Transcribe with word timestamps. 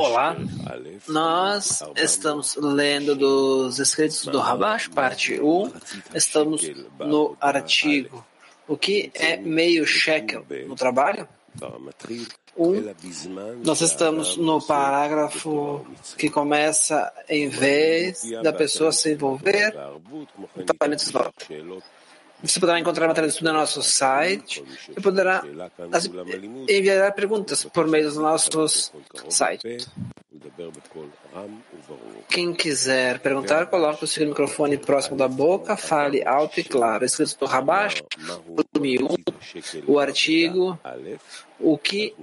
Olá, 0.00 0.36
nós 1.08 1.82
estamos 1.96 2.54
lendo 2.54 3.16
dos 3.16 3.80
escritos 3.80 4.24
do 4.26 4.38
Rabash, 4.38 4.86
parte 4.86 5.40
1. 5.40 5.72
Estamos 6.14 6.70
no 7.00 7.36
artigo 7.40 8.24
O 8.68 8.76
que 8.76 9.10
é 9.14 9.36
meio 9.36 9.84
shekel 9.84 10.46
no 10.68 10.76
trabalho? 10.76 11.26
1. 12.56 13.64
Nós 13.64 13.80
estamos 13.80 14.36
no 14.36 14.64
parágrafo 14.64 15.84
que 16.16 16.30
começa 16.30 17.12
em 17.28 17.48
vez 17.48 18.22
da 18.44 18.52
pessoa 18.52 18.92
se 18.92 19.12
envolver 19.12 19.74
no 20.54 20.64
trabalho 20.64 20.94
de 20.94 21.02
você 22.42 22.60
poderá 22.60 22.78
encontrar 22.78 23.08
material 23.08 23.28
de 23.28 23.34
estudo 23.34 23.52
no 23.52 23.58
nosso 23.58 23.82
site 23.82 24.64
e 24.96 25.00
poderá 25.00 25.42
enviar 26.68 27.12
perguntas 27.12 27.64
por 27.64 27.86
meio 27.86 28.04
dos 28.04 28.16
nossos 28.16 28.92
sites. 29.28 29.88
Quem 32.28 32.52
quiser 32.52 33.18
perguntar, 33.20 33.66
coloque 33.66 34.04
o 34.04 34.06
seu 34.06 34.26
microfone 34.26 34.76
próximo 34.76 35.16
da 35.16 35.26
boca, 35.26 35.76
fale 35.76 36.24
alto 36.24 36.60
e 36.60 36.64
claro. 36.64 37.04
Escrito 37.04 37.38
do 37.38 37.46
Rabash, 37.46 38.02
volume 38.46 38.98
1, 39.02 39.08
o 39.86 39.98
artigo 39.98 40.78
O 41.60 41.76
que 41.76 42.14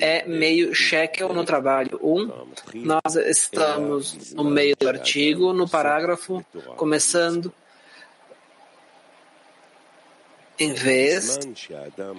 é 0.00 0.26
meio 0.26 0.74
shekel 0.74 1.32
no 1.32 1.44
trabalho 1.44 1.98
1. 2.02 2.82
Nós 2.84 3.16
estamos 3.16 4.34
no 4.34 4.44
meio 4.44 4.76
do 4.78 4.88
artigo, 4.88 5.52
no 5.52 5.68
parágrafo, 5.68 6.44
começando 6.76 7.52
em 10.58 10.72
vez 10.72 11.38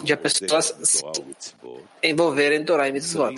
de 0.03 0.13
a 0.13 0.17
pessoa 0.17 0.61
se 0.61 1.03
envolver 2.03 2.53
em 2.53 2.63
Torah 2.63 2.89
e 2.89 2.91
Mitzvot. 2.91 3.35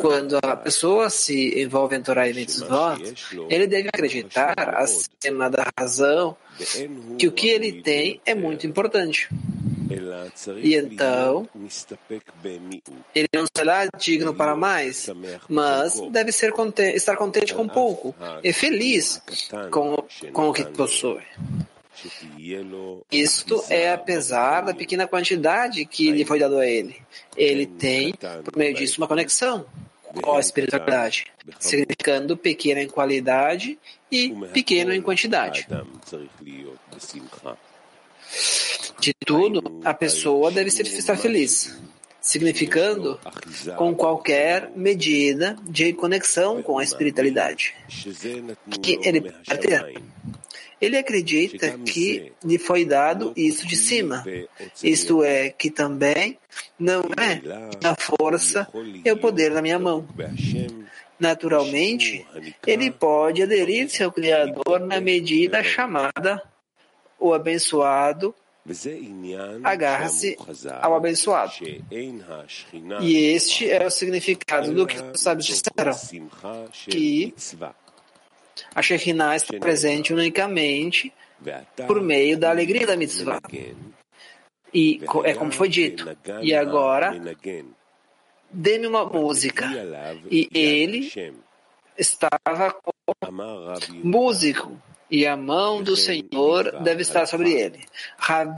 Quando 0.00 0.38
a 0.42 0.56
pessoa 0.56 1.10
se 1.10 1.60
envolve 1.60 1.96
em 1.96 2.02
Torah 2.02 2.28
e 2.28 2.34
Mitzvot, 2.34 3.14
ele 3.48 3.66
deve 3.66 3.88
acreditar, 3.88 4.54
acima 4.76 5.50
da 5.50 5.66
razão, 5.78 6.36
que 7.18 7.26
o 7.26 7.32
que 7.32 7.48
ele 7.48 7.82
tem 7.82 8.20
é 8.24 8.34
muito 8.34 8.66
importante. 8.66 9.28
E 10.62 10.74
então, 10.74 11.48
ele 13.14 13.28
não 13.34 13.44
será 13.54 13.86
digno 13.98 14.34
para 14.34 14.56
mais, 14.56 15.08
mas 15.48 16.00
deve 16.10 16.32
ser 16.32 16.52
contente, 16.52 16.96
estar 16.96 17.16
contente 17.16 17.54
com 17.54 17.68
pouco 17.68 18.14
e 18.42 18.52
feliz 18.52 19.22
com, 19.70 20.02
com 20.32 20.48
o 20.48 20.52
que 20.52 20.64
possui. 20.64 21.22
Isto 23.10 23.64
é 23.68 23.92
apesar 23.92 24.62
da 24.62 24.74
pequena 24.74 25.06
quantidade 25.06 25.84
que 25.84 26.10
lhe 26.10 26.24
foi 26.24 26.38
dado 26.38 26.58
a 26.58 26.66
ele. 26.66 26.96
Ele 27.36 27.66
tem, 27.66 28.14
por 28.44 28.56
meio 28.56 28.74
disso, 28.74 29.00
uma 29.00 29.08
conexão 29.08 29.66
com 30.22 30.36
a 30.36 30.40
espiritualidade, 30.40 31.26
significando 31.58 32.36
pequena 32.36 32.80
em 32.80 32.88
qualidade 32.88 33.78
e 34.10 34.30
pequeno 34.52 34.92
em 34.92 35.02
quantidade. 35.02 35.66
De 39.00 39.14
tudo, 39.26 39.80
a 39.84 39.92
pessoa 39.92 40.50
deve 40.50 40.68
estar 40.68 41.16
feliz, 41.16 41.78
significando 42.20 43.20
com 43.76 43.94
qualquer 43.94 44.70
medida 44.74 45.56
de 45.64 45.92
conexão 45.92 46.62
com 46.62 46.78
a 46.78 46.84
espiritualidade 46.84 47.74
que 48.82 48.98
ele 49.02 49.20
pode 49.20 49.60
ter. 49.60 50.02
Ele 50.84 50.98
acredita 50.98 51.78
que 51.78 52.32
lhe 52.44 52.58
foi 52.58 52.84
dado 52.84 53.32
isso 53.36 53.66
de 53.66 53.76
cima, 53.76 54.24
isto 54.82 55.22
é, 55.22 55.50
que 55.50 55.70
também 55.70 56.38
não 56.78 57.02
é 57.18 57.40
a 57.86 57.94
força 57.94 58.68
e 59.04 59.10
o 59.10 59.16
poder 59.16 59.52
da 59.54 59.62
minha 59.62 59.78
mão. 59.78 60.06
Naturalmente, 61.18 62.26
ele 62.66 62.90
pode 62.90 63.42
aderir-se 63.42 64.02
ao 64.02 64.12
Criador 64.12 64.80
na 64.80 65.00
medida 65.00 65.62
chamada 65.62 66.42
o 67.18 67.32
abençoado 67.32 68.34
agarra-se 69.62 70.38
ao 70.80 70.94
abençoado. 70.94 71.52
E 73.00 73.16
este 73.16 73.70
é 73.70 73.86
o 73.86 73.90
significado 73.90 74.72
do 74.72 74.86
que 74.86 74.96
os 74.96 75.20
sábios 75.20 75.46
disseram, 75.46 75.92
que 76.88 77.34
a 78.74 78.82
Shekhinah 78.82 79.36
está 79.36 79.58
presente 79.58 80.12
unicamente 80.12 81.12
por 81.86 82.00
meio 82.00 82.38
da 82.38 82.50
alegria 82.50 82.86
da 82.86 82.96
mitzvah. 82.96 83.40
E 84.72 85.00
é 85.24 85.34
como 85.34 85.52
foi 85.52 85.68
dito. 85.68 86.04
E 86.42 86.54
agora, 86.54 87.12
dê-me 88.50 88.86
uma 88.86 89.04
música. 89.04 89.66
E 90.30 90.48
ele 90.52 91.10
estava 91.96 92.72
como 92.72 93.54
músico. 94.02 94.80
E 95.10 95.26
a 95.26 95.36
mão 95.36 95.82
do 95.82 95.96
Senhor 95.96 96.80
deve 96.82 97.02
estar 97.02 97.26
sobre 97.26 97.52
ele. 97.52 97.84
Rav 98.18 98.56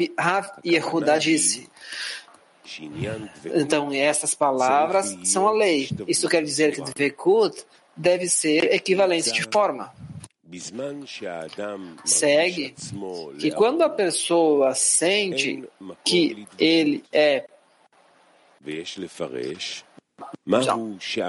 Yehuda 0.64 1.18
disse. 1.18 1.68
Então, 3.54 3.92
essas 3.92 4.34
palavras 4.34 5.16
são 5.24 5.46
a 5.46 5.52
lei. 5.52 5.88
Isso 6.08 6.28
quer 6.28 6.42
dizer 6.42 6.72
que 6.72 6.80
Dvekut 6.80 7.64
deve 7.96 8.28
ser 8.28 8.72
equivalente 8.72 9.32
de 9.32 9.42
forma. 9.50 9.92
Segue 12.04 12.74
que 13.38 13.50
quando 13.50 13.82
a 13.82 13.90
pessoa 13.90 14.74
sente 14.74 15.64
que 16.04 16.46
ele 16.58 17.04
é 17.12 17.46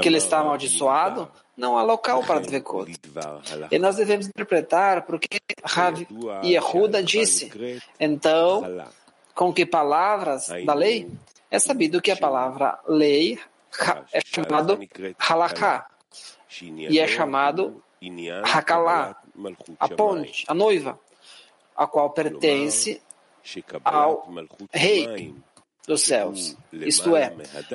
que 0.01 0.07
ele 0.07 0.17
está 0.17 0.39
amaldiçoado, 0.39 1.29
não 1.55 1.77
há 1.77 1.83
local 1.83 2.23
para 2.23 2.39
Dvekot. 2.39 2.93
E 3.71 3.79
nós 3.79 3.95
devemos 3.95 4.27
interpretar 4.27 5.01
porque 5.05 5.39
Rav 5.63 6.07
Yehuda 6.43 7.03
disse. 7.03 7.51
Então, 7.99 8.85
com 9.33 9.51
que 9.51 9.65
palavras 9.65 10.47
da 10.65 10.73
lei? 10.73 11.09
É 11.49 11.59
sabido 11.59 12.01
que 12.01 12.11
a 12.11 12.15
palavra 12.15 12.79
lei 12.87 13.39
é 14.13 14.21
chamado 14.23 14.79
halaká 15.17 15.87
e 16.63 16.99
é 16.99 17.07
chamado 17.07 17.81
Hakalá, 18.43 19.15
a 19.79 19.89
ponte, 19.89 20.45
a 20.47 20.53
noiva, 20.53 20.99
a 21.75 21.87
qual 21.87 22.11
pertence 22.11 23.01
ao 23.83 24.27
rei 24.71 25.35
dos 25.87 26.01
céus. 26.01 26.57
Isto 26.71 27.15
é, 27.15 27.33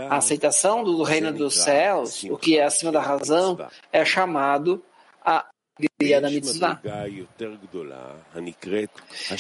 a 0.09 0.17
aceitação 0.17 0.85
do 0.85 1.03
reino 1.03 1.33
dos 1.33 1.55
céus, 1.55 2.23
o 2.25 2.37
que 2.37 2.59
é 2.59 2.65
acima 2.65 2.93
da 2.93 3.01
razão, 3.01 3.59
é 3.91 4.05
chamado 4.05 4.85
a 5.25 5.47
alegria 5.79 6.21
da 6.21 6.31
mitzvah. 6.31 6.81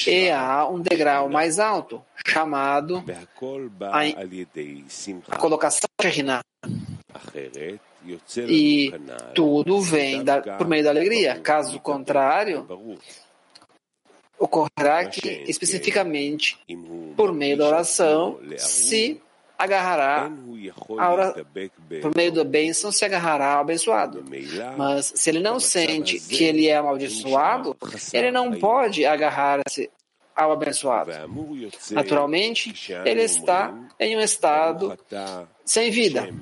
E 0.07 0.31
há 0.31 0.67
um 0.67 0.81
degrau 0.81 1.29
mais 1.29 1.59
alto, 1.59 2.03
chamado 2.27 3.05
a, 5.29 5.39
colocação 5.39 5.89
Shekhinah. 6.01 6.41
E 8.49 8.93
tudo 9.35 9.81
vem 9.81 10.25
da, 10.25 10.41
por 10.41 10.67
meio 10.67 10.85
da 10.85 10.91
alegria. 10.91 11.39
Caso 11.41 11.79
contrário, 11.81 12.67
ocorrerá 14.39 15.07
que, 15.07 15.45
especificamente, 15.47 16.59
por 17.17 17.33
meio 17.33 17.57
da 17.57 17.67
oração, 17.67 18.39
se 18.59 19.21
agarrará 19.57 20.33
ora, 20.89 21.47
por 22.01 22.17
meio 22.17 22.33
da 22.33 22.43
bênção 22.43 22.91
se 22.91 23.05
agarrará 23.05 23.55
ao 23.55 23.61
abençoado. 23.61 24.25
Mas 24.77 25.13
se 25.15 25.31
ele 25.31 25.39
não 25.41 25.61
sente 25.61 26.19
que 26.19 26.43
ele 26.43 26.67
é 26.67 26.77
amaldiçoado, 26.77 27.77
ele 28.13 28.33
não 28.33 28.53
pode 28.53 29.07
agarrar-se 29.07 29.89
ao 30.35 30.51
abençoado. 30.51 31.13
Naturalmente, 31.93 32.75
ele 33.05 33.23
está 33.23 33.73
em 34.01 34.17
um 34.17 34.21
estado 34.21 34.99
sem 35.65 35.91
vida. 35.91 36.35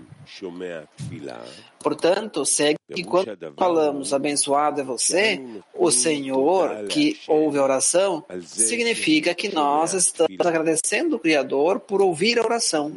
Portanto, 1.79 2.44
segue 2.44 2.77
que 2.94 3.03
quando 3.05 3.37
falamos 3.56 4.12
abençoado 4.12 4.81
é 4.81 4.85
você, 4.85 5.41
o 5.75 5.91
Senhor 5.91 6.87
que 6.88 7.19
ouve 7.27 7.59
a 7.59 7.62
oração, 7.62 8.25
significa 8.44 9.35
que 9.35 9.55
nós 9.55 9.93
estamos 9.94 10.37
agradecendo 10.44 11.17
o 11.17 11.19
Criador 11.19 11.81
por 11.81 12.03
ouvir 12.03 12.38
a 12.38 12.43
oração. 12.43 12.93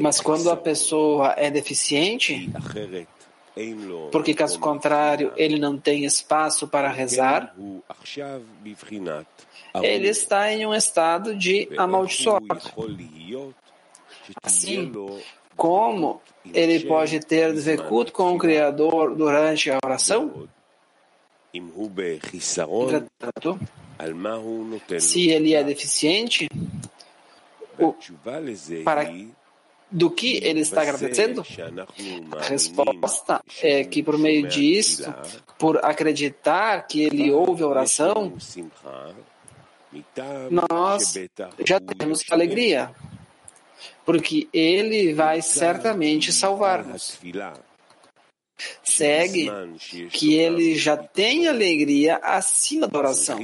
Mas 0.00 0.20
quando 0.20 0.50
a 0.50 0.56
pessoa 0.56 1.34
é 1.36 1.50
deficiente, 1.50 2.50
porque 4.10 4.34
caso 4.34 4.58
contrário 4.58 5.32
ele 5.36 5.58
não 5.58 5.78
tem 5.78 6.04
espaço 6.04 6.66
para 6.68 6.88
rezar, 6.88 7.54
ele 9.82 10.08
está 10.08 10.52
em 10.52 10.66
um 10.66 10.74
estado 10.74 11.34
de 11.34 11.68
amaldiçoado. 11.78 12.46
Assim, 14.42 14.92
como 15.56 16.20
ele 16.52 16.80
pode 16.86 17.20
ter 17.20 17.52
dvekut 17.52 18.12
com 18.12 18.34
o 18.34 18.38
Criador 18.38 19.14
durante 19.14 19.70
a 19.70 19.78
oração? 19.84 20.48
Entretanto, 21.54 23.60
se 24.98 25.30
ele 25.30 25.54
é 25.54 25.62
deficiente, 25.62 26.48
o, 27.78 27.94
para 28.84 29.12
do 29.90 30.10
que 30.10 30.40
ele 30.42 30.60
está 30.60 30.82
agradecendo? 30.82 31.44
A 32.38 32.44
resposta 32.44 33.42
é 33.62 33.84
que 33.84 34.02
por 34.02 34.18
meio 34.18 34.48
disso, 34.48 35.14
por 35.58 35.84
acreditar 35.84 36.86
que 36.86 37.02
ele 37.02 37.30
ouve 37.30 37.62
a 37.62 37.66
oração, 37.66 38.32
nós 40.50 41.14
já 41.64 41.78
temos 41.78 42.24
alegria, 42.30 42.90
porque 44.04 44.48
ele 44.52 45.12
vai 45.12 45.42
certamente 45.42 46.32
salvar-nos. 46.32 47.18
Segue 48.84 49.50
que 50.10 50.34
ele 50.34 50.76
já 50.76 50.96
tem 50.96 51.48
alegria 51.48 52.16
acima 52.22 52.86
da 52.86 52.98
oração. 52.98 53.38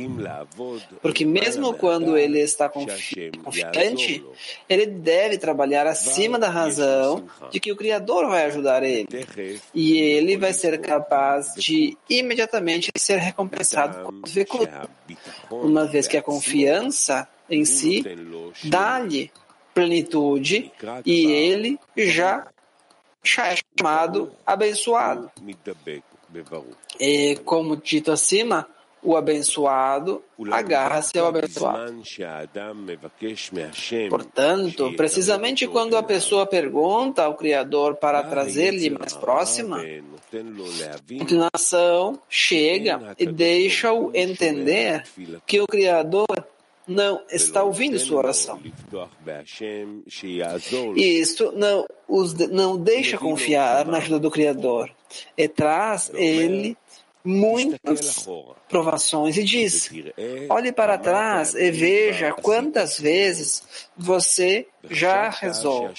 Porque 1.00 1.24
mesmo 1.24 1.74
quando 1.74 2.16
ele 2.16 2.40
está 2.40 2.68
confiante, 2.68 4.24
ele 4.68 4.86
deve 4.86 5.38
trabalhar 5.38 5.86
acima 5.86 6.38
da 6.38 6.48
razão 6.48 7.26
de 7.50 7.58
que 7.60 7.72
o 7.72 7.76
Criador 7.76 8.28
vai 8.28 8.44
ajudar 8.44 8.82
ele. 8.82 9.08
E 9.74 9.98
ele 9.98 10.36
vai 10.36 10.52
ser 10.52 10.80
capaz 10.80 11.54
de 11.56 11.96
imediatamente 12.08 12.90
ser 12.96 13.16
recompensado. 13.16 14.04
Com 14.04 14.12
o 15.50 15.66
uma 15.66 15.86
vez 15.86 16.06
que 16.06 16.16
a 16.16 16.22
confiança 16.22 17.28
em 17.50 17.64
si 17.64 18.04
dá-lhe 18.64 19.30
plenitude 19.78 20.72
e 21.06 21.26
ele 21.30 21.78
já 21.96 22.48
é 23.38 23.56
chamado 23.78 24.32
abençoado. 24.44 25.30
E 26.98 27.36
como 27.44 27.76
dito 27.76 28.10
acima, 28.10 28.66
o 29.00 29.16
abençoado 29.16 30.20
agarra-se 30.50 31.16
ao 31.16 31.28
abençoado. 31.28 32.02
Portanto, 34.10 34.92
precisamente 34.96 35.68
quando 35.68 35.96
a 35.96 36.02
pessoa 36.02 36.44
pergunta 36.44 37.22
ao 37.22 37.34
Criador 37.34 37.94
para 37.96 38.24
trazer-lhe 38.24 38.90
mais 38.90 39.14
próxima, 39.14 39.78
a 39.80 41.14
inclinação 41.14 42.20
chega 42.28 43.14
e 43.16 43.26
deixa-o 43.26 44.10
entender 44.12 45.04
que 45.46 45.60
o 45.60 45.66
Criador 45.66 46.26
não 46.88 47.22
está 47.30 47.62
ouvindo 47.62 47.98
sua 47.98 48.18
oração. 48.18 48.60
E 50.96 51.20
isto 51.20 51.52
não, 51.52 51.86
os, 52.08 52.32
não 52.34 52.78
deixa 52.78 53.18
confiar 53.18 53.86
na 53.86 53.98
ajuda 53.98 54.18
do 54.18 54.30
Criador. 54.30 54.90
E 55.36 55.46
traz 55.46 56.10
ele 56.14 56.76
muitas 57.22 58.26
provações 58.68 59.36
e 59.36 59.44
diz: 59.44 59.90
olhe 60.48 60.72
para 60.72 60.96
trás 60.96 61.54
e 61.54 61.70
veja 61.70 62.32
quantas 62.32 62.98
vezes 62.98 63.62
você 63.96 64.66
já 64.90 65.28
rezou. 65.28 65.90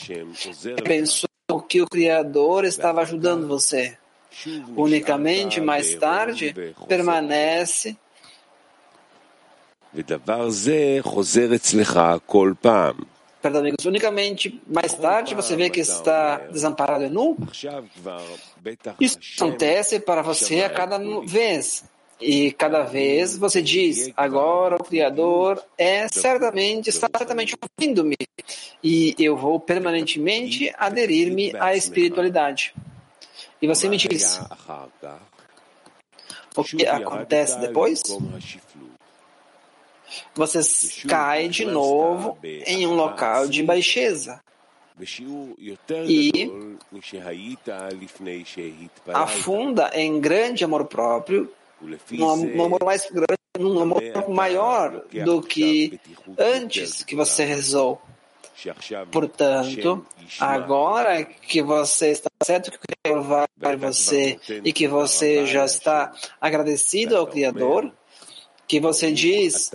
Pensou 0.83 1.29
que 1.67 1.81
o 1.81 1.87
Criador 1.87 2.65
estava 2.65 3.01
ajudando 3.01 3.47
você. 3.47 3.95
Unicamente 4.75 5.59
mais 5.59 5.95
tarde 5.95 6.55
permanece 6.87 7.97
Perdão, 13.41 13.61
amigos. 13.61 13.85
Unicamente 13.85 14.61
mais 14.67 14.93
tarde 14.93 15.33
você 15.33 15.55
vê 15.55 15.69
que 15.69 15.79
está 15.79 16.37
desamparado 16.51 17.05
e 17.05 17.09
nu. 17.09 17.37
Isso 18.99 19.17
acontece 19.37 19.99
para 19.99 20.21
você 20.21 20.63
a 20.63 20.69
cada 20.69 20.99
vez. 21.25 21.85
E 22.21 22.51
cada 22.51 22.83
vez 22.83 23.37
você 23.37 23.61
diz, 23.61 24.11
agora 24.17 24.75
o 24.75 24.83
Criador 24.83 25.63
é 25.77 26.05
certamente, 26.09 26.89
está 26.89 27.07
certamente 27.17 27.55
ouvindo-me. 27.79 28.17
E 28.83 29.15
eu 29.17 29.37
vou 29.37 29.57
permanentemente 29.57 30.69
aderir-me 30.77 31.55
à 31.55 31.75
espiritualidade. 31.75 32.73
E 33.61 33.67
você 33.67 33.87
me 33.87 33.95
diz, 33.95 34.41
o 36.57 36.63
que 36.63 36.85
acontece 36.85 37.57
depois? 37.59 38.03
Você 40.33 40.59
cai 41.07 41.47
de 41.47 41.65
novo 41.65 42.37
em 42.43 42.85
um 42.87 42.95
local 42.95 43.47
de 43.47 43.63
baixeza. 43.63 44.41
E 46.07 46.51
afunda 49.13 49.91
em 49.93 50.19
grande 50.19 50.63
amor 50.65 50.85
próprio, 50.85 51.49
num 52.11 52.63
amor 52.63 52.83
mais 52.83 53.09
grande, 53.09 53.39
num 53.57 53.79
amor 53.79 54.01
maior 54.29 55.03
do 55.23 55.41
que 55.41 55.99
antes 56.37 57.03
que 57.03 57.15
você 57.15 57.45
rezou. 57.45 58.01
Portanto, 59.09 60.05
agora 60.37 61.23
que 61.23 61.61
você 61.61 62.09
está 62.09 62.29
certo 62.43 62.69
que 62.71 62.77
o 62.77 62.79
Criador 62.81 63.23
vai 63.23 63.47
para 63.57 63.77
você 63.77 64.37
e 64.65 64.73
que 64.73 64.85
você 64.85 65.45
já 65.45 65.63
está 65.63 66.11
agradecido 66.41 67.15
ao 67.15 67.25
Criador, 67.25 67.89
que 68.69 68.79
você 68.79 69.11
diz: 69.11 69.71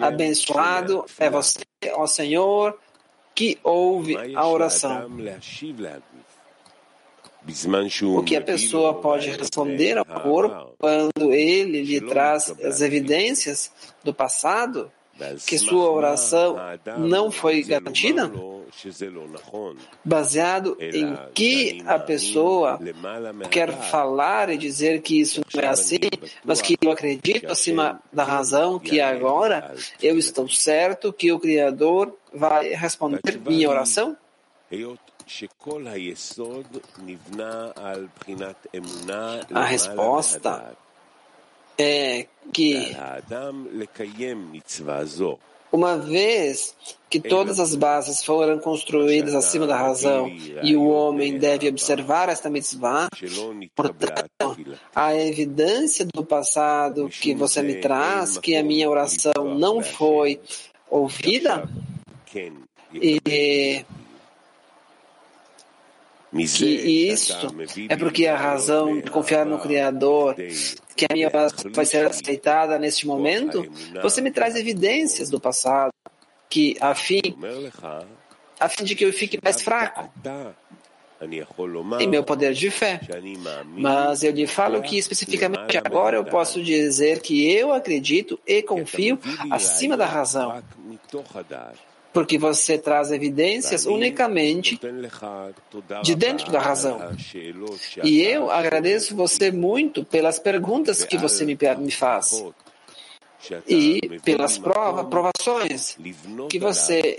Abençoado 0.00 1.04
é 1.18 1.28
você, 1.28 1.58
ó 1.94 2.06
Senhor, 2.06 2.78
que 3.34 3.58
ouve 3.62 4.16
a 4.36 4.46
oração. 4.46 5.10
O 8.18 8.22
que 8.24 8.36
a 8.36 8.40
pessoa 8.40 8.94
pode 8.94 9.30
responder 9.30 9.98
ao 9.98 10.04
corpo 10.04 10.74
quando 10.78 11.32
ele 11.32 11.82
lhe 11.82 12.00
traz 12.00 12.50
as 12.64 12.80
evidências 12.80 13.70
do 14.02 14.14
passado, 14.14 14.90
que 15.46 15.58
sua 15.58 15.90
oração 15.90 16.56
não 16.98 17.30
foi 17.30 17.62
garantida? 17.62 18.30
Baseado 20.04 20.76
em 20.80 21.16
que 21.34 21.82
a 21.86 21.98
pessoa 21.98 22.78
quer 23.50 23.72
falar 23.72 24.50
e 24.50 24.58
dizer 24.58 25.00
que 25.02 25.20
isso 25.20 25.42
não 25.54 25.62
é 25.62 25.68
assim, 25.68 25.98
mas 26.44 26.60
que 26.60 26.76
eu 26.80 26.90
acredito 26.90 27.50
acima 27.50 28.00
da 28.12 28.24
razão 28.24 28.78
que 28.78 29.00
agora 29.00 29.74
eu 30.02 30.18
estou 30.18 30.48
certo 30.48 31.12
que 31.12 31.32
o 31.32 31.38
Criador 31.38 32.14
vai 32.32 32.68
responder 32.70 33.20
minha 33.44 33.68
oração? 33.70 34.16
A 39.52 39.64
resposta 39.64 40.76
é 41.78 42.26
que 42.52 42.96
uma 45.72 45.98
vez 45.98 46.74
que 47.08 47.20
todas 47.20 47.60
as 47.60 47.74
bases 47.74 48.24
foram 48.24 48.58
construídas 48.58 49.34
acima 49.34 49.66
da 49.66 49.76
razão 49.76 50.28
e 50.62 50.76
o 50.76 50.88
homem 50.88 51.38
deve 51.38 51.68
observar 51.68 52.28
esta 52.28 52.48
mitzvah, 52.48 53.08
portanto, 53.74 54.78
a 54.94 55.14
evidência 55.14 56.06
do 56.06 56.24
passado 56.24 57.08
que 57.08 57.34
você 57.34 57.62
me 57.62 57.76
traz, 57.76 58.38
que 58.38 58.56
a 58.56 58.62
minha 58.62 58.88
oração 58.88 59.56
não 59.58 59.82
foi 59.82 60.40
ouvida, 60.88 61.68
e 62.94 63.20
que 63.20 63.84
isto 67.12 67.54
é 67.88 67.96
porque 67.96 68.26
a 68.26 68.36
razão 68.36 69.00
de 69.00 69.10
confiar 69.10 69.46
no 69.46 69.58
Criador, 69.58 70.36
que 70.96 71.04
a 71.04 71.12
minha 71.12 71.28
oração 71.28 71.70
vai 71.72 71.84
ser 71.84 72.06
aceitada 72.06 72.78
neste 72.78 73.06
momento, 73.06 73.64
você 74.02 74.20
me 74.20 74.30
traz 74.30 74.56
evidências 74.56 75.28
do 75.28 75.38
passado, 75.38 75.92
que 76.48 76.76
a 76.80 76.94
fim, 76.94 77.20
a 78.58 78.68
fim 78.68 78.84
de 78.84 78.94
que 78.94 79.04
eu 79.04 79.12
fique 79.12 79.38
mais 79.42 79.60
fraco. 79.60 80.10
em 82.00 82.06
meu 82.08 82.22
poder 82.22 82.52
de 82.52 82.70
fé. 82.70 83.00
Mas 83.66 84.22
eu 84.22 84.32
lhe 84.32 84.46
falo 84.46 84.82
que 84.82 84.98
especificamente 84.98 85.78
agora 85.78 86.16
eu 86.16 86.24
posso 86.24 86.62
dizer 86.62 87.20
que 87.20 87.50
eu 87.50 87.72
acredito 87.72 88.38
e 88.46 88.62
confio 88.62 89.18
acima 89.50 89.96
da 89.96 90.06
razão 90.06 90.62
porque 92.16 92.38
você 92.38 92.78
traz 92.78 93.12
evidências 93.12 93.84
unicamente 93.84 94.80
de 96.02 96.14
dentro 96.14 96.50
da 96.50 96.58
razão. 96.58 96.98
E 98.02 98.22
eu 98.22 98.50
agradeço 98.50 99.14
você 99.14 99.50
muito 99.50 100.02
pelas 100.02 100.38
perguntas 100.38 101.04
que 101.04 101.18
você 101.18 101.44
me, 101.44 101.58
me 101.78 101.90
faz 101.90 102.42
e 103.68 104.18
pelas 104.24 104.56
provas, 104.56 105.06
provações 105.08 105.98
que 106.48 106.58
você 106.58 107.18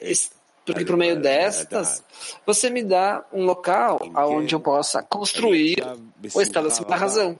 porque 0.65 0.83
por 0.83 0.97
meio 0.97 1.21
destas 1.21 2.03
você 2.43 2.71
me 2.71 2.83
dá 2.83 3.23
um 3.31 3.45
local 3.45 4.01
aonde 4.15 4.55
eu 4.55 4.59
possa 4.59 5.03
construir 5.03 5.77
o 6.33 6.41
estado 6.41 6.69
acima 6.69 6.87
da 6.87 6.95
razão. 6.95 7.37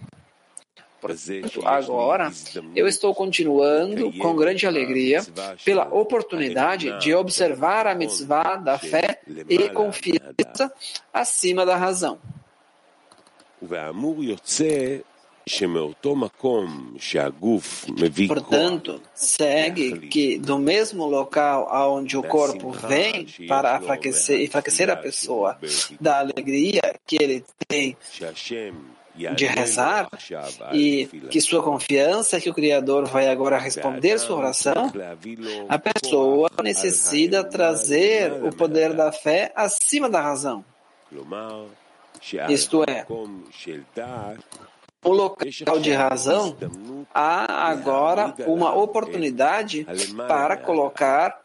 Agora 1.63 2.31
eu 2.75 2.87
estou 2.87 3.13
continuando 3.13 4.11
com 4.13 4.35
grande 4.35 4.65
alegria 4.65 5.25
pela 5.63 5.87
oportunidade 5.93 6.97
de 6.99 7.13
observar 7.13 7.87
a 7.87 7.95
mitzvah 7.95 8.55
da 8.55 8.77
fé 8.77 9.19
e 9.47 9.69
confiança 9.69 10.73
acima 11.13 11.65
da 11.65 11.75
razão. 11.75 12.19
Portanto, 18.27 19.01
segue 19.13 20.07
que 20.09 20.37
do 20.37 20.59
mesmo 20.59 21.05
local 21.05 21.69
aonde 21.69 22.17
o 22.17 22.23
corpo 22.23 22.71
vem 22.71 23.25
para 23.47 23.77
enfraquecer, 23.77 24.41
enfraquecer 24.41 24.89
a 24.89 24.95
pessoa, 24.97 25.57
da 26.01 26.19
alegria 26.19 26.81
que 27.05 27.15
ele 27.15 27.45
tem 27.67 27.95
de 29.35 29.45
rezar 29.45 30.09
e 30.73 31.05
que 31.29 31.41
sua 31.41 31.61
confiança 31.63 32.37
é 32.37 32.41
que 32.41 32.49
o 32.49 32.53
Criador 32.53 33.05
vai 33.05 33.27
agora 33.27 33.57
responder 33.57 34.19
sua 34.19 34.37
oração, 34.37 34.91
a 35.67 35.79
pessoa 35.79 36.49
necessita 36.63 37.43
trazer 37.43 38.31
o 38.43 38.55
poder 38.55 38.93
da 38.93 39.11
fé 39.11 39.51
acima 39.55 40.09
da 40.09 40.21
razão. 40.21 40.63
Isto 42.49 42.83
é, 42.83 43.05
no 45.03 45.11
local 45.11 45.79
de 45.79 45.91
razão, 45.93 46.57
há 47.13 47.69
agora 47.69 48.33
uma 48.45 48.73
oportunidade 48.75 49.85
para 50.27 50.57
colocar 50.57 51.39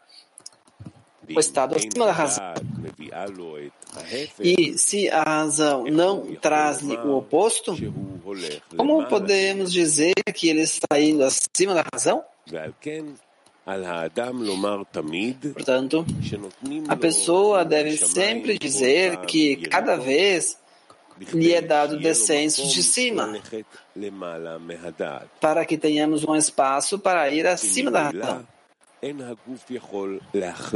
o 1.29 1.39
estado 1.39 1.75
acima 1.75 2.05
da 2.05 2.11
razão. 2.11 2.53
E 4.39 4.77
se 4.77 5.09
a 5.09 5.23
razão 5.23 5.85
não 5.85 6.35
traz-lhe 6.35 6.95
o 6.97 7.17
oposto, 7.17 7.75
como 8.75 9.05
podemos 9.07 9.71
dizer 9.71 10.13
que 10.33 10.49
ele 10.49 10.61
está 10.61 10.99
indo 10.99 11.23
acima 11.23 11.73
da 11.75 11.85
razão? 11.93 12.23
Portanto, 15.53 16.05
a 16.87 16.95
pessoa 16.97 17.63
deve 17.63 17.97
sempre 17.97 18.57
dizer 18.57 19.17
que 19.21 19.55
cada 19.67 19.95
vez 19.95 20.57
lhe 21.33 21.53
é 21.53 21.61
dado 21.61 21.97
descensos 21.99 22.71
de 22.73 22.83
cima, 22.83 23.39
para 25.39 25.63
que 25.65 25.77
tenhamos 25.77 26.25
um 26.25 26.35
espaço 26.35 26.99
para 26.99 27.29
ir 27.29 27.45
acima 27.47 27.89
da 27.91 28.09
razão. 28.09 28.47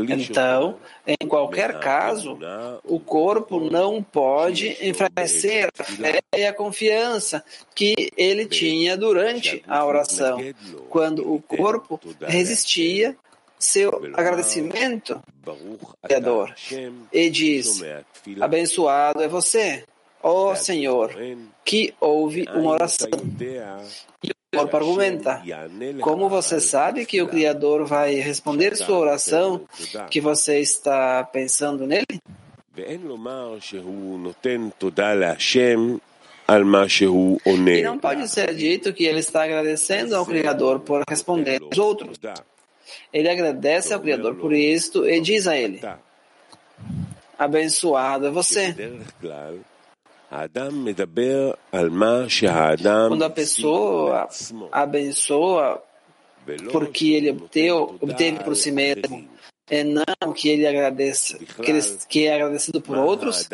Então, 0.10 0.77
em 1.07 1.27
qualquer 1.27 1.79
caso, 1.79 2.38
o 2.84 3.00
corpo 3.00 3.60
não 3.60 4.03
pode 4.03 4.77
enfraquecer 4.81 5.69
a 5.79 5.84
fé 5.84 6.19
e 6.36 6.46
a 6.46 6.53
confiança 6.53 7.43
que 7.74 8.12
ele 8.17 8.46
tinha 8.46 8.98
durante 8.98 9.63
a 9.67 9.86
oração, 9.86 10.39
quando 10.89 11.31
o 11.31 11.41
corpo 11.41 12.00
resistia 12.22 13.15
seu 13.60 13.89
agradecimento 14.13 15.22
Criador 16.03 16.53
e 17.12 17.29
diz: 17.29 17.81
Abençoado 18.39 19.22
é 19.22 19.27
você, 19.27 19.84
ó 20.22 20.53
Senhor, 20.55 21.15
que 21.63 21.93
ouve 22.00 22.46
uma 22.53 22.72
oração. 22.72 23.10
E 24.24 24.37
o 24.53 24.59
corpo 24.59 24.77
argumenta: 24.77 25.43
Como 26.01 26.29
você 26.29 26.59
sabe 26.61 27.05
que 27.05 27.21
o 27.21 27.27
Criador 27.27 27.85
vai 27.85 28.15
responder 28.15 28.75
sua 28.77 28.97
oração, 28.97 29.67
que 30.09 30.21
você 30.21 30.59
está 30.59 31.23
pensando 31.25 31.85
nele? 31.85 32.21
E 37.79 37.83
não 37.83 37.99
pode 37.99 38.27
ser 38.29 38.55
dito 38.55 38.93
que 38.93 39.03
ele 39.03 39.19
está 39.19 39.43
agradecendo 39.43 40.15
ao 40.15 40.25
Criador 40.25 40.79
por 40.79 41.03
responder 41.09 41.61
aos 41.61 41.77
outros. 41.77 42.17
Ele 43.11 43.27
agradece 43.27 43.93
ao 43.93 43.99
Criador 43.99 44.35
por 44.35 44.53
isto 44.53 45.05
e 45.09 45.19
diz 45.19 45.45
a 45.45 45.57
ele: 45.57 45.81
Abençoado 47.37 48.27
é 48.27 48.31
você. 48.31 48.73
Quando 53.10 53.24
a 53.24 53.29
pessoa 53.29 54.27
abençoa 54.72 55.81
porque 56.72 57.13
ele 57.13 57.31
obteu, 57.31 57.98
obteve 58.00 58.43
por 58.43 58.55
si 58.55 58.72
mesmo, 58.72 59.27
é 59.69 59.84
não 59.84 60.34
que 60.34 60.50
ele 60.50 60.65
agradeça, 60.65 61.38
que, 61.38 61.72
ele, 61.72 61.81
que 62.07 62.25
é 62.25 62.36
agradecido 62.36 62.81
por 62.81 62.98
outros, 62.98 63.48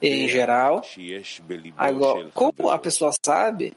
em 0.00 0.28
geral. 0.28 0.82
Agora, 1.76 2.28
como 2.32 2.70
a 2.70 2.78
pessoa 2.78 3.12
sabe 3.24 3.74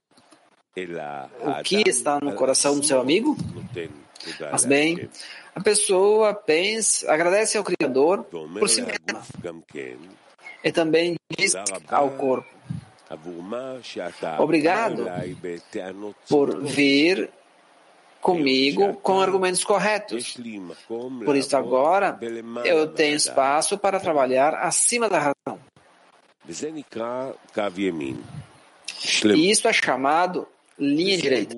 o 1.41 1.63
que 1.63 1.83
está 1.87 2.19
no 2.21 2.33
coração 2.33 2.79
do 2.79 2.85
seu 2.85 2.99
amigo? 2.99 3.37
Mas 4.51 4.65
bem, 4.65 5.09
a 5.53 5.61
pessoa 5.61 6.33
pensa, 6.33 7.11
agradece 7.11 7.57
ao 7.57 7.63
Criador 7.63 8.23
por 8.23 8.69
si 8.69 8.81
mesma 8.81 9.21
e 10.65 10.71
também 10.71 11.15
diz 11.37 11.53
ao 11.89 12.09
corpo: 12.11 12.49
Obrigado 14.39 15.05
por 16.27 16.63
vir 16.63 17.29
comigo 18.19 18.95
com 18.95 19.21
argumentos 19.21 19.63
corretos. 19.63 20.35
Por 21.23 21.35
isso, 21.35 21.55
agora 21.55 22.17
eu 22.65 22.87
tenho 22.87 23.15
espaço 23.15 23.77
para 23.77 23.99
trabalhar 23.99 24.55
acima 24.55 25.07
da 25.07 25.19
razão. 25.19 25.59
E 29.23 29.51
isso 29.51 29.67
é 29.67 29.73
chamado 29.73 30.47
linha 30.79 31.17
direita, 31.17 31.55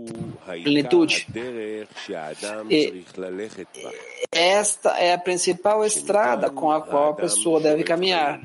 plenitude. 0.63 1.27
E 2.69 3.05
esta 4.31 4.89
é 4.97 5.13
a 5.13 5.17
principal 5.17 5.85
estrada 5.85 6.49
com 6.49 6.69
a 6.71 6.81
qual 6.81 7.11
a 7.11 7.15
pessoa 7.15 7.61
deve 7.61 7.83
caminhar. 7.85 8.41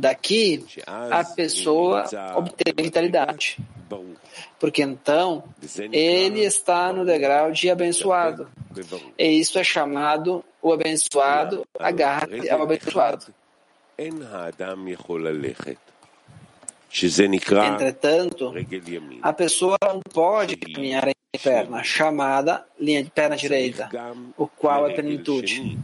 Daqui, 0.00 0.64
a 0.86 1.22
pessoa 1.24 2.04
obtém 2.34 2.72
vitalidade. 2.74 3.58
Porque 4.58 4.82
então, 4.82 5.44
ele 5.92 6.40
está 6.40 6.90
no 6.90 7.04
degrau 7.04 7.52
de 7.52 7.68
abençoado. 7.68 8.48
E 9.18 9.26
isso 9.26 9.58
é 9.58 9.64
chamado 9.64 10.42
o 10.62 10.72
abençoado, 10.72 11.66
agarre 11.78 12.48
ao 12.48 12.62
abençoado. 12.62 13.26
Entretanto, 17.74 18.54
a 19.22 19.32
pessoa 19.34 19.76
não 19.82 20.00
pode 20.00 20.56
caminhar 20.56 21.08
em 21.08 21.38
perna, 21.42 21.84
chamada 21.84 22.64
linha 22.78 23.04
de 23.04 23.10
perna 23.10 23.36
direita, 23.36 23.90
o 24.36 24.46
qual 24.46 24.88
é 24.88 24.94
plenitude. 24.94 25.78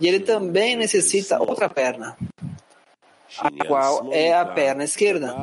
E 0.00 0.08
ele 0.08 0.20
também 0.20 0.76
necessita 0.76 1.40
outra 1.40 1.68
perna, 1.68 2.16
a 3.38 3.50
qual 3.66 4.12
é 4.12 4.32
a 4.32 4.44
perna 4.44 4.84
esquerda. 4.84 5.34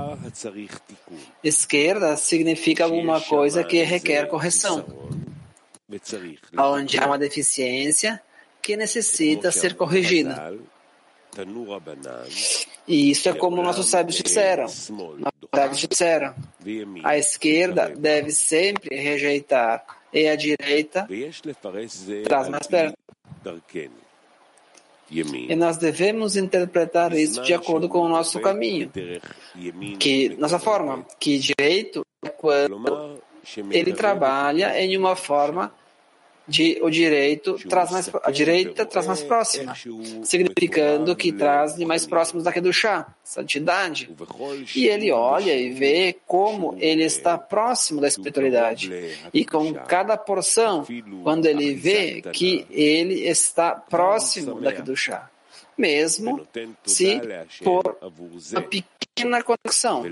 Esquerda 1.44 2.17
significa 2.17 2.84
alguma 2.84 3.22
coisa 3.22 3.63
que 3.63 3.84
requer 3.84 4.27
correção, 4.27 4.86
onde 6.58 7.00
há 7.00 7.06
uma 7.06 7.17
deficiência 7.17 8.22
que 8.62 8.75
necessita 8.75 9.51
ser 9.51 9.75
corrigida. 9.75 10.53
E 12.88 13.12
isso 13.12 13.29
é 13.29 13.34
como 13.34 13.62
nossos 13.62 13.88
sábios 13.88 14.17
disseram. 14.17 14.63
Nossos 14.63 15.50
sábios 15.53 15.88
disseram. 15.88 16.36
A 17.03 17.17
esquerda 17.17 17.94
deve 17.96 18.32
sempre 18.32 18.96
rejeitar 18.96 19.86
e 20.12 20.27
a 20.27 20.36
direita 20.36 21.08
traz 22.25 22.50
mais 22.50 22.67
perto. 22.67 22.98
E 25.09 25.55
nós 25.55 25.77
devemos 25.77 26.35
interpretar 26.35 27.13
isso 27.13 27.41
de 27.41 27.53
acordo 27.53 27.87
com 27.87 27.99
o 27.99 28.09
nosso 28.09 28.39
caminho, 28.41 28.91
que 29.99 30.35
nossa 30.37 30.59
forma, 30.59 31.05
que 31.19 31.39
direito 31.39 32.05
é 32.25 32.29
quando 32.29 33.21
ele 33.71 33.93
trabalha 33.93 34.79
em 34.81 34.97
uma 34.97 35.15
forma 35.15 35.73
de 36.47 36.79
o 36.81 36.89
direito 36.89 37.55
traz 37.67 37.91
mais, 37.91 38.09
a 38.23 38.31
direita 38.31 38.85
traz 38.85 39.05
mais 39.05 39.21
próxima, 39.21 39.75
significando 40.23 41.15
que 41.15 41.33
traz 41.33 41.77
mais 41.79 42.05
próximos 42.05 42.43
da 42.43 42.53
chá, 42.71 43.13
santidade. 43.23 44.09
E 44.75 44.87
ele 44.87 45.11
olha 45.11 45.53
e 45.53 45.71
vê 45.71 46.15
como 46.25 46.77
ele 46.79 47.03
está 47.03 47.37
próximo 47.37 47.99
da 47.99 48.07
espiritualidade. 48.07 48.91
E 49.33 49.43
com 49.43 49.73
cada 49.73 50.15
porção, 50.15 50.85
quando 51.23 51.45
ele 51.45 51.73
vê 51.73 52.21
que 52.33 52.65
ele 52.69 53.27
está 53.27 53.71
próximo 53.71 54.61
da 54.61 54.73
chá, 54.95 55.29
mesmo 55.77 56.47
se 56.85 57.19
por 57.61 57.97
uma 58.01 58.61
pequena 58.61 59.43
conexão, 59.43 60.05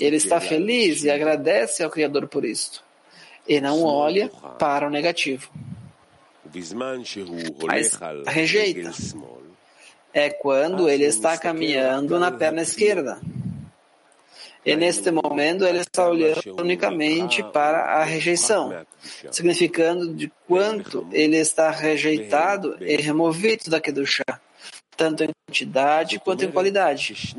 ele 0.00 0.16
está 0.16 0.40
feliz 0.40 1.04
e 1.04 1.10
agradece 1.10 1.82
ao 1.82 1.90
Criador 1.90 2.26
por 2.28 2.44
isto. 2.44 2.82
E 3.46 3.60
não 3.60 3.82
olha 3.82 4.28
para 4.58 4.86
o 4.86 4.90
negativo 4.90 5.50
mas 7.66 7.98
rejeita. 8.26 8.92
É 10.14 10.28
quando 10.28 10.88
ele 10.88 11.04
está 11.04 11.38
caminhando 11.38 12.18
na 12.18 12.30
perna 12.30 12.62
esquerda. 12.62 13.20
E 14.64 14.76
neste 14.76 15.10
momento 15.10 15.64
ele 15.64 15.80
está 15.80 16.08
olhando 16.08 16.40
unicamente 16.60 17.42
para 17.42 17.96
a 17.96 18.04
rejeição, 18.04 18.84
significando 19.30 20.14
de 20.14 20.32
quanto 20.46 21.06
ele 21.10 21.36
está 21.36 21.70
rejeitado 21.70 22.76
e 22.80 22.96
removido. 22.96 23.64
do 23.92 24.06
chá, 24.06 24.40
tanto 24.96 25.24
em 25.24 25.30
quantidade 25.46 26.20
quanto 26.20 26.44
em 26.44 26.50
qualidade. 26.52 27.34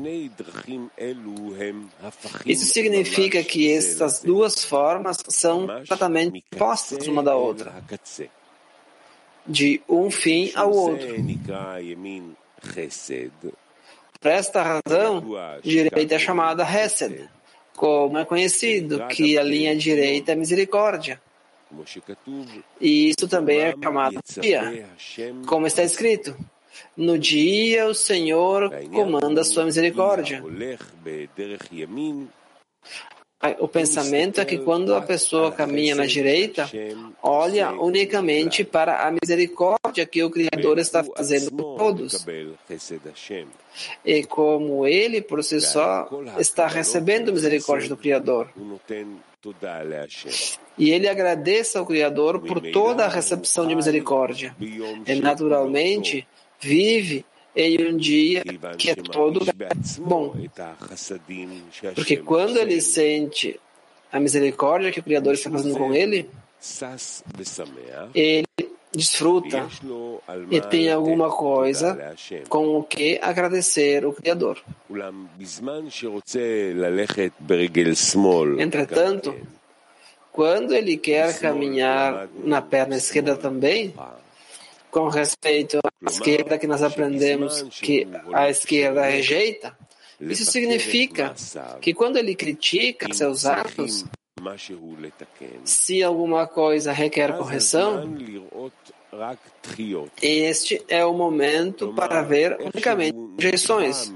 Isso 2.44 2.66
significa 2.66 3.42
que 3.42 3.72
estas 3.72 4.20
duas 4.20 4.62
formas 4.62 5.16
são 5.28 5.66
completamente 5.66 6.44
postas 6.58 7.06
uma 7.06 7.22
da 7.22 7.34
outra, 7.34 7.82
de 9.46 9.80
um 9.88 10.10
fim 10.10 10.50
ao 10.54 10.72
outro. 10.72 11.08
Por 14.20 14.30
esta 14.30 14.62
razão, 14.62 15.22
direita 15.62 16.14
é 16.14 16.18
chamada 16.18 16.64
Hesed, 16.64 17.28
como 17.76 18.18
é 18.18 18.24
conhecido 18.24 19.06
que 19.08 19.36
a 19.38 19.42
linha 19.42 19.76
direita 19.76 20.32
é 20.32 20.34
misericórdia. 20.34 21.20
E 22.80 23.10
isso 23.10 23.28
também 23.28 23.60
é 23.60 23.74
chamado 23.82 24.18
dia, 24.40 24.86
como 25.46 25.66
está 25.66 25.82
escrito. 25.82 26.36
No 26.96 27.18
dia 27.18 27.86
o 27.86 27.94
Senhor 27.94 28.70
comanda 28.92 29.42
a 29.42 29.44
sua 29.44 29.64
misericórdia. 29.64 30.42
O 33.58 33.68
pensamento 33.68 34.40
é 34.40 34.44
que 34.44 34.58
quando 34.58 34.94
a 34.94 35.02
pessoa 35.02 35.52
caminha 35.52 35.94
na 35.94 36.06
direita, 36.06 36.70
olha 37.22 37.72
unicamente 37.72 38.64
para 38.64 39.06
a 39.06 39.10
misericórdia 39.10 40.06
que 40.06 40.22
o 40.22 40.30
Criador 40.30 40.78
está 40.78 41.04
fazendo 41.04 41.50
por 41.52 41.76
todos. 41.76 42.24
E 44.04 44.24
como 44.24 44.86
ele, 44.86 45.20
por 45.20 45.44
si 45.44 45.60
só, 45.60 46.08
está 46.38 46.66
recebendo 46.66 47.32
misericórdia 47.32 47.88
do 47.88 47.96
Criador. 47.96 48.48
E 50.78 50.90
ele 50.90 51.06
agradece 51.06 51.76
ao 51.76 51.84
Criador 51.84 52.40
por 52.40 52.60
toda 52.72 53.04
a 53.04 53.08
recepção 53.08 53.66
de 53.66 53.76
misericórdia. 53.76 54.56
E, 55.06 55.14
naturalmente, 55.16 56.26
vive 56.58 57.26
em 57.56 57.86
um 57.86 57.96
dia 57.96 58.42
que 58.76 58.90
é 58.90 58.94
todo 58.94 59.40
bom. 59.98 60.34
Porque 61.94 62.16
quando 62.16 62.58
ele 62.58 62.80
sente 62.80 63.60
a 64.12 64.18
misericórdia 64.20 64.90
que 64.92 65.00
o 65.00 65.02
Criador 65.02 65.34
está 65.34 65.50
fazendo 65.50 65.76
com 65.76 65.94
ele, 65.94 66.28
ele 68.14 68.46
desfruta 68.92 69.68
e 70.50 70.60
tem 70.60 70.90
alguma 70.90 71.28
coisa 71.30 72.14
com 72.48 72.78
o 72.78 72.82
que 72.82 73.18
agradecer 73.20 74.04
o 74.06 74.12
Criador. 74.12 74.62
Entretanto, 78.60 79.34
quando 80.32 80.74
ele 80.74 80.96
quer 80.96 81.38
caminhar 81.38 82.28
na 82.44 82.62
perna 82.62 82.96
esquerda 82.96 83.36
também, 83.36 83.94
com 84.94 85.08
respeito 85.08 85.80
à 85.82 86.08
esquerda 86.08 86.56
que 86.56 86.68
nós 86.68 86.80
aprendemos 86.80 87.62
que 87.80 88.06
a 88.32 88.48
esquerda 88.48 89.04
rejeita, 89.04 89.76
isso 90.20 90.44
significa 90.44 91.34
que 91.80 91.92
quando 91.92 92.16
ele 92.16 92.36
critica 92.36 93.12
seus 93.12 93.44
atos, 93.44 94.04
se 95.64 96.00
alguma 96.00 96.46
coisa 96.46 96.92
requer 96.92 97.36
correção, 97.36 98.16
este 100.22 100.80
é 100.88 101.04
o 101.04 101.12
momento 101.12 101.92
para 101.92 102.22
ver 102.22 102.56
unicamente 102.60 103.18
rejeições, 103.36 104.12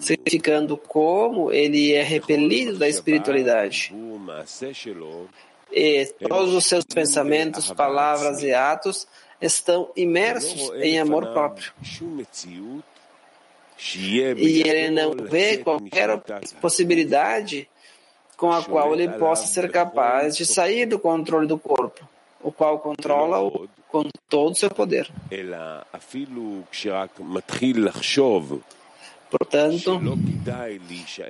significando 0.00 0.76
como 0.76 1.52
ele 1.52 1.92
é 1.92 2.02
repelido 2.02 2.76
da 2.76 2.88
espiritualidade. 2.88 3.94
E 5.70 6.06
todos 6.28 6.54
os 6.54 6.64
seus 6.64 6.84
pensamentos, 6.84 7.70
palavras 7.70 8.42
e 8.42 8.52
atos 8.52 9.06
estão 9.40 9.90
imersos 9.96 10.70
em 10.76 10.98
amor 10.98 11.26
próprio. 11.32 11.72
E 14.36 14.62
ele 14.68 14.90
não 14.90 15.12
vê 15.12 15.58
qualquer 15.58 16.20
possibilidade 16.60 17.68
com 18.36 18.50
a 18.52 18.62
qual 18.64 18.94
ele 18.94 19.08
possa 19.10 19.46
ser 19.46 19.70
capaz 19.70 20.36
de 20.36 20.44
sair 20.46 20.86
do 20.86 20.98
controle 20.98 21.46
do 21.46 21.58
corpo, 21.58 22.08
o 22.42 22.52
qual 22.52 22.78
controla-o 22.78 23.68
com 23.88 24.04
todo 24.28 24.52
o 24.52 24.54
seu 24.54 24.70
poder. 24.70 25.10
Portanto, 29.30 30.00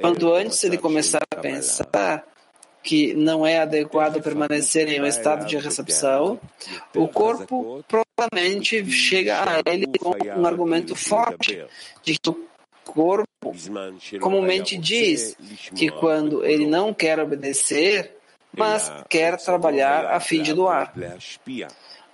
quando 0.01 0.35
antes 0.35 0.63
ele 0.65 0.79
começar 0.79 1.23
a 1.31 1.37
pensar 1.37 2.25
que 2.89 3.13
não 3.13 3.47
é 3.47 3.59
adequado 3.59 4.23
permanecer 4.23 4.89
em 4.89 4.99
um 4.99 5.05
estado 5.05 5.45
de 5.45 5.59
recepção, 5.59 6.41
o 6.97 7.07
corpo 7.07 7.85
provavelmente 7.87 8.91
chega 8.91 9.43
a 9.43 9.63
ele 9.71 9.87
com 9.99 10.17
um 10.35 10.47
argumento 10.47 10.97
forte 10.97 11.63
de 12.03 12.19
que 12.19 12.31
o 12.31 12.47
corpo 12.87 13.55
comumente 14.23 14.79
diz 14.79 15.37
que 15.77 15.91
quando 15.91 16.43
ele 16.47 16.67
não 16.67 16.95
quer 16.95 17.21
obedecer, 17.21 18.17
mas 18.57 18.91
quer 19.07 19.37
trabalhar 19.37 20.07
a 20.07 20.19
fim 20.19 20.41
de 20.41 20.55
doar. 20.55 20.95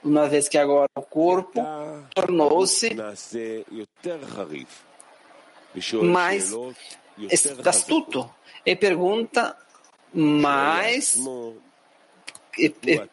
Uma 0.02 0.28
vez 0.28 0.48
que 0.48 0.58
agora 0.58 0.90
o 0.96 1.02
corpo 1.02 1.64
tornou-se 2.12 2.96
mais 6.02 6.52
astuto 7.64 8.28
e 8.66 8.74
pergunta 8.74 9.56
mais 10.14 11.18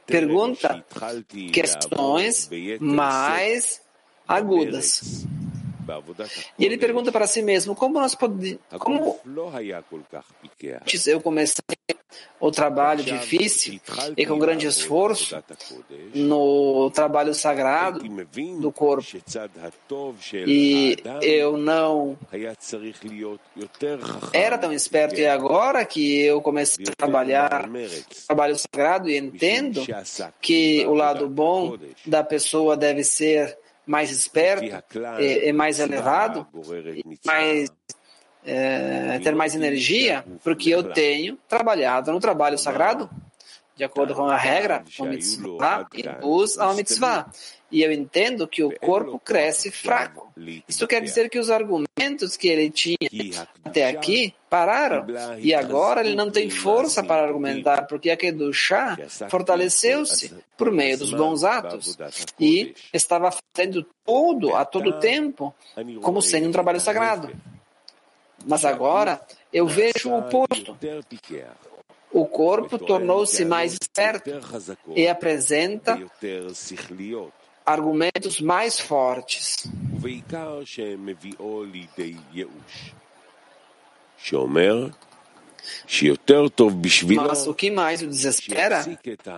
pergunta 0.05 0.85
questões 1.51 2.49
mais 2.79 3.81
agudas. 4.27 5.25
E 6.57 6.65
ele 6.65 6.77
pergunta 6.77 7.11
para 7.11 7.27
si 7.27 7.41
mesmo, 7.41 7.75
como 7.75 7.99
nós 7.99 8.15
podemos, 8.15 8.59
como 8.79 9.19
antes 10.81 11.07
eu 11.07 11.19
comecei 11.19 11.63
o 12.39 12.49
trabalho 12.51 13.03
difícil 13.03 13.79
e 14.17 14.25
com 14.25 14.39
grande 14.39 14.65
esforço 14.65 15.41
no 16.13 16.89
trabalho 16.91 17.33
sagrado 17.33 18.01
do 18.59 18.71
corpo. 18.71 19.07
E 20.47 20.97
eu 21.21 21.57
não 21.57 22.17
era 24.33 24.57
tão 24.57 24.73
esperto 24.73 25.19
e 25.19 25.27
agora 25.27 25.85
que 25.85 26.21
eu 26.21 26.41
comecei 26.41 26.85
a 26.87 26.95
trabalhar 26.95 27.69
trabalho 28.27 28.55
sagrado 28.57 29.09
e 29.09 29.17
entendo 29.17 29.85
que 30.41 30.85
o 30.87 30.93
lado 30.93 31.29
bom 31.29 31.77
da 32.05 32.23
pessoa 32.23 32.75
deve 32.75 33.03
ser 33.03 33.57
mais 33.85 34.11
esperto 34.11 34.65
e, 35.19 35.49
e 35.49 35.53
mais 35.53 35.79
elevado, 35.79 36.47
mais, 37.25 37.71
é, 38.45 39.19
ter 39.19 39.35
mais 39.35 39.55
energia, 39.55 40.23
porque 40.43 40.69
eu 40.69 40.83
tenho 40.83 41.37
trabalhado 41.47 42.11
no 42.11 42.19
trabalho 42.19 42.57
sagrado, 42.57 43.09
de 43.75 43.83
acordo 43.83 44.13
com 44.13 44.25
a 44.25 44.37
regra, 44.37 44.83
com 44.97 45.05
mitzvah, 45.05 45.87
e 45.93 46.03
luz 46.23 46.57
ao 46.57 46.75
mitzvah. 46.75 47.27
E 47.71 47.81
eu 47.81 47.91
entendo 47.91 48.47
que 48.47 48.61
o 48.63 48.77
corpo 48.79 49.17
cresce 49.17 49.71
fraco. 49.71 50.31
Isso 50.67 50.85
quer 50.85 51.01
dizer 51.01 51.29
que 51.29 51.39
os 51.39 51.49
argumentos 51.49 52.35
que 52.35 52.49
ele 52.49 52.69
tinha 52.69 52.97
até 53.63 53.89
aqui 53.89 54.33
pararam. 54.49 55.05
E 55.39 55.53
agora 55.53 56.01
ele 56.01 56.13
não 56.13 56.29
tem 56.29 56.49
força 56.49 57.01
para 57.01 57.23
argumentar, 57.23 57.87
porque 57.87 58.09
a 58.09 58.17
Kedushá 58.17 58.97
fortaleceu-se 59.29 60.33
por 60.57 60.69
meio 60.69 60.97
dos 60.97 61.11
bons 61.11 61.45
atos. 61.45 61.97
E 62.37 62.75
estava 62.91 63.31
fazendo 63.31 63.85
tudo, 64.05 64.53
a 64.53 64.65
todo 64.65 64.99
tempo, 64.99 65.55
como 66.01 66.21
sendo 66.21 66.49
um 66.49 66.51
trabalho 66.51 66.79
sagrado. 66.81 67.31
Mas 68.45 68.65
agora 68.65 69.21
eu 69.51 69.67
vejo 69.67 70.09
o 70.09 70.19
oposto. 70.19 70.77
O 72.11 72.25
corpo 72.25 72.77
tornou-se 72.77 73.45
mais 73.45 73.77
esperto 73.81 74.29
e 74.95 75.07
apresenta 75.07 75.99
argumentos 77.65 78.41
mais 78.41 78.79
fortes. 78.79 79.65
Mas 87.15 87.47
o 87.47 87.53
que 87.53 87.71
mais 87.71 88.01
o 88.01 88.07
desespera 88.07 88.83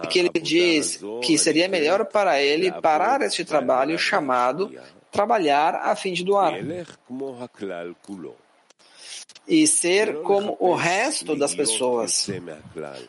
é 0.02 0.08
que 0.08 0.20
ele 0.20 0.30
diz 0.42 1.00
que 1.22 1.38
seria 1.38 1.68
melhor 1.68 2.06
para 2.06 2.42
ele 2.42 2.72
parar 2.72 3.22
este 3.22 3.44
trabalho 3.44 4.00
chamado 4.00 4.74
trabalhar 5.12 5.76
a 5.76 5.96
fim 5.96 6.14
de 6.14 6.24
doar 6.24 6.54
e 9.48 9.68
ser 9.68 10.22
como 10.22 10.56
o 10.60 10.74
resto 10.74 11.36
das 11.36 11.54
pessoas, 11.54 12.30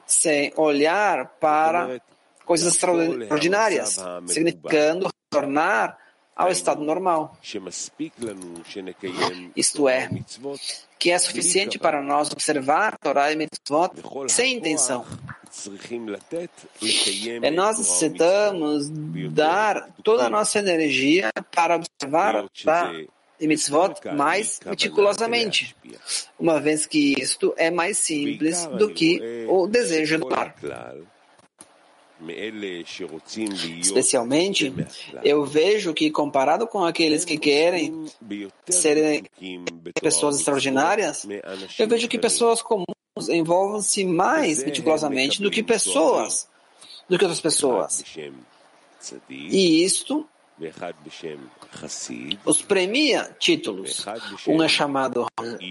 sem 0.07 0.53
olhar 0.57 1.27
para 1.41 2.01
coisas 2.45 2.75
extraordinárias, 2.75 3.99
significando 4.27 5.09
retornar 5.33 5.99
ao 6.35 6.51
estado 6.51 6.83
normal. 6.83 7.37
Isto 9.55 9.89
é, 9.89 10.11
que 10.99 11.11
é 11.11 11.19
suficiente 11.19 11.79
para 11.79 12.03
nós 12.03 12.31
observar 12.31 12.99
Torah 12.99 13.33
e 13.33 13.37
Mitzvot 13.37 13.93
sem 14.29 14.57
intenção. 14.57 15.07
E 16.83 17.51
nós 17.51 17.79
necessitamos 17.79 18.91
dar 19.31 19.89
toda 20.03 20.27
a 20.27 20.31
nossa 20.31 20.59
energia 20.59 21.31
para 21.55 21.77
observar 21.77 22.49
Torah 22.49 22.93
e 23.41 23.47
mitzvot 23.47 23.95
mais 24.15 24.61
meticulosamente, 24.65 25.75
uma 26.39 26.61
vez 26.61 26.87
que 26.87 27.21
isto 27.21 27.55
é 27.57 27.71
mais 27.71 27.99
simples 27.99 28.67
do 28.67 28.91
que 28.91 29.47
o 29.49 29.67
desejo 29.67 30.19
do 30.19 30.35
ar. 30.35 30.55
Especialmente, 33.81 34.73
eu 35.23 35.45
vejo 35.45 35.93
que, 35.93 36.11
comparado 36.11 36.67
com 36.67 36.85
aqueles 36.85 37.25
que 37.25 37.37
querem 37.37 38.07
serem 38.69 39.25
pessoas 40.01 40.39
extraordinárias, 40.39 41.27
eu 41.79 41.89
vejo 41.89 42.09
que 42.09 42.19
pessoas 42.19 42.63
comuns 42.63 42.87
envolvem-se 43.29 44.05
mais 44.05 44.65
meticulosamente 44.65 45.43
do 45.43 45.51
que 45.51 45.63
pessoas, 45.63 46.49
do 47.09 47.19
que 47.19 47.25
outras 47.25 47.41
pessoas. 47.41 48.03
E 49.29 49.85
isto 49.85 50.27
os 52.45 52.63
premia 52.63 53.37
títulos. 53.39 54.05
Um 54.47 54.63
é 54.63 54.69
chamado 54.69 55.27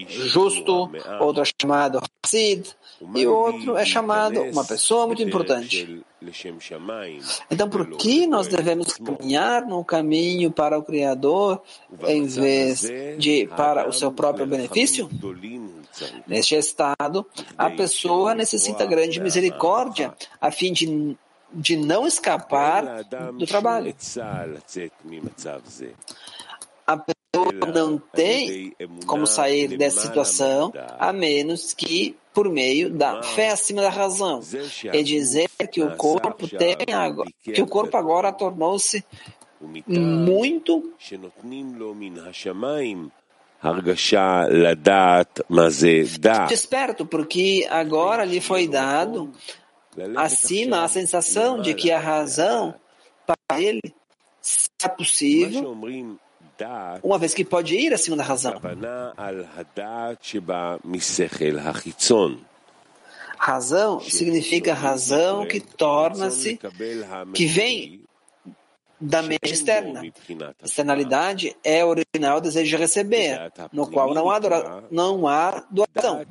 justo, 0.06 0.90
outro 1.20 1.42
é 1.42 1.46
chamado 1.60 2.00
Hassid, 2.22 2.74
e 3.14 3.26
outro 3.26 3.76
é 3.76 3.84
chamado 3.84 4.42
uma 4.42 4.64
pessoa 4.64 5.06
muito 5.06 5.22
importante. 5.22 6.04
Então, 7.50 7.68
por 7.68 7.86
que 7.96 8.26
nós 8.26 8.46
devemos 8.46 8.94
caminhar 8.94 9.66
no 9.66 9.84
caminho 9.84 10.50
para 10.50 10.78
o 10.78 10.82
Criador 10.82 11.62
em 12.06 12.26
vez 12.26 12.82
de 13.18 13.46
para 13.48 13.88
o 13.88 13.92
seu 13.92 14.12
próprio 14.12 14.46
benefício? 14.46 15.08
Neste 16.26 16.56
estado, 16.56 17.26
a 17.56 17.70
pessoa 17.70 18.34
necessita 18.34 18.84
grande 18.84 19.20
misericórdia 19.20 20.14
a 20.40 20.50
fim 20.50 20.72
de 20.72 21.16
de 21.54 21.76
não 21.76 22.06
escapar 22.06 23.04
do 23.32 23.46
trabalho. 23.46 23.94
A 26.86 26.96
pessoa 26.96 27.72
não 27.72 27.98
tem 27.98 28.76
como 29.06 29.26
sair 29.26 29.76
dessa 29.76 30.02
situação 30.02 30.72
a 30.98 31.12
menos 31.12 31.72
que 31.72 32.16
por 32.32 32.50
meio 32.50 32.90
da 32.90 33.22
fé 33.22 33.50
acima 33.50 33.80
da 33.80 33.90
razão. 33.90 34.40
É 34.86 35.02
dizer 35.02 35.48
que 35.70 35.82
o 35.82 35.96
corpo 35.96 36.48
tem 36.48 36.76
que 37.42 37.62
o 37.62 37.66
corpo 37.66 37.96
agora 37.96 38.32
tornou-se 38.32 39.04
muito 39.86 40.92
desperto, 46.48 47.06
porque 47.06 47.66
agora 47.70 48.24
lhe 48.24 48.40
foi 48.40 48.68
dado 48.68 49.32
acima 50.16 50.84
a 50.84 50.88
sensação 50.88 51.60
de 51.60 51.74
que 51.74 51.90
a 51.90 51.98
razão 51.98 52.74
para 53.26 53.60
ele 53.60 53.80
é 54.82 54.88
possível, 54.88 55.76
uma 57.02 57.18
vez 57.18 57.34
que 57.34 57.44
pode 57.44 57.76
ir 57.76 57.92
acima 57.92 58.16
da 58.16 58.22
razão. 58.22 58.60
Razão 63.38 64.00
significa 64.00 64.72
razão 64.72 65.46
que 65.46 65.60
torna-se, 65.60 66.58
que 67.34 67.46
vem 67.46 68.00
da 69.00 69.22
mente 69.22 69.52
externa. 69.52 70.02
Externalidade 70.62 71.56
é 71.62 71.84
original 71.84 72.40
desejo 72.40 72.70
de 72.70 72.76
receber, 72.76 73.52
no 73.72 73.86
qual 73.90 74.14
não 74.14 74.30
há, 74.30 74.40
não 74.90 75.26
há 75.28 75.64
doação. 75.70 76.24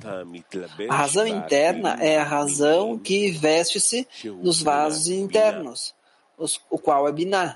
A 0.89 0.95
razão 0.95 1.27
interna 1.27 1.97
é 2.01 2.17
a 2.17 2.23
razão 2.23 2.97
que 2.97 3.31
veste-se 3.31 4.07
nos 4.41 4.61
vasos 4.61 5.07
internos, 5.07 5.93
o 6.69 6.77
qual 6.77 7.07
é 7.07 7.11
Binah, 7.11 7.55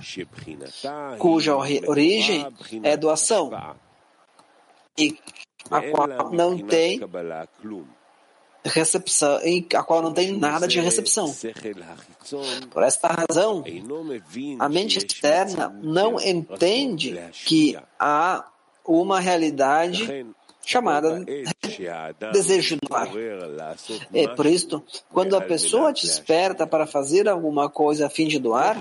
cuja 1.18 1.56
origem 1.56 2.46
é 2.84 2.96
doação, 2.96 3.52
e 4.98 5.18
a 5.70 5.82
qual 5.82 6.32
não 6.32 6.58
tem 6.58 7.00
recepção, 8.68 9.40
a 9.76 9.84
qual 9.84 10.02
não 10.02 10.14
tem 10.14 10.38
nada 10.38 10.68
de 10.68 10.80
recepção. 10.80 11.34
Por 12.72 12.84
esta 12.84 13.08
razão, 13.08 13.64
a 14.60 14.70
mente 14.70 14.98
externa 14.98 15.70
não 15.82 16.20
entende 16.20 17.20
que 17.46 17.78
há 18.00 18.46
uma 18.86 19.20
realidade 19.20 20.26
chamada 20.66 21.24
desejo 22.34 22.78
do 22.82 22.94
ar. 22.94 23.10
É 24.14 24.28
por 24.28 24.46
isso, 24.46 24.84
quando 25.10 25.36
a 25.38 25.42
pessoa 25.42 25.94
desperta 25.94 26.68
para 26.68 26.86
fazer 26.86 27.30
alguma 27.30 27.70
coisa 27.70 28.08
a 28.08 28.10
fim 28.10 28.28
de 28.28 28.38
doar, 28.38 28.78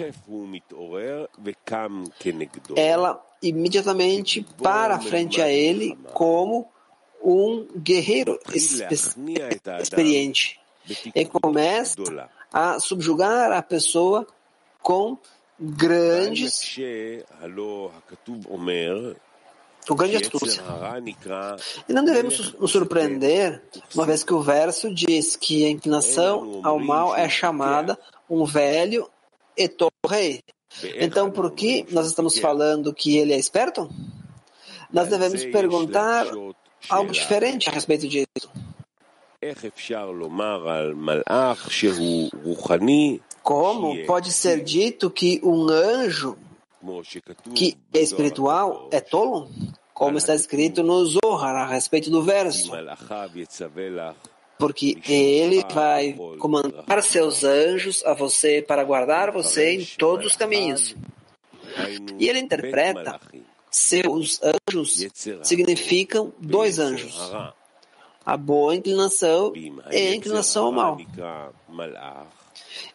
ela 2.74 3.24
imediatamente 3.40 4.44
para 4.60 4.98
frente 4.98 5.40
a 5.40 5.48
ele 5.48 5.96
como 6.12 6.68
um 7.26 7.66
guerreiro 7.76 8.38
experiente 9.80 10.60
e 11.12 11.24
começa 11.24 12.30
a 12.52 12.78
subjugar 12.78 13.50
a 13.50 13.60
pessoa 13.60 14.24
com 14.80 15.18
grandes 15.58 16.78
com 19.88 19.94
grande 19.94 20.16
astúcia. 20.16 20.62
E 21.88 21.92
não 21.92 22.04
devemos 22.04 22.54
nos 22.54 22.70
surpreender, 22.70 23.62
uma 23.94 24.06
vez 24.06 24.22
que 24.22 24.34
o 24.34 24.40
verso 24.40 24.92
diz 24.92 25.34
que 25.34 25.64
a 25.64 25.70
inclinação 25.70 26.60
ao 26.62 26.78
mal 26.78 27.14
é 27.14 27.28
chamada 27.28 27.98
um 28.30 28.44
velho 28.44 29.08
etorrei. 29.56 30.42
Então, 31.00 31.30
por 31.30 31.52
que 31.52 31.86
nós 31.90 32.06
estamos 32.06 32.38
falando 32.38 32.94
que 32.94 33.16
ele 33.16 33.32
é 33.32 33.38
esperto? 33.38 33.88
Nós 34.92 35.08
devemos 35.08 35.44
perguntar 35.44 36.26
algo 36.88 37.12
diferente 37.12 37.68
a 37.68 37.72
respeito 37.72 38.08
disso. 38.08 38.50
Como 43.42 44.06
pode 44.06 44.32
ser 44.32 44.64
dito 44.64 45.10
que 45.10 45.40
um 45.44 45.68
anjo 45.68 46.36
que 47.54 47.76
é 47.92 48.00
espiritual 48.00 48.88
é 48.90 49.00
tolo? 49.00 49.50
Como 49.94 50.18
está 50.18 50.34
escrito 50.34 50.82
no 50.82 51.04
Zohar 51.06 51.54
a 51.56 51.66
respeito 51.66 52.10
do 52.10 52.22
verso. 52.22 52.70
Porque 54.58 54.98
ele 55.06 55.64
vai 55.72 56.14
comandar 56.38 57.02
seus 57.02 57.44
anjos 57.44 58.04
a 58.04 58.14
você 58.14 58.62
para 58.62 58.84
guardar 58.84 59.30
você 59.30 59.74
em 59.74 59.84
todos 59.84 60.26
os 60.26 60.36
caminhos. 60.36 60.94
E 62.18 62.28
ele 62.28 62.40
interpreta 62.40 63.20
seus 63.76 64.40
anjos 64.42 65.06
significam 65.42 66.32
dois 66.38 66.78
anjos. 66.78 67.16
A 68.24 68.36
boa 68.36 68.74
inclinação 68.74 69.52
e 69.54 69.72
a 69.92 70.14
inclinação 70.14 70.66
ao 70.66 70.72
mal. 70.72 70.98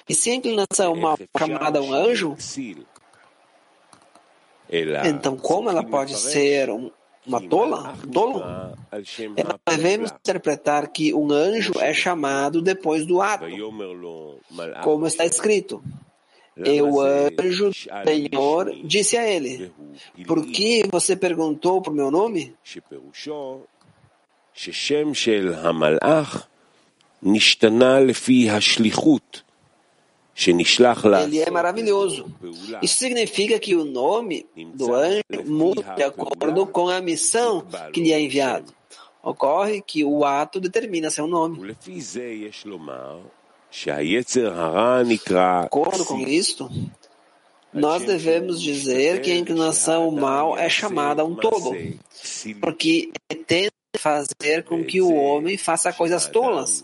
E 0.09 0.15
se 0.15 0.31
a 0.31 0.35
inclinação 0.35 0.87
ao 0.87 0.95
mal 0.95 1.17
é 1.17 1.39
chamada 1.39 1.81
um 1.81 1.93
anjo, 1.93 2.35
então 5.05 5.37
como 5.37 5.69
ela 5.69 5.83
pode 5.83 6.17
ser 6.17 6.69
uma 7.25 7.41
tola? 7.47 7.95
Um 8.03 8.11
tolo? 8.11 8.43
devemos 9.67 10.11
interpretar 10.11 10.87
que 10.87 11.13
um 11.13 11.31
anjo 11.31 11.73
é 11.79 11.93
chamado 11.93 12.61
depois 12.61 13.05
do 13.05 13.21
ato, 13.21 13.45
como 14.83 15.05
está 15.05 15.25
escrito. 15.25 15.81
E 16.57 16.81
o 16.81 16.99
anjo 16.99 17.69
do 17.69 17.73
Senhor 17.73 18.71
disse 18.83 19.17
a 19.17 19.27
ele: 19.27 19.71
Por 20.27 20.45
que 20.45 20.85
você 20.91 21.15
perguntou 21.15 21.81
por 21.81 21.93
meu 21.93 22.11
nome? 22.11 22.53
Ele 31.23 31.39
é 31.39 31.49
maravilhoso. 31.49 32.33
Isso 32.81 32.95
significa 32.95 33.59
que 33.59 33.75
o 33.75 33.85
nome 33.85 34.45
do 34.75 34.93
anjo 34.93 35.23
muda 35.45 35.93
de 35.95 36.03
acordo 36.03 36.65
com 36.67 36.89
a 36.89 36.99
missão 37.01 37.65
que 37.93 38.01
lhe 38.01 38.11
é 38.11 38.19
enviado. 38.19 38.73
Ocorre 39.23 39.81
que 39.81 40.03
o 40.03 40.25
ato 40.25 40.59
determina 40.59 41.09
seu 41.09 41.27
nome. 41.27 41.75
De 45.61 45.65
acordo 45.67 46.05
com 46.05 46.19
isto, 46.19 46.69
nós 47.73 48.03
devemos 48.03 48.61
dizer 48.61 49.21
que 49.21 49.31
a 49.31 49.37
inclinação 49.37 50.03
ao 50.03 50.11
mal 50.11 50.57
é 50.57 50.69
chamada 50.69 51.23
um 51.23 51.35
tolo, 51.35 51.73
porque 52.59 53.11
tenta 53.47 53.71
fazer 53.97 54.63
com 54.63 54.83
que 54.83 55.01
o 55.01 55.13
homem 55.13 55.57
faça 55.57 55.93
coisas 55.93 56.27
tolas. 56.27 56.83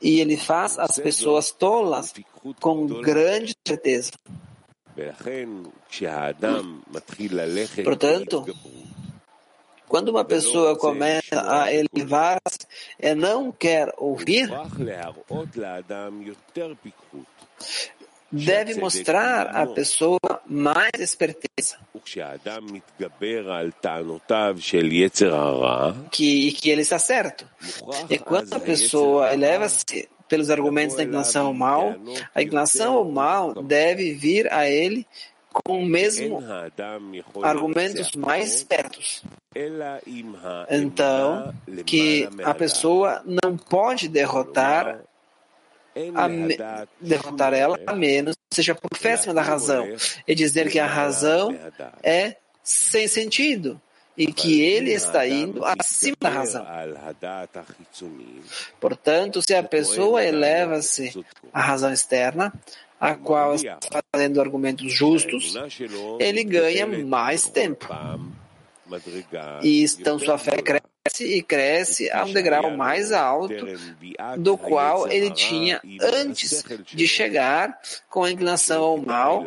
E 0.00 0.20
ele 0.20 0.36
faz 0.36 0.78
as 0.78 0.98
pessoas 0.98 1.50
tolas 1.50 2.14
com 2.60 2.86
grande 2.86 3.54
certeza. 3.66 4.12
Portanto, 7.84 8.44
quando 9.88 10.10
uma 10.10 10.24
pessoa 10.24 10.76
começa 10.76 11.42
a 11.50 11.72
elevar-se 11.72 12.66
e 12.98 13.14
não 13.14 13.50
quer 13.50 13.92
ouvir, 13.96 14.48
deve 18.30 18.74
mostrar 18.74 19.46
à 19.48 19.66
pessoa 19.66 20.20
mais 20.46 20.92
esperteza. 20.98 21.78
que, 26.10 26.52
que 26.52 26.70
ele 26.70 26.82
está 26.82 26.98
certo. 26.98 27.48
E 28.10 28.18
quando 28.18 28.52
a 28.54 28.60
pessoa 28.60 29.32
eleva-se 29.32 30.08
pelos 30.28 30.50
argumentos 30.50 30.94
da 30.96 31.02
inclinação 31.04 31.46
ao 31.46 31.54
mal, 31.54 31.94
a 32.34 32.42
inclinação 32.42 32.94
ao 32.94 33.04
mal 33.04 33.62
deve 33.62 34.12
vir 34.12 34.52
a 34.52 34.68
ele 34.68 35.06
com 35.64 35.82
o 35.82 35.86
mesmo 35.86 36.42
argumentos 37.42 38.12
mais 38.12 38.54
espertos. 38.54 39.22
Então, 40.70 41.54
que 41.84 42.28
a 42.44 42.54
pessoa 42.54 43.22
não 43.24 43.56
pode 43.56 44.08
derrotar 44.08 45.00
a, 46.14 46.86
derrotar 47.00 47.54
ela 47.54 47.78
a 47.86 47.94
menos 47.94 48.36
seja 48.50 48.74
por 48.74 48.96
fé 48.96 49.12
acima 49.12 49.34
da 49.34 49.42
razão 49.42 49.86
e 50.26 50.34
dizer 50.34 50.70
que 50.70 50.78
a 50.78 50.86
razão 50.86 51.56
é 52.02 52.36
sem 52.62 53.06
sentido 53.08 53.80
e 54.16 54.32
que 54.32 54.60
ele 54.60 54.92
está 54.92 55.26
indo 55.26 55.64
acima 55.64 56.16
da 56.20 56.28
razão. 56.28 56.66
Portanto, 58.80 59.40
se 59.40 59.54
a 59.54 59.62
pessoa 59.62 60.24
eleva-se 60.24 61.24
à 61.52 61.60
razão 61.60 61.92
externa, 61.92 62.52
a 63.00 63.14
qual 63.14 63.54
está 63.54 64.02
fazendo 64.12 64.40
argumentos 64.40 64.92
justos, 64.92 65.54
ele 66.18 66.44
ganha 66.44 66.86
mais 66.86 67.48
tempo. 67.48 67.86
E 69.62 69.84
então 69.84 70.18
sua 70.18 70.38
fé 70.38 70.62
cresce 70.62 70.88
e 71.20 71.42
cresce 71.42 72.10
a 72.10 72.24
um 72.24 72.32
degrau 72.32 72.70
mais 72.70 73.12
alto 73.12 73.54
do 74.38 74.56
qual 74.56 75.08
ele 75.08 75.30
tinha 75.30 75.80
antes 76.00 76.64
de 76.84 77.06
chegar 77.06 77.78
com 78.08 78.24
a 78.24 78.30
inclinação 78.30 78.82
ao 78.82 78.98
mal 78.98 79.46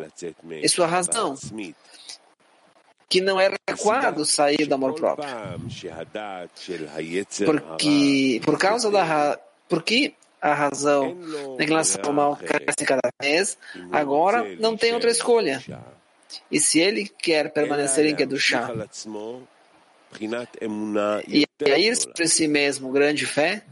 e 0.50 0.68
sua 0.68 0.86
razão, 0.86 1.36
que 3.08 3.20
não 3.20 3.38
era 3.38 3.56
adequado 3.66 4.24
sair 4.24 4.66
do 4.66 4.74
amor 4.74 4.94
próprio. 4.94 5.28
Porque, 7.44 8.40
por 8.44 8.58
causa 8.58 8.90
da 8.90 9.38
porque 9.68 10.14
a 10.42 10.52
razão 10.52 11.16
da 11.56 11.62
inclinação 11.62 12.00
ao 12.04 12.12
mal 12.12 12.36
cresce 12.36 12.84
cada 12.84 13.08
vez, 13.20 13.56
agora 13.92 14.56
não 14.58 14.76
tem 14.76 14.92
outra 14.92 15.10
escolha. 15.10 15.62
E 16.50 16.58
se 16.58 16.80
ele 16.80 17.08
quer 17.08 17.52
permanecer 17.52 18.06
em 18.06 18.16
Kedushá 18.16 18.70
e 21.28 21.46
a 21.70 21.78
isso 21.78 22.08
por 22.08 22.26
si 22.26 22.48
mesmo 22.48 22.90
grande 22.90 23.24
fé, 23.24 23.62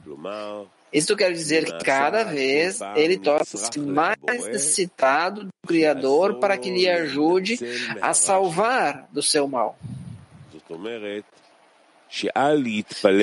isto 0.92 1.16
quer 1.16 1.32
dizer 1.32 1.64
que 1.64 1.84
cada 1.84 2.24
vez 2.24 2.80
ele 2.94 3.18
torna-se 3.18 3.78
mais 3.78 4.18
necessitado 4.24 5.44
do 5.44 5.50
Criador 5.66 6.38
para 6.38 6.56
que 6.56 6.70
lhe 6.70 6.88
ajude 6.88 7.58
a 8.00 8.14
salvar 8.14 9.08
do 9.12 9.22
seu 9.22 9.46
mal. 9.46 9.78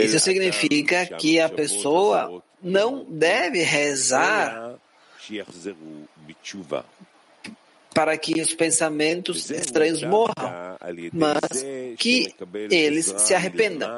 Isso 0.03 0.19
significa 0.19 1.05
que 1.05 1.39
a 1.39 1.49
pessoa 1.49 2.43
não 2.61 3.05
deve 3.09 3.61
rezar 3.61 4.75
para 7.93 8.17
que 8.17 8.39
os 8.39 8.53
pensamentos 8.53 9.49
estranhos 9.49 10.03
morram, 10.03 10.77
mas 11.11 11.39
que 11.97 12.33
eles 12.69 13.13
se 13.17 13.33
arrependam. 13.33 13.89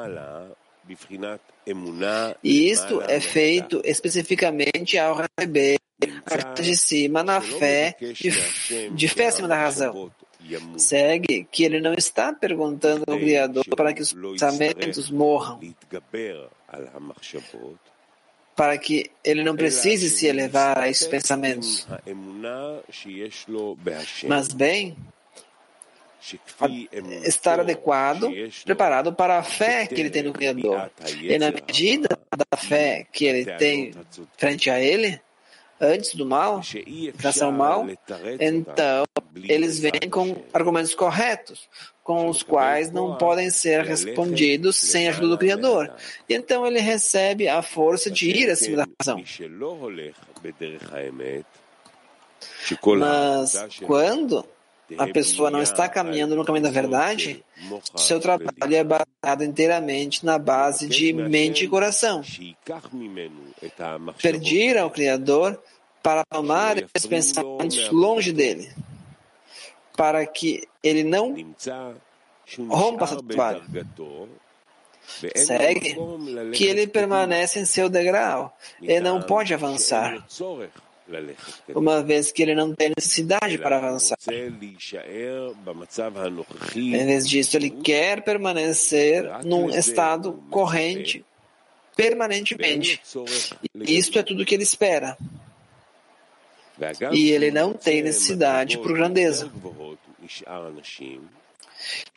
E 2.42 2.70
isto 2.70 3.02
é 3.02 3.20
feito 3.20 3.82
especificamente 3.84 4.98
ao 4.98 5.14
receber 5.14 5.78
a 6.24 6.60
de 6.60 6.76
cima 6.76 7.22
na 7.22 7.40
fé, 7.40 7.94
de, 8.00 8.90
de 8.90 9.08
fé 9.08 9.26
acima 9.26 9.46
da 9.46 9.56
razão. 9.56 10.10
Segue 10.78 11.46
que 11.52 11.62
ele 11.62 11.80
não 11.80 11.92
está 11.92 12.32
perguntando 12.32 13.04
ao 13.06 13.18
Criador 13.18 13.64
para 13.76 13.92
que 13.92 14.00
os 14.00 14.12
pensamentos 14.12 15.10
morram, 15.10 15.60
para 18.60 18.76
que 18.76 19.10
ele 19.24 19.42
não 19.42 19.56
precise 19.56 20.10
se 20.10 20.26
elevar 20.26 20.78
a 20.78 20.86
esses 20.86 21.06
pensamentos. 21.06 21.88
Mas 24.28 24.48
bem, 24.48 24.94
estar 27.24 27.58
adequado, 27.58 28.30
preparado 28.66 29.14
para 29.14 29.38
a 29.38 29.42
fé 29.42 29.86
que 29.86 29.98
ele 29.98 30.10
tem 30.10 30.24
no 30.24 30.34
Criador. 30.34 30.90
E 31.22 31.38
na 31.38 31.50
medida 31.50 32.20
da 32.36 32.58
fé 32.58 33.06
que 33.10 33.24
ele 33.24 33.46
tem 33.46 33.94
frente 34.36 34.68
a 34.68 34.78
ele, 34.78 35.18
antes 35.80 36.14
do 36.14 36.26
mal, 36.26 36.60
relação 37.18 37.48
ao 37.48 37.54
mal, 37.54 37.86
então 38.38 39.04
eles 39.44 39.78
vêm 39.80 40.10
com 40.10 40.42
argumentos 40.52 40.94
corretos, 40.94 41.68
com 42.04 42.28
os 42.28 42.42
quais 42.42 42.90
não 42.90 43.16
podem 43.16 43.50
ser 43.50 43.84
respondidos 43.84 44.76
sem 44.76 45.06
a 45.06 45.10
ajuda 45.10 45.28
do 45.28 45.38
Criador. 45.38 45.92
E 46.28 46.34
então 46.34 46.66
ele 46.66 46.80
recebe 46.80 47.48
a 47.48 47.62
força 47.62 48.10
de 48.10 48.30
ir 48.30 48.50
acima 48.50 48.78
da 48.78 48.86
razão. 49.00 49.22
Mas 52.98 53.68
quando 53.86 54.44
a 54.98 55.06
pessoa 55.08 55.50
não 55.50 55.62
está 55.62 55.88
caminhando 55.88 56.34
no 56.34 56.44
caminho 56.44 56.64
da 56.64 56.70
verdade, 56.70 57.44
seu 57.96 58.20
trabalho 58.20 58.74
é 58.74 58.84
baseado 58.84 59.44
inteiramente 59.44 60.24
na 60.24 60.38
base 60.38 60.88
de 60.88 61.12
mente 61.12 61.64
e 61.64 61.68
coração. 61.68 62.22
Pedir 64.20 64.78
ao 64.78 64.90
Criador 64.90 65.60
para 66.02 66.24
tomar 66.24 66.78
esses 66.78 67.06
pensamentos 67.06 67.90
longe 67.90 68.32
dele 68.32 68.70
para 70.00 70.24
que 70.24 70.66
ele 70.82 71.04
não 71.04 71.34
rompa 72.70 73.06
seu 73.06 73.22
trabalho. 73.22 73.62
Segue 75.36 75.96
que 76.54 76.64
ele 76.64 76.86
permanece 76.86 77.60
em 77.60 77.66
seu 77.66 77.88
degrau. 77.90 78.56
E 78.80 78.98
não 78.98 79.20
pode 79.20 79.52
avançar, 79.52 80.24
uma 81.74 82.02
vez 82.02 82.32
que 82.32 82.42
ele 82.42 82.54
não 82.54 82.74
tem 82.74 82.92
necessidade 82.96 83.58
para 83.58 83.76
avançar. 83.76 84.16
Em 86.74 87.06
vez 87.06 87.28
disso, 87.28 87.56
ele 87.56 87.70
quer 87.70 88.22
permanecer 88.22 89.44
num 89.44 89.70
estado 89.70 90.42
corrente 90.50 91.24
permanentemente. 91.96 93.00
E 93.74 93.96
isto 93.96 94.18
é 94.18 94.22
tudo 94.22 94.44
que 94.44 94.54
ele 94.54 94.62
espera. 94.62 95.16
E 97.12 97.30
ele 97.30 97.50
não 97.50 97.74
tem 97.74 98.02
necessidade 98.02 98.78
por 98.78 98.92
grandeza. 98.92 99.50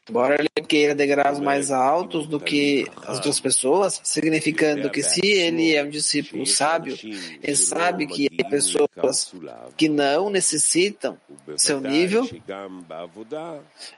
Embora 0.10 0.36
ele 0.38 0.50
queira 0.68 0.94
degraus 0.94 1.40
mais 1.40 1.72
altos 1.72 2.28
do 2.28 2.38
que 2.38 2.86
as 3.04 3.16
outras 3.16 3.40
pessoas, 3.40 4.02
significando 4.04 4.90
que 4.90 5.02
se 5.02 5.26
ele 5.26 5.74
é 5.74 5.82
um 5.84 5.90
discípulo 5.90 6.46
sábio, 6.46 6.98
ele 7.42 7.56
sabe 7.56 8.06
que 8.06 8.28
há 8.40 8.50
pessoas 8.50 9.34
que 9.78 9.88
não 9.88 10.30
necessitam 10.30 11.18
seu 11.56 11.80
nível, 11.80 12.30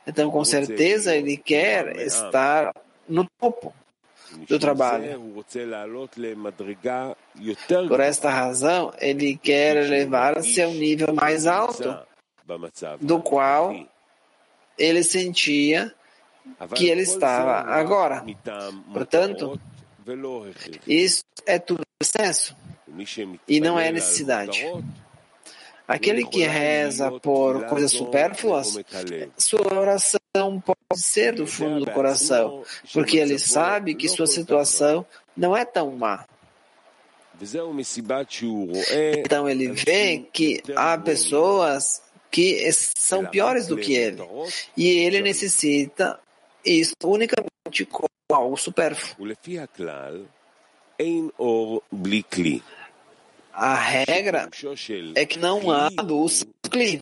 então 0.05 0.29
com 0.29 0.45
certeza 0.45 1.15
ele 1.15 1.37
quer 1.37 1.95
estar 1.97 2.71
no 3.09 3.25
topo 3.39 3.73
do 4.47 4.59
trabalho. 4.59 5.33
Por 7.87 7.99
esta 7.99 8.29
razão, 8.29 8.93
ele 8.99 9.37
quer 9.37 9.77
elevar-se 9.77 10.61
a 10.61 10.67
um 10.67 10.73
nível 10.75 11.13
mais 11.15 11.47
alto, 11.47 11.97
do 13.01 13.19
qual 13.21 13.75
ele 14.77 15.03
sentia 15.03 15.93
que 16.75 16.89
ele 16.89 17.01
estava 17.01 17.61
agora. 17.61 18.25
Portanto, 18.93 19.59
isso 20.87 21.23
é 21.45 21.57
tudo 21.59 21.81
excesso 21.99 22.55
e 23.47 23.59
não 23.59 23.79
é 23.79 23.91
necessidade. 23.91 24.65
Aquele 25.87 26.25
que 26.25 26.43
reza 26.43 27.11
por 27.19 27.65
coisas 27.65 27.91
supérfluas, 27.91 28.75
sua 29.37 29.79
oração 29.79 30.19
pode 30.59 31.01
ser 31.01 31.35
do 31.35 31.45
fundo 31.45 31.85
do 31.85 31.91
coração, 31.91 32.63
porque 32.91 33.17
ele 33.17 33.37
sabe 33.37 33.93
que 33.93 34.09
sua 34.09 34.25
situação 34.25 35.05
não 35.37 35.55
é 35.55 35.63
tão 35.63 35.91
má. 35.91 36.25
Então 39.17 39.49
ele 39.49 39.67
vê 39.67 40.25
que 40.31 40.63
há 40.75 40.97
pessoas 40.97 42.01
que 42.35 42.69
são 42.97 43.25
piores 43.25 43.65
do 43.65 43.77
que 43.77 43.93
ele, 43.93 44.21
e 44.75 44.89
ele 44.89 45.21
necessita 45.21 46.19
isso 46.65 46.91
unicamente 47.01 47.85
com 47.89 48.07
algo 48.29 48.57
supérfluo. 48.57 49.25
A 53.53 53.75
regra 53.75 54.49
é 55.15 55.25
que 55.25 55.39
não 55.39 55.71
há 55.71 55.89
luz 56.03 56.45
Kli. 56.69 56.99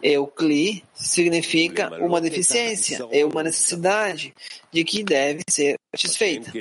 E 0.00 0.16
o 0.16 0.26
Kli 0.28 0.84
significa 0.94 1.88
uma 1.98 2.20
deficiência, 2.20 3.04
é 3.10 3.24
uma 3.24 3.42
necessidade 3.42 4.32
de 4.70 4.84
que 4.84 5.02
deve 5.02 5.42
ser 5.48 5.76
satisfeita. 5.92 6.52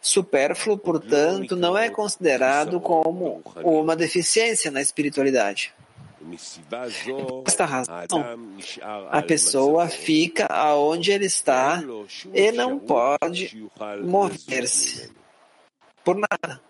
Supérfluo, 0.00 0.78
portanto, 0.78 1.54
não 1.56 1.76
é 1.76 1.90
considerado 1.90 2.80
como 2.80 3.42
uma 3.62 3.94
deficiência 3.94 4.70
na 4.70 4.80
espiritualidade. 4.80 5.73
Por 7.04 7.44
esta 7.46 7.64
razão, 7.64 8.04
a 9.10 9.22
pessoa 9.22 9.88
fica 9.88 10.46
aonde 10.46 11.12
ele 11.12 11.26
está 11.26 11.82
e 12.32 12.52
não 12.52 12.78
pode 12.78 13.68
mover-se 14.02 15.12
por 16.04 16.16
nada. 16.16 16.60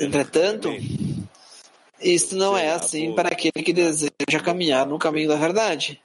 Entretanto, 0.00 0.70
isto 2.00 2.36
não 2.36 2.56
é 2.56 2.70
assim 2.70 3.14
para 3.14 3.28
aquele 3.28 3.64
que 3.64 3.72
deseja 3.72 4.40
caminhar 4.42 4.86
no 4.86 4.98
caminho 4.98 5.28
da 5.28 5.36
verdade, 5.36 6.00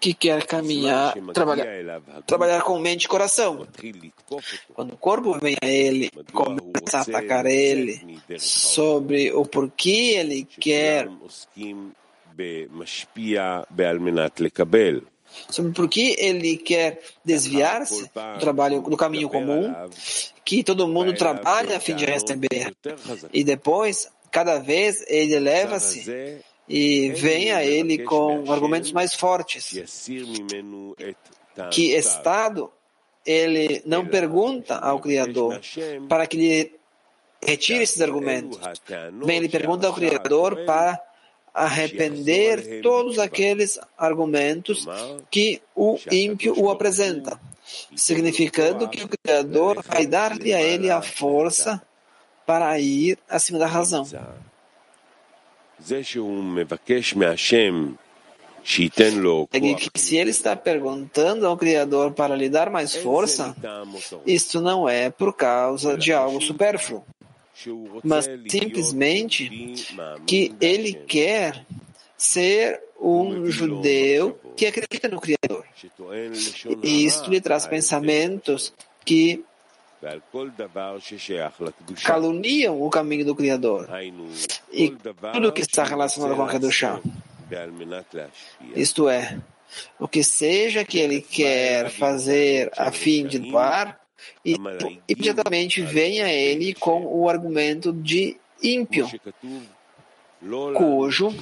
que 0.00 0.14
quer 0.14 0.44
caminhar, 0.46 1.14
trabalhar, 1.32 2.02
trabalhar 2.26 2.62
com 2.62 2.78
mente 2.78 3.04
e 3.04 3.08
coração. 3.08 3.66
Quando 4.74 4.94
o 4.94 4.96
corpo 4.96 5.38
vem 5.38 5.56
a 5.62 5.66
ele, 5.66 6.10
começa 6.32 6.98
a 6.98 7.00
atacar 7.00 7.46
ele 7.46 8.20
sobre 8.38 9.32
o 9.32 9.44
porquê 9.44 10.16
ele 10.16 10.44
quer 10.44 11.08
sobre 15.50 15.72
por 15.72 15.88
que 15.88 16.16
ele 16.18 16.56
quer 16.56 17.00
desviar-se 17.24 18.04
do 18.04 18.38
trabalho 18.40 18.80
do 18.82 18.96
caminho 18.96 19.28
comum, 19.28 19.74
que 20.44 20.62
todo 20.62 20.88
mundo 20.88 21.14
trabalha 21.14 21.76
a 21.76 21.80
fim 21.80 21.94
de 21.94 22.04
receber. 22.04 22.74
E 23.32 23.44
depois, 23.44 24.08
cada 24.30 24.58
vez 24.58 25.04
ele 25.08 25.34
eleva-se 25.34 26.40
e 26.68 27.10
vem 27.10 27.52
a 27.52 27.64
ele 27.64 27.98
com 28.04 28.50
argumentos 28.50 28.92
mais 28.92 29.14
fortes. 29.14 29.72
Que 31.70 31.92
estado 31.92 32.70
ele 33.24 33.82
não 33.84 34.06
pergunta 34.06 34.76
ao 34.76 35.00
Criador 35.00 35.60
para 36.08 36.26
que 36.26 36.36
lhe 36.36 36.72
retire 37.42 37.82
esses 37.82 38.00
argumentos. 38.00 38.58
Bem, 39.24 39.38
ele 39.38 39.48
pergunta 39.48 39.86
ao 39.86 39.94
Criador 39.94 40.64
para 40.64 41.00
arrepender 41.52 42.82
todos 42.82 43.18
aqueles 43.18 43.78
argumentos 43.96 44.86
que 45.30 45.62
o 45.74 45.98
ímpio 46.12 46.54
o 46.58 46.70
apresenta, 46.70 47.40
significando 47.96 48.88
que 48.88 49.04
o 49.04 49.08
Criador 49.08 49.82
vai 49.82 50.06
dar-lhe 50.06 50.52
a 50.52 50.60
ele 50.60 50.90
a 50.90 51.00
força 51.00 51.82
para 52.44 52.78
ir 52.78 53.18
acima 53.28 53.58
da 53.58 53.66
razão. 53.66 54.06
É 59.52 59.74
que 59.74 59.90
se 59.94 60.16
ele 60.16 60.30
está 60.30 60.56
perguntando 60.56 61.46
ao 61.46 61.56
Criador 61.56 62.12
para 62.12 62.34
lhe 62.34 62.48
dar 62.48 62.68
mais 62.70 62.96
força, 62.96 63.54
isto 64.26 64.60
não 64.60 64.88
é 64.88 65.08
por 65.08 65.34
causa 65.34 65.96
de 65.96 66.12
algo 66.12 66.40
supérfluo 66.40 67.04
mas 68.04 68.28
simplesmente 68.48 69.74
que 70.26 70.54
ele 70.60 70.92
quer 70.92 71.64
ser 72.16 72.80
um 73.00 73.50
judeu 73.50 74.38
que 74.56 74.66
acredita 74.66 75.08
no 75.08 75.20
Criador. 75.20 75.64
E 76.82 77.04
isto 77.04 77.30
lhe 77.30 77.40
traz 77.40 77.66
pensamentos 77.66 78.72
que 79.04 79.44
caluniam 82.04 82.80
o 82.82 82.90
caminho 82.90 83.24
do 83.24 83.34
Criador 83.34 83.88
e 84.72 84.90
tudo 85.32 85.52
que 85.52 85.62
está 85.62 85.84
relacionado 85.84 86.36
com 86.36 86.42
a 86.42 86.48
Kedushá. 86.48 87.00
Isto 88.74 89.08
é, 89.08 89.38
o 89.98 90.08
que 90.08 90.22
seja 90.22 90.84
que 90.84 90.98
ele 90.98 91.20
quer 91.20 91.90
fazer 91.90 92.70
a 92.76 92.90
fim 92.90 93.26
de 93.26 93.38
doar, 93.38 94.00
e 94.44 94.56
imediatamente 95.08 95.80
vem 95.82 96.22
a 96.22 96.32
ele 96.32 96.74
com 96.74 97.06
o 97.06 97.28
argumento 97.28 97.92
de 97.92 98.36
ímpio, 98.62 99.08
cujo 100.74 101.34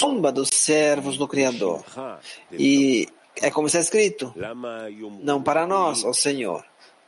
zomba 0.00 0.32
dos 0.32 0.48
servos 0.48 1.16
do 1.16 1.28
Criador. 1.28 1.84
E 2.52 3.08
é 3.36 3.50
como 3.50 3.66
está 3.66 3.80
escrito: 3.80 4.34
não 5.22 5.42
para 5.42 5.66
nós, 5.66 6.04
ó 6.04 6.12
Senhor, 6.12 6.64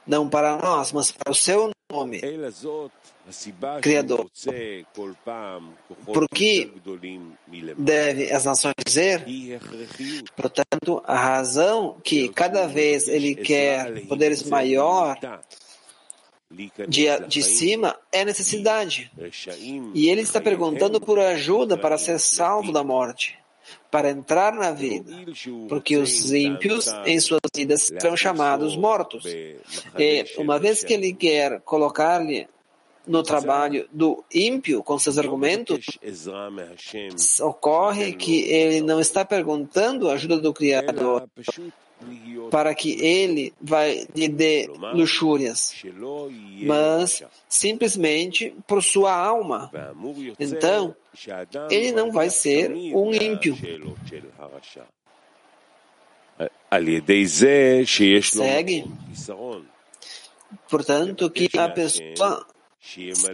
não 0.06 0.28
para 0.28 0.56
nós, 0.56 0.92
mas 0.92 1.10
para 1.10 1.30
o 1.30 1.34
seu 1.34 1.70
nome, 1.90 2.20
Criador. 3.80 4.30
Por 6.04 6.28
que 6.28 6.70
deve 7.78 8.32
as 8.32 8.44
nações 8.44 8.74
dizer? 8.84 9.24
Portanto, 10.36 11.02
a 11.06 11.16
razão 11.16 11.98
que 12.04 12.28
cada 12.28 12.66
vez 12.66 13.08
ele 13.08 13.34
quer 13.34 14.06
poderes 14.06 14.42
maior 14.42 15.18
de, 16.86 17.06
de 17.26 17.42
cima 17.42 17.96
é 18.12 18.24
necessidade. 18.24 19.10
E 19.94 20.10
ele 20.10 20.20
está 20.20 20.40
perguntando 20.40 21.00
por 21.00 21.18
ajuda 21.18 21.78
para 21.78 21.96
ser 21.96 22.18
salvo 22.18 22.72
da 22.72 22.84
morte 22.84 23.38
para 23.90 24.10
entrar 24.10 24.52
na 24.54 24.70
vida, 24.72 25.12
porque 25.68 25.96
os 25.96 26.32
ímpios 26.32 26.88
em 27.04 27.18
suas 27.20 27.40
vidas 27.54 27.82
serão 27.82 28.16
chamados 28.16 28.76
mortos. 28.76 29.24
E 29.26 30.24
uma 30.38 30.58
vez 30.58 30.82
que 30.82 30.92
ele 30.92 31.12
quer 31.12 31.60
colocar-lhe 31.60 32.48
no 33.06 33.22
trabalho 33.22 33.86
do 33.92 34.24
ímpio 34.32 34.82
com 34.82 34.98
seus 34.98 35.18
argumentos, 35.18 35.98
ocorre 37.42 38.14
que 38.14 38.42
ele 38.42 38.80
não 38.80 38.98
está 39.00 39.24
perguntando 39.24 40.08
a 40.08 40.14
ajuda 40.14 40.38
do 40.38 40.52
Criador 40.52 41.28
para 42.50 42.74
que 42.74 42.92
ele 43.00 43.52
vai 43.60 44.06
lhe 44.14 44.28
dê 44.28 44.70
luxúrias, 44.92 45.74
mas 46.62 47.22
simplesmente 47.48 48.54
por 48.66 48.82
sua 48.82 49.14
alma. 49.14 49.70
Então, 50.38 50.94
ele 51.70 51.92
não 51.92 52.12
vai 52.12 52.30
ser 52.30 52.70
um 52.70 53.12
ímpio. 53.12 53.56
Segue. 58.38 58.84
Portanto, 60.68 61.30
que 61.30 61.48
a 61.58 61.68
pessoa 61.68 62.46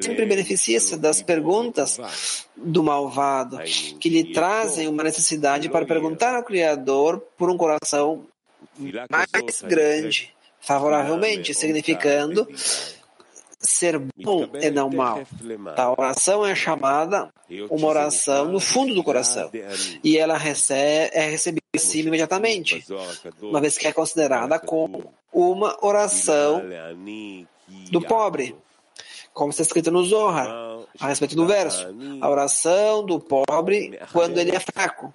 sempre 0.00 0.26
beneficia-se 0.26 0.96
das 0.96 1.20
perguntas 1.22 2.46
do 2.56 2.82
malvado, 2.82 3.58
que 3.98 4.08
lhe 4.08 4.32
trazem 4.32 4.88
uma 4.88 5.02
necessidade 5.02 5.68
para 5.68 5.84
perguntar 5.84 6.36
ao 6.36 6.44
Criador 6.44 7.20
por 7.36 7.50
um 7.50 7.56
coração 7.56 8.26
mais 9.10 9.62
grande, 9.62 10.34
favoravelmente, 10.60 11.54
significando 11.54 12.46
ser 13.60 13.98
bom 14.16 14.48
e 14.60 14.70
não 14.70 14.88
mal. 14.88 15.22
A 15.76 15.90
oração 15.90 16.46
é 16.46 16.54
chamada 16.54 17.28
uma 17.68 17.88
oração 17.88 18.46
no 18.46 18.58
fundo 18.58 18.94
do 18.94 19.04
coração. 19.04 19.50
e 20.02 20.16
ela 20.16 20.36
recebe, 20.38 21.10
é 21.14 21.28
recebida 21.28 21.60
assim 21.76 22.00
imediatamente, 22.00 22.84
uma 23.42 23.60
vez 23.60 23.76
que 23.76 23.86
é 23.86 23.92
considerada 23.92 24.58
como 24.58 25.12
uma 25.32 25.76
oração 25.84 26.62
do 27.90 28.00
pobre 28.00 28.56
como 29.40 29.48
está 29.48 29.62
escrito 29.62 29.90
no 29.90 30.04
Zohar, 30.04 30.50
a 31.00 31.06
respeito 31.06 31.34
do 31.34 31.46
verso, 31.46 31.88
a 32.20 32.28
oração 32.28 33.02
do 33.02 33.18
pobre 33.18 33.98
quando 34.12 34.36
ele 34.36 34.54
é 34.54 34.60
fraco, 34.60 35.14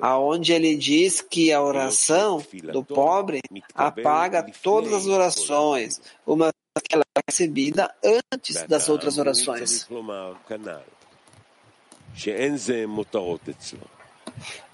aonde 0.00 0.52
ele 0.52 0.76
diz 0.76 1.20
que 1.20 1.52
a 1.52 1.60
oração 1.60 2.40
do 2.72 2.84
pobre 2.84 3.40
apaga 3.74 4.46
todas 4.62 4.92
as 4.92 5.06
orações, 5.06 6.00
uma 6.24 6.52
que 6.88 6.94
ela 6.94 7.02
é 7.16 7.20
recebida 7.28 7.92
antes 8.32 8.62
das 8.62 8.88
outras 8.88 9.18
orações. 9.18 9.88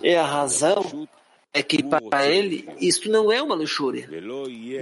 E 0.03 0.15
a 0.15 0.27
razão 0.27 1.09
é 1.55 1.63
que 1.63 1.83
para 1.83 2.29
ele 2.29 2.69
isto 2.79 3.09
não 3.09 3.33
é 3.33 3.41
uma 3.41 3.55
luxúria, 3.55 4.11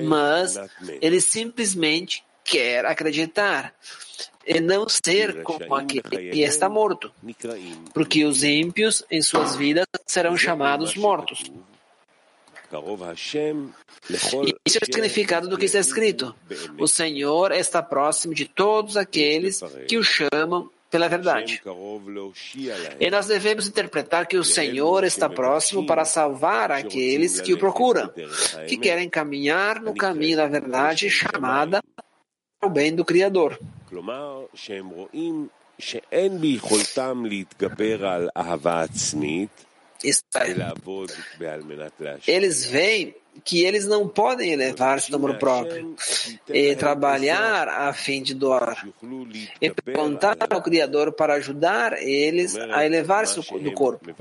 mas 0.02 0.58
ele 1.00 1.20
simplesmente 1.20 2.24
quer 2.44 2.84
acreditar 2.86 3.74
e 4.46 4.60
não 4.60 4.88
ser 4.88 5.42
como 5.42 5.74
aquele 5.74 6.30
que 6.30 6.42
está 6.42 6.68
morto, 6.68 7.12
porque 7.94 8.24
os 8.24 8.42
ímpios 8.42 9.04
em 9.10 9.22
suas 9.22 9.56
vidas 9.56 9.86
serão 10.06 10.36
chamados 10.36 10.96
mortos. 10.96 11.44
E 14.44 14.54
isso 14.66 14.78
é 14.78 14.80
o 14.82 14.86
significado 14.86 15.48
do 15.48 15.58
que 15.58 15.66
está 15.66 15.78
escrito. 15.78 16.34
O 16.78 16.88
Senhor 16.88 17.52
está 17.52 17.82
próximo 17.82 18.34
de 18.34 18.46
todos 18.46 18.96
aqueles 18.96 19.60
que 19.86 19.98
o 19.98 20.02
chamam 20.02 20.70
pela 20.90 21.08
verdade. 21.08 21.62
E 23.00 23.10
nós 23.10 23.26
devemos 23.26 23.66
interpretar 23.66 24.26
que 24.26 24.36
o 24.36 24.44
Senhor 24.44 25.04
está 25.04 25.28
próximo 25.28 25.86
para 25.86 26.04
salvar 26.04 26.70
aqueles 26.70 27.40
que 27.40 27.54
o 27.54 27.58
procuram, 27.58 28.10
que 28.68 28.76
querem 28.76 29.08
caminhar 29.08 29.80
no 29.80 29.94
caminho 29.94 30.36
da 30.36 30.46
verdade 30.46 31.08
chamada 31.08 31.82
o 32.62 32.70
bem 32.70 32.94
do 32.94 33.04
Criador. 33.04 33.58
Eles 42.28 42.64
veem 42.64 43.14
que 43.44 43.64
eles 43.64 43.86
não 43.86 44.06
podem 44.06 44.52
elevar-se 44.52 45.10
do 45.10 45.16
amor 45.16 45.36
próprio 45.38 45.94
e 46.48 46.76
trabalhar 46.76 47.68
a 47.68 47.92
fim 47.92 48.22
de 48.22 48.34
doar. 48.34 48.86
E 49.60 49.70
perguntar 49.70 50.36
ao 50.50 50.62
Criador 50.62 51.12
para 51.12 51.34
ajudar 51.34 51.94
eles 52.02 52.56
a 52.56 52.84
elevar-se 52.84 53.40
do 53.40 53.72
corpo. 53.72 54.14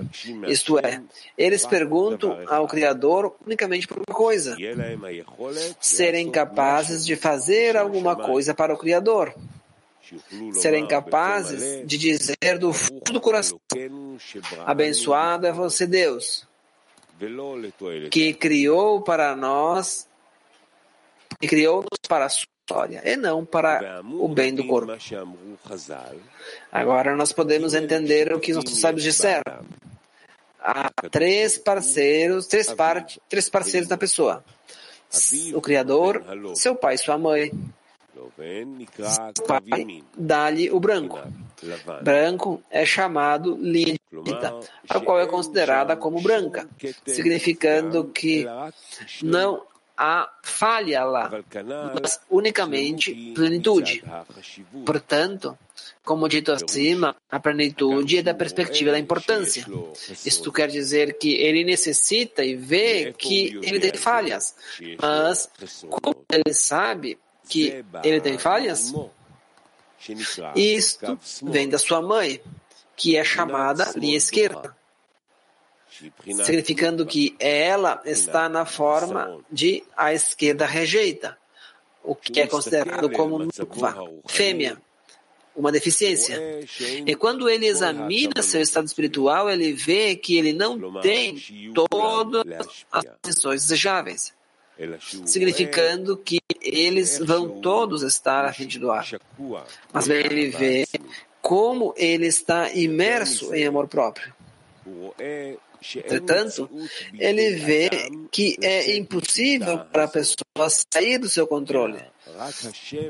Isto 0.48 0.80
é, 0.80 1.02
eles 1.38 1.66
perguntam 1.66 2.38
ao 2.48 2.68
Criador 2.68 3.36
unicamente 3.46 3.88
por 3.88 3.98
uma 3.98 4.16
coisa: 4.16 4.56
serem 5.80 6.32
capazes 6.32 7.06
de 7.06 7.16
fazer 7.16 7.78
alguma 7.78 8.16
coisa 8.16 8.54
para 8.54 8.74
o 8.74 8.78
Criador 8.78 9.34
serem 10.54 10.86
capazes 10.86 11.86
de 11.88 11.98
dizer 11.98 12.58
do 12.60 12.74
fundo 12.74 13.14
do 13.14 13.22
coração: 13.22 13.60
Abençoado 14.66 15.48
é 15.48 15.52
você, 15.52 15.88
Deus, 15.88 16.46
que 18.10 18.34
criou 18.34 19.02
para 19.02 19.36
nós, 19.36 20.08
que 21.40 21.48
criou-nos 21.48 22.00
para 22.08 22.26
a 22.26 22.30
sua 22.30 22.48
história, 22.68 23.02
e 23.06 23.16
não 23.16 23.46
para 23.46 24.02
o 24.04 24.28
bem 24.28 24.54
do 24.56 24.66
corpo. 24.68 24.92
Agora 26.72 27.16
nós 27.16 27.32
podemos 27.32 27.74
entender 27.74 28.34
o 28.34 28.40
que 28.40 28.54
nossos 28.54 28.80
sábios 28.80 29.04
disseram. 29.04 29.66
Há 30.60 30.92
três 31.10 31.58
parceiros, 31.58 32.46
três, 32.48 32.72
par, 32.72 33.06
três 33.28 33.50
parceiros 33.50 33.90
na 33.90 33.98
pessoa. 33.98 34.44
O 35.54 35.62
Criador, 35.62 36.24
seu 36.56 36.76
pai 36.76 36.96
e 36.96 36.98
sua 36.98 37.18
mãe. 37.18 37.52
Pai 39.48 40.04
dá-lhe 40.18 40.70
o 40.70 40.80
branco. 40.80 41.20
Branco 42.04 42.64
é 42.70 42.86
chamado 42.86 43.56
linha 43.56 43.96
de 44.12 44.34
a 44.90 45.00
qual 45.00 45.20
é 45.20 45.28
considerada 45.28 45.96
como 45.96 46.22
branca, 46.22 46.68
significando 47.06 48.06
que 48.06 48.46
não 49.22 49.64
há 49.96 50.28
falha 50.42 51.04
lá, 51.04 51.32
mas 52.02 52.20
unicamente 52.30 53.14
plenitude. 53.36 54.04
Portanto, 54.86 55.58
como 56.04 56.28
dito 56.28 56.52
acima, 56.52 57.16
a 57.30 57.40
plenitude 57.40 58.18
é 58.18 58.24
da 58.24 58.34
perspectiva 58.34 58.92
da 58.92 59.00
importância. 59.00 59.66
Isto 60.26 60.52
quer 60.52 60.70
dizer 60.70 61.18
que 61.20 61.36
ele 61.36 61.64
necessita 61.64 62.44
e 62.44 62.56
vê 62.56 63.14
que 63.14 63.60
ele 63.62 63.80
tem 63.80 63.94
falhas, 63.94 64.56
mas 65.00 65.50
como 65.90 66.26
ele 66.32 66.54
sabe 66.54 67.20
que 67.48 67.84
ele 68.04 68.22
tem 68.22 68.38
falhas? 68.38 68.94
Isto 70.56 71.20
vem 71.44 71.70
da 71.70 71.78
sua 71.78 72.02
mãe, 72.02 72.42
que 72.96 73.16
é 73.16 73.24
chamada 73.24 73.92
linha 73.96 74.18
esquerda, 74.18 74.76
significando 76.44 77.06
que 77.06 77.36
ela 77.40 78.02
está 78.06 78.50
na 78.50 78.66
forma 78.66 79.40
de 79.52 79.84
a 79.96 80.14
esquerda 80.14 80.66
rejeita, 80.66 81.38
o 82.04 82.16
que 82.16 82.40
é 82.40 82.48
considerado 82.48 83.12
como 83.12 83.38
nukva, 83.40 83.96
fêmea, 84.28 84.82
uma 85.56 85.72
deficiência. 85.72 86.40
E 87.06 87.16
quando 87.16 87.48
ele 87.48 87.68
examina 87.68 88.42
seu 88.42 88.62
estado 88.62 88.88
espiritual, 88.88 89.50
ele 89.50 89.74
vê 89.74 90.16
que 90.16 90.36
ele 90.36 90.54
não 90.54 91.00
tem 91.02 91.38
todas 91.74 92.86
as 92.92 93.06
intenções 93.06 93.62
desejáveis 93.62 94.34
significando 95.26 96.18
que 96.18 96.40
eles 96.62 97.20
vão 97.20 97.62
todos 97.62 98.04
estar 98.04 98.46
a 98.46 98.54
fim 98.54 98.68
de 98.68 98.80
doar. 98.80 99.08
Mas 99.92 100.10
ele 100.10 100.50
vê 100.50 100.88
como 101.42 101.94
ele 101.98 102.28
está 102.28 102.72
imerso 102.72 103.54
em 103.54 103.66
amor 103.66 103.88
próprio. 103.88 104.34
Entretanto, 105.96 106.70
ele 107.18 107.56
vê 107.56 107.90
que 108.32 108.56
é 108.62 108.96
impossível 108.96 109.80
para 109.80 110.04
a 110.04 110.08
pessoa 110.08 110.70
sair 110.70 111.18
do 111.18 111.28
seu 111.28 111.48
controle. 111.48 112.00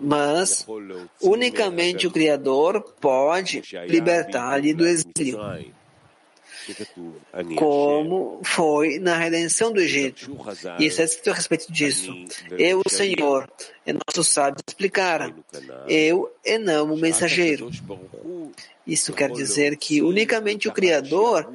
Mas 0.02 0.66
unicamente 1.22 2.08
o 2.08 2.12
Criador 2.12 2.82
pode 3.00 3.62
libertar-lhe 3.88 4.74
do 4.74 4.88
exílio 4.88 5.40
como 7.58 8.42
foi 8.44 9.00
na 9.00 9.16
redenção 9.16 9.72
do 9.72 9.80
Egito. 9.80 10.32
E 10.80 10.86
está 10.86 11.04
escrito 11.04 11.32
a 11.32 11.34
respeito 11.34 11.72
disso. 11.72 12.14
Eu, 12.58 12.82
o 12.86 12.90
Senhor, 12.90 13.50
e 13.86 13.94
nossos 13.94 14.30
sábios 14.30 14.64
explicaram. 14.68 15.34
Eu 15.88 16.34
e 16.46 16.58
não 16.58 16.94
o 16.94 16.98
mensageiro. 16.98 17.70
Isso 18.86 19.14
quer 19.14 19.32
dizer 19.32 19.78
que 19.78 20.02
unicamente 20.02 20.68
o 20.68 20.72
Criador 20.72 21.52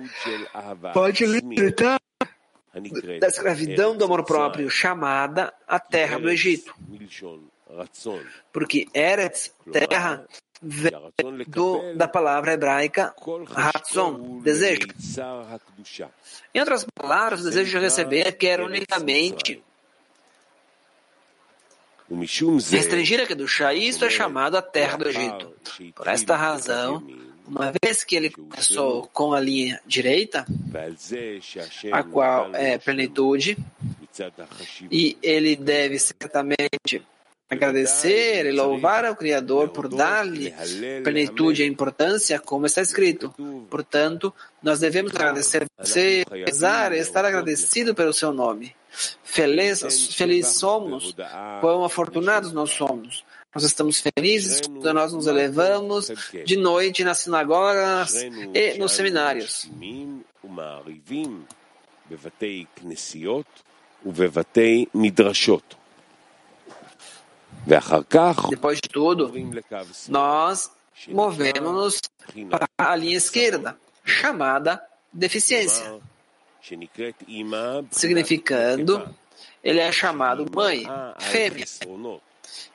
pode 0.92 1.26
libertar 1.26 2.00
da 3.20 3.28
escravidão 3.28 3.96
do 3.96 4.04
amor 4.04 4.24
próprio, 4.24 4.68
chamada 4.70 5.52
a 5.66 5.78
terra 5.78 6.18
do 6.18 6.30
Egito. 6.30 6.74
Porque 8.52 8.86
Eretz, 8.94 9.52
terra, 9.72 10.26
do, 11.48 11.94
da 11.94 12.08
palavra 12.08 12.52
hebraica 12.52 13.14
Ratzon, 13.46 14.40
desejo. 14.40 14.88
Em 16.54 16.60
outras 16.60 16.86
palavras, 16.94 17.40
o 17.40 17.44
desejo 17.44 17.70
de 17.70 17.78
receber 17.78 18.32
quer 18.32 18.60
unicamente 18.60 19.62
restringir 22.70 23.20
a 23.20 23.26
Kedushá. 23.26 23.74
Isso 23.74 24.04
é 24.04 24.10
chamado 24.10 24.56
a 24.56 24.62
terra 24.62 24.96
do 24.96 25.08
Egito. 25.08 25.52
Por 25.94 26.06
esta 26.06 26.36
razão, 26.36 27.04
uma 27.46 27.72
vez 27.82 28.04
que 28.04 28.16
ele 28.16 28.30
começou 28.30 29.08
com 29.12 29.32
a 29.32 29.40
linha 29.40 29.80
direita, 29.86 30.46
a 31.92 32.02
qual 32.02 32.54
é 32.54 32.78
plenitude, 32.78 33.56
e 34.90 35.18
ele 35.22 35.56
deve 35.56 35.98
certamente 35.98 37.02
agradecer 37.48 38.46
e 38.46 38.52
louvar 38.52 39.04
ao 39.04 39.14
Criador 39.14 39.68
por 39.68 39.88
dar-lhe 39.88 40.52
plenitude 41.02 41.62
e 41.62 41.66
importância, 41.66 42.38
como 42.38 42.66
está 42.66 42.82
escrito. 42.82 43.34
Portanto, 43.70 44.34
nós 44.62 44.80
devemos 44.80 45.14
agradecer 45.14 45.66
rezar 46.44 46.92
e 46.92 46.98
estar 46.98 47.24
agradecido 47.24 47.94
pelo 47.94 48.12
seu 48.12 48.32
nome. 48.32 48.74
Felizes, 49.22 50.14
felizes 50.14 50.56
somos, 50.56 51.14
quão 51.60 51.84
afortunados 51.84 52.52
nós 52.52 52.70
somos. 52.70 53.24
Nós 53.54 53.64
estamos 53.64 54.02
felizes 54.02 54.60
quando 54.60 54.92
nós 54.92 55.12
nos 55.12 55.26
elevamos 55.26 56.10
de 56.44 56.56
noite 56.56 57.04
nas 57.04 57.18
sinagogas 57.18 58.14
e 58.54 58.78
nos 58.78 58.92
seminários. 58.92 59.70
Depois 68.48 68.80
de 68.80 68.88
tudo, 68.88 69.32
nós 70.08 70.70
movemos-nos 71.08 72.00
para 72.48 72.68
a 72.78 72.94
linha 72.94 73.16
esquerda, 73.16 73.76
chamada 74.04 74.80
deficiência, 75.12 76.00
significando 77.90 79.14
ele 79.62 79.80
é 79.80 79.90
chamado 79.90 80.46
mãe, 80.54 80.84
fêmea, 81.18 81.64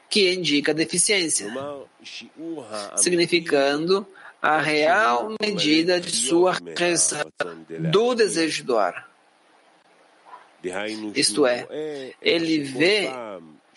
que 0.09 0.33
indica 0.33 0.73
deficiência, 0.73 1.47
significando 2.97 4.05
a 4.41 4.59
real 4.59 5.33
medida 5.41 6.01
de 6.01 6.11
sua 6.11 6.57
reação 6.75 7.31
do 7.91 8.13
desejo 8.13 8.57
de 8.57 8.63
doar. 8.63 9.09
Isto 11.15 11.45
é, 11.45 12.13
ele 12.21 12.59
vê 12.59 13.09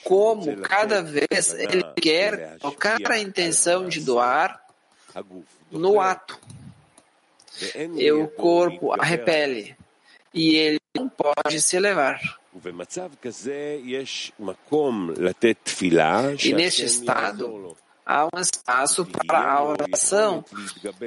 como 0.02 0.56
cada 0.58 1.02
vez 1.02 1.54
ele 1.54 1.84
quer 2.00 2.58
tocar 2.58 3.00
a 3.10 3.18
intenção 3.18 3.88
de 3.88 4.00
doar 4.00 4.60
no 5.70 6.00
ato. 6.00 6.38
E 7.96 8.10
o 8.10 8.26
corpo 8.28 8.92
a 8.92 9.04
repele 9.04 9.76
e 10.34 10.56
ele 10.56 10.80
não 10.94 11.08
pode 11.08 11.62
se 11.62 11.76
elevar. 11.76 12.20
E 16.48 16.52
neste 16.52 16.84
estado, 16.84 17.76
há 18.04 18.26
um 18.26 18.40
espaço 18.40 19.06
para 19.26 19.52
a 19.52 19.64
oração 19.64 20.44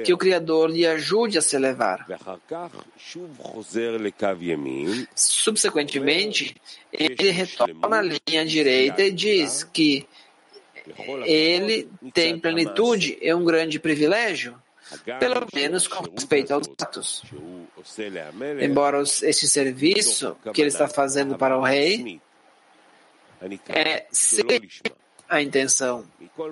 que 0.04 0.12
o 0.12 0.18
Criador 0.18 0.70
lhe 0.70 0.86
ajude 0.86 1.38
a 1.38 1.42
se 1.42 1.56
elevar. 1.56 2.06
Subsequentemente, 5.14 6.56
ele 6.92 7.30
retorna 7.30 7.98
à 7.98 8.02
linha 8.02 8.44
direita 8.44 9.02
e 9.02 9.12
diz 9.12 9.62
que 9.64 10.06
ele 11.24 11.88
tem 12.12 12.38
plenitude 12.38 13.18
e 13.20 13.32
um 13.32 13.44
grande 13.44 13.78
privilégio, 13.78 14.60
pelo 15.20 15.46
menos 15.54 15.86
com 15.86 16.02
respeito 16.02 16.54
aos 16.54 16.68
atos. 16.80 17.22
Embora 18.60 19.02
este 19.02 19.46
serviço 19.46 20.36
que 20.52 20.60
ele 20.60 20.68
está 20.68 20.88
fazendo 20.88 21.36
para 21.36 21.58
o 21.58 21.62
rei 21.62 22.20
é 23.68 24.06
ser 24.10 24.66
a 25.28 25.42
intenção 25.42 26.04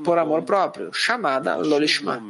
por 0.05 0.19
amor 0.19 0.43
próprio, 0.43 0.93
chamada 0.93 1.57
Lolishma. 1.57 2.21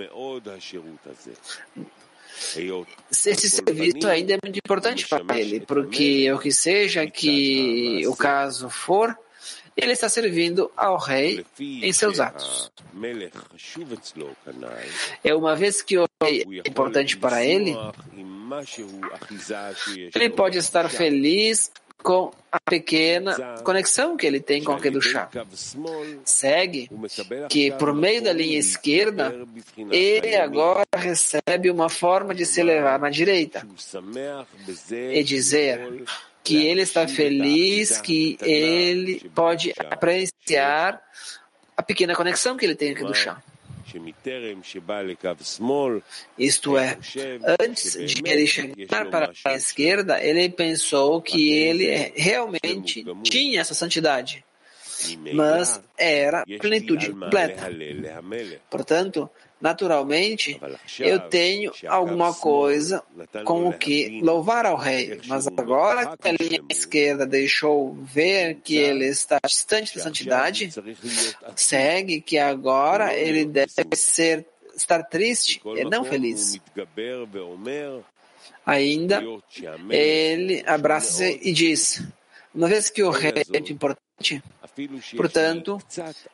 esse 3.11 3.49
serviço 3.49 4.07
ainda 4.07 4.35
é 4.35 4.39
muito 4.43 4.59
importante 4.59 5.09
para 5.09 5.39
ele, 5.39 5.61
porque 5.61 6.31
o 6.33 6.39
que 6.39 6.53
seja 6.53 7.07
que 7.07 8.07
o 8.07 8.15
caso 8.15 8.69
for, 8.69 9.17
ele 9.75 9.93
está 9.93 10.09
servindo 10.09 10.71
ao 10.77 10.99
rei 10.99 11.45
em 11.59 11.93
seus 11.93 12.21
atos. 12.21 12.71
É 15.25 15.35
uma 15.35 15.57
vez 15.57 15.81
que 15.81 15.99
o 15.99 16.07
rei 16.23 16.45
é 16.65 16.69
importante 16.69 17.17
para 17.17 17.45
ele, 17.45 17.75
ele 20.15 20.31
pode 20.31 20.59
estar 20.59 20.89
feliz 20.91 21.71
com 22.03 22.31
a 22.53 22.61
pequena 22.61 23.35
conexão 23.65 24.17
que 24.17 24.27
ele 24.27 24.41
tem 24.41 24.63
com 24.63 24.73
aquele 24.73 24.95
do 24.95 25.03
chá. 25.03 25.29
Segue 26.25 26.89
que 27.49 27.73
por 27.73 27.95
meio 27.95 28.23
da 28.23 28.33
linha 28.33 28.59
esquerda, 28.59 29.35
ele 29.91 30.37
agora 30.37 30.87
recebe 30.95 31.71
uma 31.71 31.89
forma 31.89 32.35
de 32.35 32.47
se 32.47 32.61
elevar 32.61 32.99
na 32.99 33.11
direita 33.11 33.67
e 34.91 35.23
dizer 35.25 36.05
que 36.45 36.65
ele 36.65 36.83
está 36.83 37.09
feliz, 37.09 38.01
que 38.01 38.39
ele 38.41 39.29
pode 39.35 39.75
apreciar 39.91 41.03
a 41.77 41.83
pequena 41.83 42.15
conexão 42.15 42.57
que 42.57 42.65
ele 42.65 42.77
tem 42.77 42.93
aqui 42.93 43.05
do 43.05 43.15
chão. 43.15 43.37
Isto 46.39 46.77
é, 46.77 46.99
antes 47.61 47.93
de 47.93 48.23
ele 48.25 48.47
chegar 48.47 49.09
para 49.11 49.33
a 49.45 49.55
esquerda, 49.55 50.23
ele 50.23 50.49
pensou 50.49 51.21
que 51.23 51.53
ele 51.53 52.13
realmente 52.17 53.05
tinha 53.23 53.61
essa 53.61 53.75
santidade, 53.75 54.45
mas 55.33 55.81
era 55.97 56.45
plenitude 56.59 57.11
completa. 57.13 57.69
Portanto, 58.71 59.31
naturalmente, 59.61 60.61
eu 61.01 61.21
tenho 61.21 61.73
alguma 61.87 62.35
coisa 62.35 63.03
com 63.45 63.69
o 63.69 63.73
que 63.73 64.21
louvar 64.23 64.67
ao 64.67 64.77
rei, 64.77 65.21
mas 65.27 65.47
agora 65.47 66.17
que 66.17 66.29
a 66.29 66.33
linha 66.33 66.63
esquerda 66.69 67.27
deixou 67.27 67.95
ver 67.95 68.57
que 68.57 68.77
ele 68.77 69.07
está 69.07 69.39
distante 69.45 69.97
da 69.97 70.03
santidade, 70.03 70.71
segue 71.55 72.21
que 72.21 72.39
agora 72.39 73.15
ele 73.15 73.45
deve 73.45 73.73
ser 73.95 74.47
estar 74.75 75.03
triste 75.05 75.61
e 75.65 75.85
não 75.85 76.05
feliz. 76.05 76.61
Ainda 78.65 79.23
ele 79.91 80.63
abraça-se 80.67 81.41
e 81.43 81.53
diz: 81.53 82.03
uma 82.57 82.69
vez 82.69 82.89
que 82.89 83.03
o 83.03 83.11
rei 83.11 83.33
é 83.53 83.59
importante, 83.71 84.43
portanto, 85.15 85.79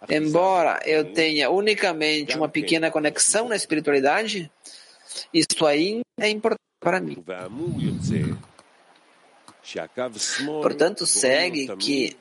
embora 0.08 0.80
eu 0.86 1.12
tenha 1.12 1.50
unicamente 1.50 2.36
uma 2.36 2.48
pequena 2.48 2.92
conexão 2.92 3.48
na 3.48 3.56
espiritualidade, 3.56 4.48
isso 5.34 5.66
ainda 5.66 6.04
é 6.20 6.30
importante 6.30 6.62
para 6.78 7.00
mim. 7.00 7.22
Portanto, 10.62 11.06
segue 11.06 11.74
que 11.76 12.16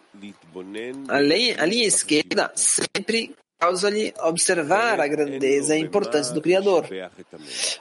a 1.08 1.20
linha, 1.20 1.62
a 1.62 1.66
linha 1.66 1.88
esquerda 1.88 2.52
sempre 2.56 3.36
causa-lhe 3.60 4.14
observar 4.24 5.00
a 5.00 5.08
grandeza 5.08 5.76
e 5.76 5.78
a 5.78 5.82
importância 5.82 6.34
do 6.34 6.42
Criador, 6.42 6.88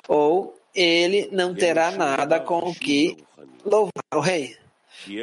ou 0.06 0.54
ele 0.74 1.30
não 1.32 1.54
terá 1.54 1.90
nada 1.90 2.38
com 2.40 2.58
o 2.58 2.74
que 2.74 3.16
louvar 3.64 3.90
o 4.14 4.20
Rei 4.20 4.59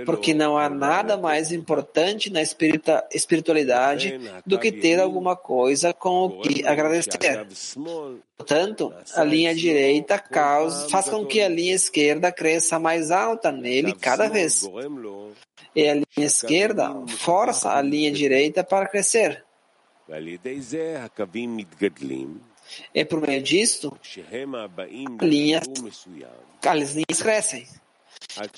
porque 0.06 0.34
não 0.34 0.58
há 0.58 0.70
nada 0.70 1.18
mais 1.18 1.52
importante 1.52 2.32
na 2.32 2.42
espiritualidade 2.42 4.20
do 4.46 4.58
que 4.58 4.72
ter 4.72 5.00
alguma 5.00 5.36
coisa 5.36 5.94
com 5.94 6.26
o 6.26 6.42
que 6.42 6.66
agradecer. 6.66 7.48
Portanto, 8.38 8.94
a 9.16 9.24
linha 9.24 9.54
direita 9.54 10.20
causa, 10.20 10.90
faz 10.90 11.10
com 11.10 11.26
que 11.26 11.42
a 11.42 11.50
linha 11.50 11.76
esquerda 11.76 12.32
cresça 12.32 12.80
mais 12.80 13.12
alta 13.12 13.52
nele 13.52 13.94
cada 13.94 14.28
vez. 14.28 14.68
E 15.76 15.88
a 15.88 15.94
linha 15.94 16.06
esquerda 16.18 16.94
força 17.08 17.72
a 17.72 17.82
linha 17.82 18.12
direita 18.12 18.64
para 18.64 18.88
crescer. 18.88 19.44
E 22.94 23.06
por 23.06 23.22
meio 23.22 23.42
disto, 23.42 23.98
linhas, 25.22 25.64
as 26.66 26.94
linhas 26.94 27.22
crescem. 27.22 27.66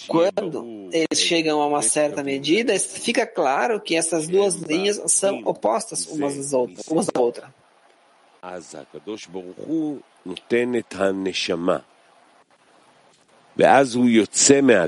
Quando 0.07 0.89
eles 0.91 1.20
chegam 1.20 1.62
a 1.62 1.68
uma 1.68 1.82
certa 1.82 2.24
medida, 2.24 2.78
fica 2.80 3.26
claro 3.26 3.80
que 3.80 3.95
essas 3.95 4.28
duas 4.28 4.55
linhas 4.55 5.01
são 5.07 5.41
opostas 5.45 6.05
umas 6.07 6.38
às 6.38 6.53
outras. 6.53 6.88
Umas 6.88 7.07
à 7.14 7.20
outra. 7.20 7.53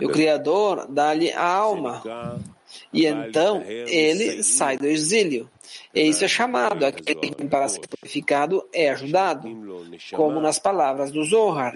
O 0.10 0.14
Criador 0.14 0.88
dá-lhe 0.90 1.32
a 1.32 1.46
alma. 1.46 2.02
E 2.94 3.06
então 3.06 3.64
ele 3.66 4.44
sai 4.44 4.78
do 4.78 4.88
exílio. 4.88 5.50
E 5.94 6.02
isso 6.02 6.24
é 6.24 6.28
chamado, 6.28 6.86
aquele 6.86 7.16
que 7.16 7.46
para 7.46 7.68
ser 7.68 7.82
purificado 7.88 8.68
é 8.74 8.90
ajudado, 8.90 9.48
como 10.14 10.40
nas 10.40 10.60
palavras 10.60 11.12
do 11.12 11.24
Zohar, 11.24 11.76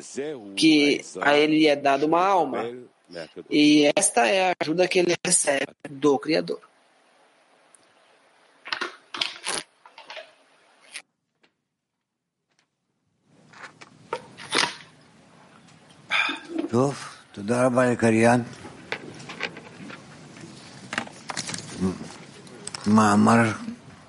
que 0.55 1.01
a 1.21 1.37
ele 1.37 1.67
é 1.67 1.75
dado 1.75 2.05
uma 2.05 2.25
alma. 2.25 2.65
E 3.49 3.91
esta 3.95 4.27
é 4.27 4.49
a 4.49 4.55
ajuda 4.59 4.87
que 4.87 4.99
ele 4.99 5.15
recebe 5.25 5.67
do 5.89 6.17
Criador. 6.17 6.59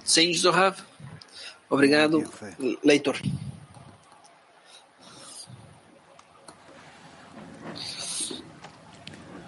Sim, 0.05 0.33
Zohav. 0.33 0.79
Obrigado, 1.68 2.22
leitor. 2.85 3.20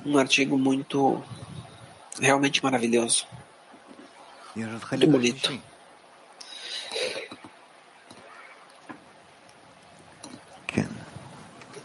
um 0.09 0.16
artigo 0.16 0.57
muito 0.57 1.22
realmente 2.18 2.62
maravilhoso. 2.62 3.26
Muito 4.91 5.07
bonito. 5.07 5.62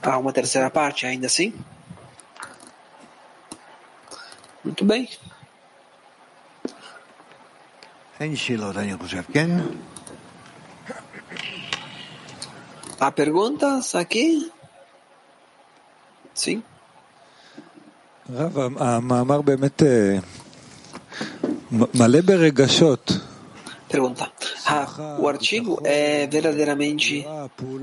Há 0.01 0.17
uma 0.17 0.33
terceira 0.33 0.69
parte 0.69 1.05
ainda 1.05 1.27
assim? 1.27 1.53
Muito 4.63 4.83
bem. 4.83 5.09
Há 13.00 13.10
perguntas 13.12 13.94
aqui? 13.94 14.50
Sim. 16.34 16.60
המאמר 18.78 19.40
באמת 19.40 19.82
מלא 21.70 22.20
ברגשות. 22.20 23.12
Pergunta. 23.90 24.24
O 25.19 25.27
artigo 25.27 25.79
é 25.83 26.27
verdadeiramente 26.27 27.25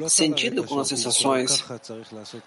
sentido 0.09 0.65
com 0.65 0.79
as 0.79 0.89
sensações, 0.89 1.65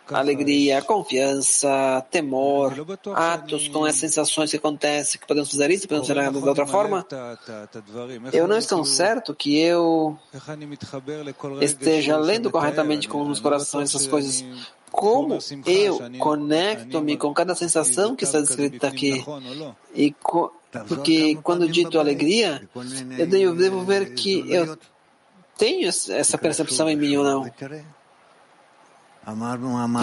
alegria, 0.10 0.82
confiança, 0.82 2.06
temor, 2.10 2.74
atos 3.16 3.68
com 3.68 3.86
as 3.86 3.96
sensações 3.96 4.52
que 4.52 4.58
acontecem, 4.58 5.20
que 5.20 5.28
podemos 5.28 5.50
fazer 5.50 5.72
isso, 5.72 5.88
podemos 5.88 6.08
fazer 6.08 6.32
de 6.32 6.38
outra 6.38 6.66
forma. 6.66 7.06
Eu 8.32 8.48
não 8.48 8.58
estou 8.58 8.84
certo 8.86 9.34
que 9.34 9.60
eu 9.60 10.18
esteja 11.62 12.18
lendo 12.18 12.52
corretamente 12.52 13.08
com 13.08 13.28
os 13.28 13.40
corações 13.40 13.90
essas 13.90 14.08
coisas. 14.08 14.44
Como 14.94 15.40
eu 15.66 16.00
conecto-me 16.20 17.18
com 17.18 17.34
cada 17.34 17.56
sensação 17.56 18.16
que 18.16 18.26
está 18.26 18.40
descrita 18.40 18.88
aqui 18.88 19.26
e 19.96 20.16
porque 20.88 21.36
quando 21.42 21.68
dito 21.68 22.00
alegria, 22.00 22.62
eu 23.18 23.26
devo, 23.26 23.56
devo 23.56 23.84
ver 23.84 24.14
que 24.14 24.46
eu 24.54 24.78
tenho 25.58 25.90
essa 25.90 26.38
percepção 26.38 26.88
em 26.88 26.96
mim 26.96 27.18
ou 27.18 27.24
não. 27.24 27.52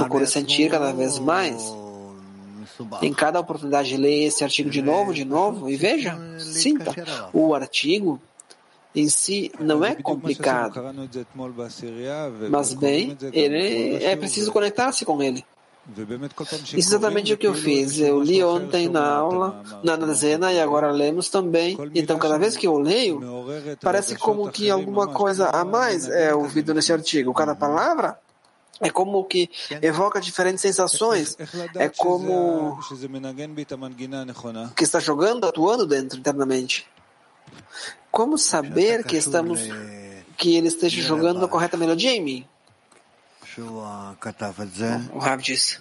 Procuro 0.01 0.27
sentir 0.27 0.69
cada 0.69 0.93
vez 0.93 1.21
mais. 1.21 1.63
Em 3.01 3.15
cada 3.15 3.39
oportunidade, 3.39 3.97
leia 3.97 4.27
esse 4.27 4.43
artigo 4.43 4.69
de 4.69 4.83
novo, 4.83 5.15
de 5.15 5.25
novo, 5.25 5.71
e 5.71 5.77
veja, 5.77 6.19
sinta. 6.39 6.93
O 7.33 7.55
artigo 7.55 8.21
em 8.95 9.09
si 9.09 9.53
não 9.61 9.85
é 9.85 9.95
complicado, 9.95 10.83
mas 12.51 12.75
bem, 12.75 13.17
ele 13.33 14.05
é 14.05 14.17
preciso 14.17 14.53
conectar-se 14.53 15.05
com 15.05 15.23
ele. 15.23 15.45
Isso 15.97 16.75
é 16.75 16.79
exatamente 16.79 17.33
o 17.33 17.39
que 17.39 17.47
eu 17.47 17.55
fiz. 17.55 17.99
Eu 17.99 18.23
li 18.23 18.45
ontem 18.45 18.89
na 18.89 19.09
aula, 19.09 19.63
na 19.83 19.97
dezena, 19.97 20.53
e 20.53 20.61
agora 20.61 20.91
lemos 20.91 21.29
também. 21.29 21.77
Então, 21.95 22.19
cada 22.19 22.39
vez 22.39 22.57
que 22.57 22.67
eu 22.67 22.79
leio, 22.79 23.21
parece 23.81 24.17
como 24.17 24.51
que 24.51 24.71
alguma 24.71 25.09
coisa 25.09 25.49
a 25.49 25.65
mais 25.65 26.09
é 26.09 26.35
ouvido 26.35 26.75
nesse 26.75 26.93
artigo. 26.93 27.35
Cada 27.35 27.57
palavra 27.57 28.19
é 28.81 28.89
como 28.89 29.25
que 29.25 29.51
evoca 29.83 30.21
diferentes 30.21 30.61
sensações. 30.61 31.37
É 31.75 31.89
como 31.89 32.79
que 34.77 34.85
está 34.85 35.01
jogando, 35.01 35.45
atuando 35.47 35.87
dentro 35.87 36.19
internamente. 36.19 36.87
Como 38.11 38.37
saber 38.37 39.05
que 39.05 39.17
estamos 39.17 39.61
que 40.37 40.57
ele 40.57 40.69
esteja 40.69 41.03
jogando 41.03 41.45
a 41.45 41.49
correta 41.49 41.77
melodia 41.77 42.13
em 42.13 42.23
mim? 42.23 42.47
O 45.13 45.19
Rav 45.19 45.41
diz. 45.43 45.81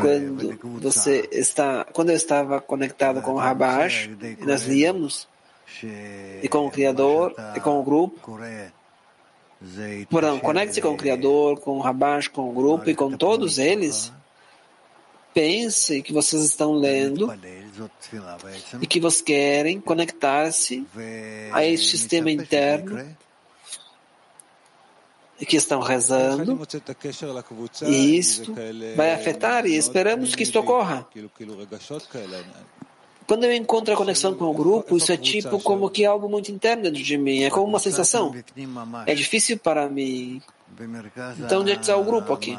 Quando 0.00 0.80
você 0.80 1.28
está, 1.32 1.84
quando 1.92 2.10
eu 2.10 2.16
estava 2.16 2.60
conectado 2.60 3.20
com 3.20 3.32
o 3.32 3.36
Rabash, 3.36 4.08
nós 4.40 4.64
líamos 4.64 5.28
e 6.42 6.48
com 6.48 6.66
o 6.66 6.70
Criador 6.70 7.34
e 7.54 7.60
com 7.60 7.78
o 7.78 7.82
grupo. 7.82 8.38
Porém, 10.08 10.38
conecte-se 10.40 10.80
com 10.80 10.92
o 10.92 10.96
Criador, 10.96 11.58
com 11.60 11.72
o 11.72 11.80
Rabash, 11.80 12.28
com 12.28 12.48
o 12.48 12.52
grupo 12.52 12.88
e 12.88 12.94
com 12.94 13.16
todos 13.16 13.58
eles. 13.58 14.12
Pense 15.32 16.00
que 16.02 16.12
vocês 16.12 16.42
estão 16.42 16.72
lendo 16.72 17.26
e 18.80 18.86
que 18.86 19.00
vocês 19.00 19.22
querem 19.22 19.80
conectar-se 19.80 20.86
a 21.52 21.64
esse 21.64 21.84
sistema 21.84 22.30
interno 22.30 23.16
e 25.40 25.44
que 25.46 25.56
estão 25.56 25.80
rezando, 25.80 26.58
e 27.86 28.18
isto 28.18 28.54
vai 28.96 29.12
afetar 29.12 29.66
e 29.66 29.76
esperamos 29.76 30.34
que 30.34 30.42
isto 30.42 30.58
ocorra. 30.58 31.06
Quando 33.26 33.44
eu 33.44 33.54
encontro 33.54 33.94
a 33.94 33.96
conexão 33.96 34.34
com 34.34 34.44
o 34.44 34.54
grupo, 34.54 34.96
isso 34.96 35.10
é 35.10 35.16
tipo 35.16 35.58
como 35.60 35.90
que 35.90 36.04
algo 36.04 36.28
muito 36.28 36.52
interno 36.52 36.84
dentro 36.84 37.02
de 37.02 37.16
mim, 37.16 37.42
é 37.42 37.50
como 37.50 37.66
uma 37.66 37.78
sensação. 37.78 38.34
É 39.06 39.14
difícil 39.14 39.58
para 39.58 39.88
mim. 39.88 40.42
Então, 41.38 41.62
onde 41.62 41.72
é 41.72 41.74
que 41.74 41.80
está 41.80 41.96
o 41.96 42.04
grupo 42.04 42.32
aqui? 42.32 42.56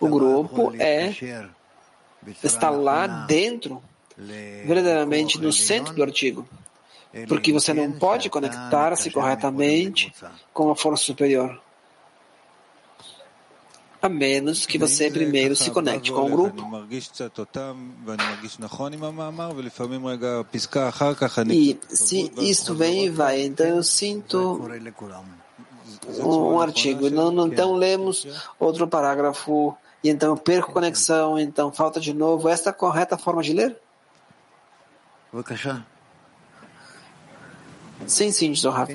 O 0.00 0.08
grupo 0.08 0.72
é 0.78 1.14
está 2.42 2.70
lá 2.70 3.06
dentro, 3.26 3.82
verdadeiramente 4.16 5.40
no 5.40 5.52
centro 5.52 5.94
do 5.94 6.02
artigo 6.02 6.46
porque 7.28 7.52
você 7.52 7.74
não 7.74 7.92
pode 7.92 8.30
conectar-se 8.30 9.10
corretamente 9.10 10.12
com 10.52 10.70
a 10.70 10.76
força 10.76 11.04
superior. 11.04 11.60
A 14.00 14.08
menos 14.08 14.66
que 14.66 14.78
você 14.78 15.10
primeiro 15.10 15.54
se 15.54 15.70
conecte 15.70 16.10
com 16.10 16.26
o 16.26 16.28
grupo. 16.28 16.86
E 21.54 21.78
se 21.88 22.32
isto 22.38 22.74
vem 22.74 23.04
e 23.04 23.10
vai, 23.10 23.42
então 23.42 23.66
eu 23.66 23.82
sinto 23.82 24.60
um 26.18 26.60
artigo, 26.60 27.08
não, 27.10 27.46
então 27.46 27.74
lemos 27.74 28.26
outro 28.58 28.88
parágrafo, 28.88 29.76
e 30.03 30.09
então 30.09 30.29
eu 30.29 30.37
perco 30.37 30.71
conexão, 30.71 31.37
então 31.39 31.71
falta 31.71 31.99
de 31.99 32.13
novo. 32.13 32.47
Esta 32.49 32.69
é 32.69 32.71
a 32.71 32.73
correta 32.73 33.17
forma 33.17 33.41
de 33.41 33.53
ler? 33.53 33.77
sim, 38.07 38.31
sim, 38.31 38.55
Zohar. 38.55 38.87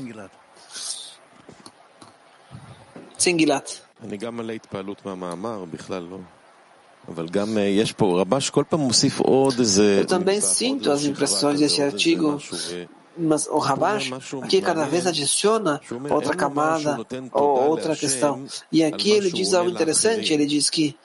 sim, 3.19 3.37
Gilat. 3.37 3.83
אני 4.03 4.17
גם 4.17 4.37
מלא 4.37 4.53
התפעלות 4.53 5.07
מהמאמר, 5.07 5.65
בכלל 5.65 6.03
לא. 6.03 6.19
אבל 7.09 7.29
גם 7.29 7.59
יש 7.61 7.93
פה, 7.93 8.21
רבש 8.21 8.51
כל 8.51 8.65
פעם 8.69 8.81
מוסיף 8.81 9.21
עוד 9.21 9.55
איזה... 9.59 10.03
Eu 10.03 10.07
também 10.07 10.41
sinto 10.41 10.91
as 10.91 11.05
impressões 11.05 11.59
desse 11.61 11.83
artigo, 11.83 12.39
mas 13.18 13.48
o 13.48 13.58
Rabash 13.58 14.12
aqui 14.42 14.62
cada 14.62 14.86
vez 14.86 15.08
adiciona 15.08 15.82
outra 16.10 16.36
camada 16.36 17.06
ou 17.32 17.70
outra 17.70 17.96
questão. 17.96 18.46
E 18.72 18.84
aqui 18.84 19.12
ele 19.12 19.32
diz 19.32 19.54
algo 19.54 19.70
interessante, 19.70 20.34
ele 20.34 20.46
diz 20.46 20.70
que 20.70 20.96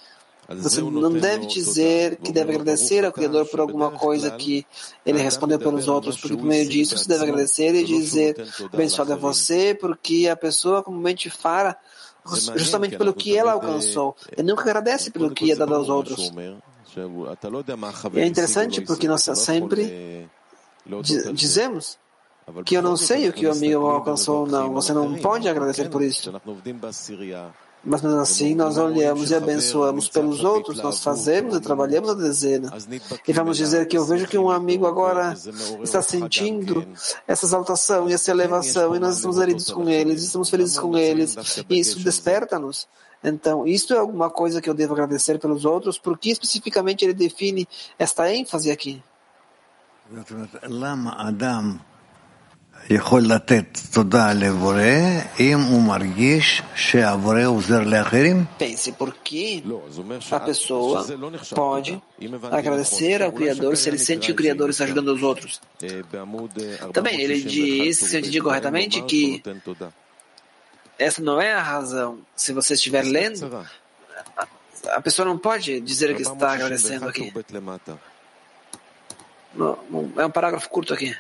você 0.49 0.81
não 0.81 1.13
deve 1.13 1.47
dizer 1.47 2.17
que 2.17 2.33
deve 2.33 2.53
agradecer 2.53 3.05
ao 3.05 3.13
Criador 3.13 3.47
por 3.47 3.61
alguma 3.61 3.91
coisa 3.91 4.31
que 4.33 4.67
ele 5.07 5.19
respondeu 5.19 5.59
pelos 5.59 5.89
outros, 5.89 6.21
porque 6.21 6.37
por 6.37 6.45
meio 6.45 6.69
disso 6.69 6.97
você 6.97 7.09
deve 7.09 7.25
agradecer 7.25 7.75
e 7.75 7.85
dizer 7.85 8.37
abençoado 8.73 9.13
é 9.13 9.17
você, 9.17 9.75
porque 9.75 10.29
a 10.29 10.37
pessoa 10.37 10.83
comumente 10.83 11.31
fala 11.31 11.77
justamente 12.57 12.97
pelo 12.97 13.15
que 13.15 13.37
ela 13.37 13.53
alcançou. 13.53 14.17
Ele 14.37 14.49
nunca 14.49 14.63
agradece 14.63 15.11
pelo 15.11 15.31
que 15.31 15.51
é 15.51 15.57
dado 15.57 15.75
aos 15.75 15.89
outros. 15.89 16.33
E 18.15 18.21
é 18.21 18.27
interessante 18.27 18.81
porque 18.83 19.09
nós 19.09 19.23
sempre 19.23 20.29
dizemos 21.33 21.99
que 22.65 22.77
eu 22.77 22.83
não 22.83 22.97
sei 22.97 23.29
o 23.29 23.33
que 23.33 23.47
o 23.47 23.53
amigo 23.53 23.87
alcançou 23.87 24.41
ou 24.41 24.47
não. 24.47 24.73
Você 24.73 24.93
não 24.93 25.15
pode 25.17 25.49
agradecer 25.49 25.89
por 25.89 26.03
isso. 26.03 26.33
Mas 27.85 28.01
mesmo 28.01 28.21
assim, 28.21 28.55
nós 28.55 28.79
olhamos 28.79 29.33
e 29.33 29.35
abençoamos 29.35 30.09
pelos 30.09 30.45
outros, 30.45 30.81
nós 30.81 31.03
fazemos 31.03 31.57
e 31.57 31.61
trabalhamos 31.61 32.11
a 32.11 32.15
dezena. 32.15 32.73
E 33.27 33.33
vamos 33.33 33.57
dizer 33.57 33.89
que 33.89 33.99
eu 33.99 34.05
vejo 34.05 34.29
que 34.29 34.39
um 34.39 34.49
amigo 34.49 34.87
agora 34.87 35.35
está 35.83 36.01
sentindo 36.01 36.87
essa 37.27 37.45
exaltação 37.45 38.09
e 38.09 38.13
essa 38.13 38.31
elevação, 38.31 38.95
e 38.95 39.01
nós 39.01 39.17
estamos 39.17 39.37
heridos 39.39 39.71
com 39.73 39.89
eles, 39.89 40.23
estamos 40.23 40.49
felizes 40.49 40.79
com 40.79 40.97
eles, 40.97 41.37
e 41.69 41.81
isso 41.81 41.99
desperta-nos. 41.99 42.87
Então, 43.25 43.67
isto 43.67 43.95
é 43.95 43.99
alguma 43.99 44.31
coisa 44.31 44.61
que 44.61 44.71
eu 44.71 44.75
devo 44.75 44.93
agradecer 44.95 45.39
pelos 45.41 45.65
outros, 45.65 45.99
porque 45.99 46.31
especificamente 46.31 47.05
ele 47.05 47.15
define 47.15 47.69
esta 47.99 48.33
ênfase 48.33 48.71
aqui. 48.71 49.03
יכול 52.90 53.22
לתת 53.22 53.80
תודה 53.94 54.34
לבורא 54.34 54.82
אם 55.40 55.60
הוא 55.60 55.82
מרגיש 55.82 56.62
שהבורא 56.76 57.44
עוזר 57.46 57.80
לאחרים? 57.84 58.46
Pense, 58.60 58.92
porque 58.92 59.64
a 60.32 60.40
pessoa 60.40 61.06
pode 61.54 62.02
agradecer 62.52 63.22
ao 63.22 63.32
Criador 63.32 63.76
se 63.76 63.90
ele 63.90 64.00
sente 64.00 64.28
que 64.28 64.32
o 64.32 64.36
Criador 64.36 64.70
está 64.70 64.86
ajudando 64.86 65.10
os 65.10 65.22
outros. 65.22 65.60
Também, 66.94 67.20
ele 67.20 67.42
diz, 67.42 67.98
se 67.98 68.16
eu 68.16 68.20
entendi 68.20 68.40
corretamente, 68.40 69.02
que 69.02 69.44
essa 70.98 71.22
não 71.22 71.42
é 71.42 71.54
a 71.54 71.62
razão. 71.62 72.20
Se 72.36 72.54
você 72.54 72.74
estiver 72.74 73.04
lendo, 73.04 73.66
a 74.98 75.02
pessoa 75.02 75.26
não 75.28 75.38
pode 75.38 75.82
dizer 75.82 76.16
que 76.16 76.22
está 76.22 76.54
agradecendo 76.54 77.08
aqui. 77.10 77.34
Não, 79.54 79.78
é 80.18 80.26
um 80.26 80.32
parágrafo 80.32 80.70
curto 80.70 80.94
aqui. 80.94 81.14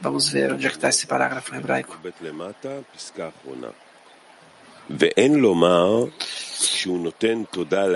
Vamos 0.00 0.28
ver 0.28 0.52
onde 0.52 0.66
é 0.66 0.70
que 0.70 0.76
está 0.76 0.88
esse 0.88 1.06
parágrafo 1.06 1.54
em 1.54 1.58
hebraico. 1.58 1.98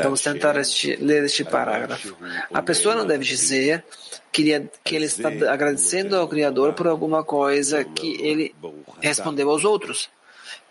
Vamos 0.03 0.21
tentar 0.21 0.57
este, 0.57 0.97
ler 0.97 1.25
este 1.25 1.45
parágrafo. 1.45 2.17
A 2.53 2.63
pessoa 2.63 2.95
não 2.95 3.07
deve 3.07 3.25
dizer 3.25 3.85
que 4.31 4.51
ele, 4.51 4.69
que 4.85 4.97
ele 4.97 5.07
está 5.07 5.29
agradecendo 5.29 6.17
ao 6.17 6.29
Criador 6.29 6.75
por 6.75 6.87
alguma 6.87 7.25
coisa 7.25 7.85
que 7.85 8.21
ele 8.21 8.55
respondeu 9.01 9.49
aos 9.51 9.65
outros. 9.65 10.11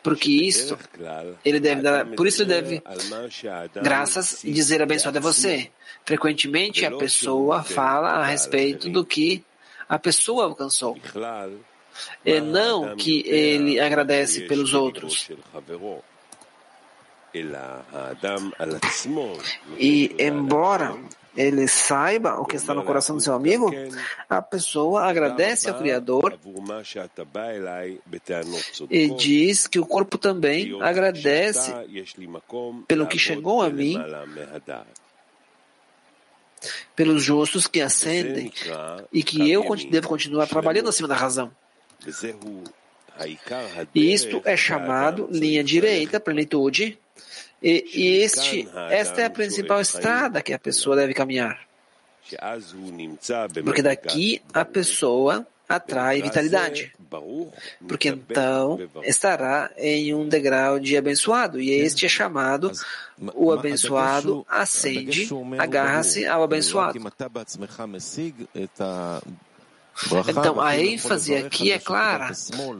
Porque 0.03 0.31
isto, 0.31 0.77
ele 1.45 1.59
deve 1.59 1.81
dar, 1.81 2.05
por 2.07 2.25
isso 2.25 2.41
ele 2.41 2.49
deve 2.49 2.83
graças 3.81 4.43
e 4.43 4.51
dizer 4.51 4.81
abençoado 4.81 5.17
é 5.17 5.21
você. 5.21 5.69
Frequentemente 6.05 6.85
a 6.85 6.91
pessoa 6.91 7.63
fala 7.63 8.09
a 8.09 8.25
respeito 8.25 8.89
do 8.89 9.05
que 9.05 9.43
a 9.91 9.99
pessoa 9.99 10.45
alcançou. 10.45 10.97
E 12.25 12.39
não 12.39 12.95
que 12.95 13.27
ele 13.27 13.77
agradece 13.77 14.47
pelos 14.47 14.73
outros. 14.73 15.29
E 19.77 20.15
embora 20.17 20.97
ele 21.35 21.67
saiba 21.67 22.39
o 22.39 22.45
que 22.45 22.55
está 22.55 22.73
no 22.73 22.85
coração 22.85 23.17
do 23.17 23.21
seu 23.21 23.33
amigo, 23.33 23.69
a 24.29 24.41
pessoa 24.41 25.03
agradece 25.03 25.69
ao 25.69 25.77
Criador 25.77 26.39
e 28.89 29.09
diz 29.09 29.67
que 29.67 29.77
o 29.79 29.85
corpo 29.85 30.17
também 30.17 30.81
agradece 30.81 31.73
pelo 32.87 33.07
que 33.07 33.19
chegou 33.19 33.61
a 33.61 33.69
mim 33.69 33.97
pelos 36.95 37.23
justos 37.23 37.67
que 37.67 37.81
ascendem 37.81 38.51
e 39.11 39.23
que 39.23 39.49
eu 39.49 39.63
devo 39.89 40.07
continuar 40.07 40.47
trabalhando 40.47 40.89
acima 40.89 41.07
da 41.07 41.15
razão. 41.15 41.51
E 43.93 44.13
isto 44.13 44.41
é 44.45 44.55
chamado 44.57 45.27
linha 45.31 45.63
direita, 45.63 46.19
plenitude, 46.19 46.97
e, 47.61 47.85
e 47.93 48.17
este, 48.23 48.67
esta 48.89 49.21
é 49.21 49.25
a 49.25 49.29
principal 49.29 49.79
estrada 49.79 50.41
que 50.41 50.53
a 50.53 50.59
pessoa 50.59 50.95
deve 50.95 51.13
caminhar. 51.13 51.59
Porque 53.63 53.81
daqui 53.81 54.41
a 54.53 54.65
pessoa 54.65 55.45
atrai 55.75 56.21
vitalidade. 56.21 56.93
Porque 57.87 58.09
então 58.09 58.79
estará 59.03 59.71
em 59.77 60.13
um 60.13 60.27
degrau 60.27 60.79
de 60.79 60.95
abençoado, 60.95 61.59
e 61.59 61.71
este 61.71 62.05
é 62.05 62.09
chamado 62.09 62.71
o 63.33 63.51
abençoado 63.51 64.45
ascende, 64.49 65.29
agarra-se 65.59 66.25
ao 66.25 66.43
abençoado. 66.43 66.99
Então, 70.27 70.59
a 70.59 70.77
ênfase 70.77 71.35
aqui 71.35 71.71
é 71.71 71.77
clara. 71.79 72.31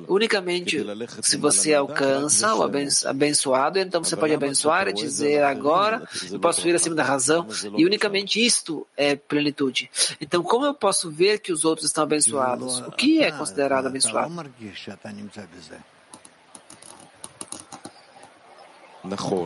Unicamente 0.08 0.84
se 1.22 1.38
você 1.38 1.74
alcança 1.74 2.56
o 2.56 2.64
abençoado, 3.06 3.80
então 3.80 4.04
você 4.04 4.16
pode 4.16 4.34
abençoar 4.34 4.88
e 4.88 4.94
dizer 4.94 5.44
agora 5.44 6.08
eu 6.32 6.40
posso 6.40 6.62
vir 6.62 6.76
acima 6.76 6.96
da 6.96 7.04
razão. 7.04 7.48
E 7.78 7.86
unicamente 7.86 8.44
isto 8.44 8.88
é 8.96 9.16
plenitude. 9.16 9.90
Então, 10.20 10.42
como 10.42 10.66
eu 10.66 10.74
posso 10.74 11.12
ver 11.12 11.40
que 11.40 11.52
os 11.52 11.66
outros 11.66 11.88
estão 11.88 12.04
abençoados? 12.04 12.80
O 12.80 12.92
que 12.92 13.22
é 13.22 13.32
considerado 13.32 13.88
abençoado? 13.88 14.34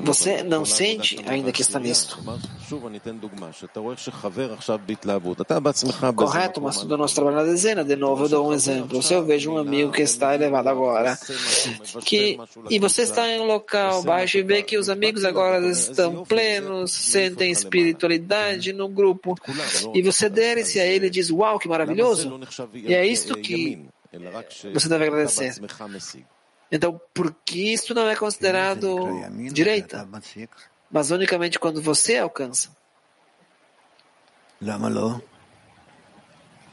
Você 0.03 0.43
não 0.43 0.65
sente 0.65 1.17
ainda 1.25 1.51
que 1.51 1.61
está 1.61 1.79
nisto. 1.79 2.19
Correto, 6.25 6.61
mas 6.61 6.83
do 6.83 6.97
nosso 6.97 7.15
trabalho 7.15 7.37
na 7.37 7.43
dezena, 7.43 7.83
de 7.83 7.95
novo 7.95 8.25
eu 8.25 8.29
dou 8.29 8.49
um 8.49 8.53
exemplo. 8.53 9.01
Se 9.01 9.13
eu 9.13 9.23
vejo 9.23 9.51
um 9.51 9.57
amigo 9.57 9.91
que 9.91 10.01
está 10.01 10.35
elevado 10.35 10.67
agora, 10.67 11.17
que, 12.03 12.37
e 12.69 12.79
você 12.79 13.03
está 13.03 13.29
em 13.29 13.39
um 13.39 13.45
local 13.45 14.03
baixo 14.03 14.37
e 14.37 14.43
vê 14.43 14.61
que 14.61 14.77
os 14.77 14.89
amigos 14.89 15.23
agora 15.23 15.65
estão 15.67 16.25
plenos, 16.25 16.91
sentem 16.91 17.49
espiritualidade 17.51 18.73
no 18.73 18.89
grupo, 18.89 19.35
e 19.93 20.01
você 20.01 20.27
dere-se 20.29 20.79
a 20.79 20.85
ele 20.85 21.07
e 21.07 21.09
diz, 21.09 21.29
uau, 21.31 21.57
que 21.59 21.67
maravilhoso! 21.69 22.39
E 22.73 22.93
é 22.93 23.05
isto 23.05 23.37
que 23.37 23.85
você 24.73 24.89
deve 24.89 25.05
agradecer. 25.05 25.53
Então, 26.71 26.99
por 27.13 27.33
que 27.45 27.73
isso 27.73 27.93
não 27.93 28.07
é 28.07 28.15
considerado 28.15 29.07
direita? 29.51 30.07
Mas 30.91 31.11
unicamente 31.11 31.59
quando 31.59 31.81
você 31.81 32.17
alcança. 32.17 32.69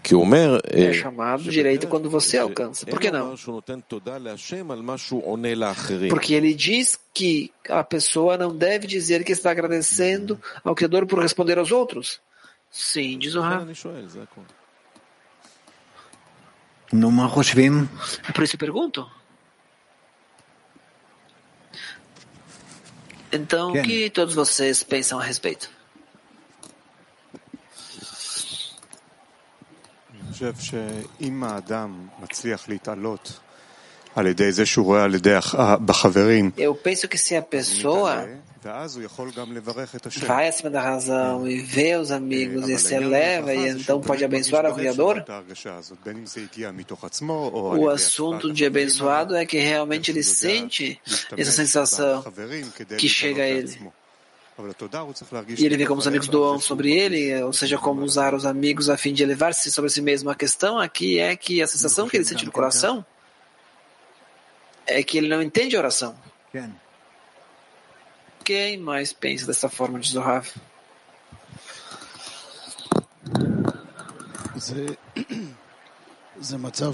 Que 0.02 0.16
o 0.16 0.24
é 0.64 0.92
chamado 0.92 1.44
direito 1.44 1.86
quando 1.86 2.10
você 2.10 2.36
alcança. 2.36 2.84
Por 2.86 2.98
que 2.98 3.10
não? 3.10 3.36
Porque 6.08 6.34
ele 6.34 6.52
diz 6.54 6.98
que 7.14 7.52
a 7.68 7.84
pessoa 7.84 8.36
não 8.36 8.54
deve 8.54 8.86
dizer 8.86 9.22
que 9.22 9.30
está 9.30 9.52
agradecendo 9.52 10.40
ao 10.64 10.74
Criador 10.74 11.06
por 11.06 11.20
responder 11.20 11.56
aos 11.56 11.70
outros. 11.70 12.20
Sim, 12.68 13.16
diz 13.18 13.36
o 13.36 13.40
Rav. 13.40 13.64
Por 18.34 18.42
isso 18.42 18.56
eu 18.56 18.58
pergunto. 18.58 19.08
Então, 23.32 23.72
o 23.72 23.82
que 23.82 24.10
todos 24.10 24.34
vocês 24.34 24.82
pensam 24.82 25.18
a 25.18 25.22
respeito? 25.22 25.70
Eu 36.56 36.74
penso 36.74 37.08
que 37.08 37.16
se 37.16 37.34
a 37.34 37.42
pessoa 37.42 38.28
vai 40.24 40.48
acima 40.48 40.70
da 40.70 40.80
razão 40.80 41.48
e 41.48 41.60
vê 41.60 41.96
os 41.96 42.12
amigos 42.12 42.68
e 42.68 42.78
se 42.78 42.94
eleva 42.94 43.52
e 43.52 43.68
então 43.68 44.00
pode 44.00 44.24
abençoar 44.24 44.64
o 44.66 44.74
Criador, 44.74 45.24
o 47.76 47.88
assunto 47.88 48.52
de 48.52 48.64
abençoado 48.64 49.34
é 49.34 49.44
que 49.44 49.58
realmente 49.58 50.12
ele 50.12 50.22
sente 50.22 51.00
essa 51.36 51.50
sensação 51.50 52.24
que 52.96 53.08
chega 53.08 53.42
a 53.42 53.48
ele. 53.48 53.92
E 55.58 55.66
ele 55.66 55.76
vê 55.76 55.86
como 55.86 55.98
os 55.98 56.06
amigos 56.06 56.28
doam 56.28 56.60
sobre 56.60 56.92
ele, 56.92 57.42
ou 57.42 57.52
seja, 57.52 57.78
como 57.78 58.02
usar 58.02 58.34
os 58.34 58.44
amigos 58.44 58.88
a 58.90 58.96
fim 58.96 59.12
de 59.12 59.22
elevar-se 59.22 59.72
sobre 59.72 59.90
si 59.90 60.02
mesmo. 60.02 60.30
A 60.30 60.34
questão 60.34 60.78
aqui 60.78 61.18
é 61.18 61.34
que 61.34 61.62
a 61.62 61.66
sensação 61.66 62.06
que 62.06 62.16
ele 62.16 62.24
sente 62.24 62.44
no 62.44 62.52
coração 62.52 63.04
é 64.86 65.02
que 65.02 65.18
ele 65.18 65.28
não 65.28 65.42
entende 65.42 65.74
a 65.74 65.80
oração 65.80 66.14
Quem 68.43 68.77
mais 68.77 69.11
pensa 69.13 69.45
dessa 69.45 69.69
forma 69.69 69.99
de 69.99 70.09
Zohar? 70.09 70.43
זה 76.39 76.57
מצב 76.57 76.93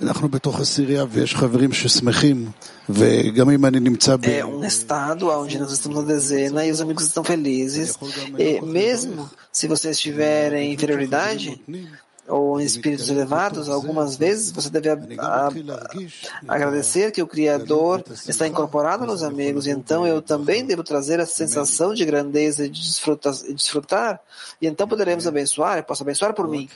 שאנחנו 0.00 0.28
בתוך 0.28 0.60
הסירייה 0.60 1.04
ויש 1.10 1.34
חברים 1.34 1.72
ששמחים 1.72 2.50
וגם 2.88 3.50
אם 3.50 3.66
אני 3.66 3.80
נמצא 3.80 4.16
ב... 4.16 4.24
É 4.24 4.44
um 4.44 4.64
estado 4.64 5.28
onde 5.28 5.58
nós 5.58 5.72
estamos 5.72 5.98
na 5.98 6.04
dezena 6.04 6.66
e 6.66 6.70
os 6.70 6.80
amigos 6.80 7.04
estão 7.04 7.24
felizes. 7.24 7.98
E 8.38 8.60
mesmo 8.60 9.30
se 9.52 9.66
você 9.68 9.90
estiver 9.90 10.52
em 10.52 10.72
inferioridade, 10.72 11.60
ou 12.27 12.59
em 12.59 12.63
espíritos 12.65 13.09
elevados, 13.09 13.69
algumas 13.69 14.17
vezes 14.17 14.51
você 14.51 14.69
deve 14.69 14.89
a, 15.17 15.47
a, 15.47 15.49
agradecer 16.47 17.11
que 17.11 17.21
o 17.21 17.27
Criador 17.27 18.03
está 18.27 18.47
incorporado 18.47 19.05
nos 19.05 19.23
amigos, 19.23 19.65
e 19.65 19.71
então 19.71 20.05
eu 20.05 20.21
também 20.21 20.65
devo 20.65 20.83
trazer 20.83 21.19
essa 21.19 21.33
sensação 21.33 21.93
de 21.93 22.03
grandeza 22.05 22.65
e 22.65 22.69
de 22.69 22.81
desfrutar, 22.81 23.33
desfrutar 23.53 24.19
e 24.61 24.67
então 24.67 24.87
poderemos 24.87 25.25
abençoar, 25.25 25.77
eu 25.77 25.83
posso 25.83 26.03
abençoar 26.03 26.33
por 26.33 26.47
mim. 26.47 26.69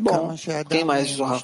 Bom, 0.00 0.34
quem 0.68 0.84
mais, 0.84 1.08
Zohar? 1.08 1.42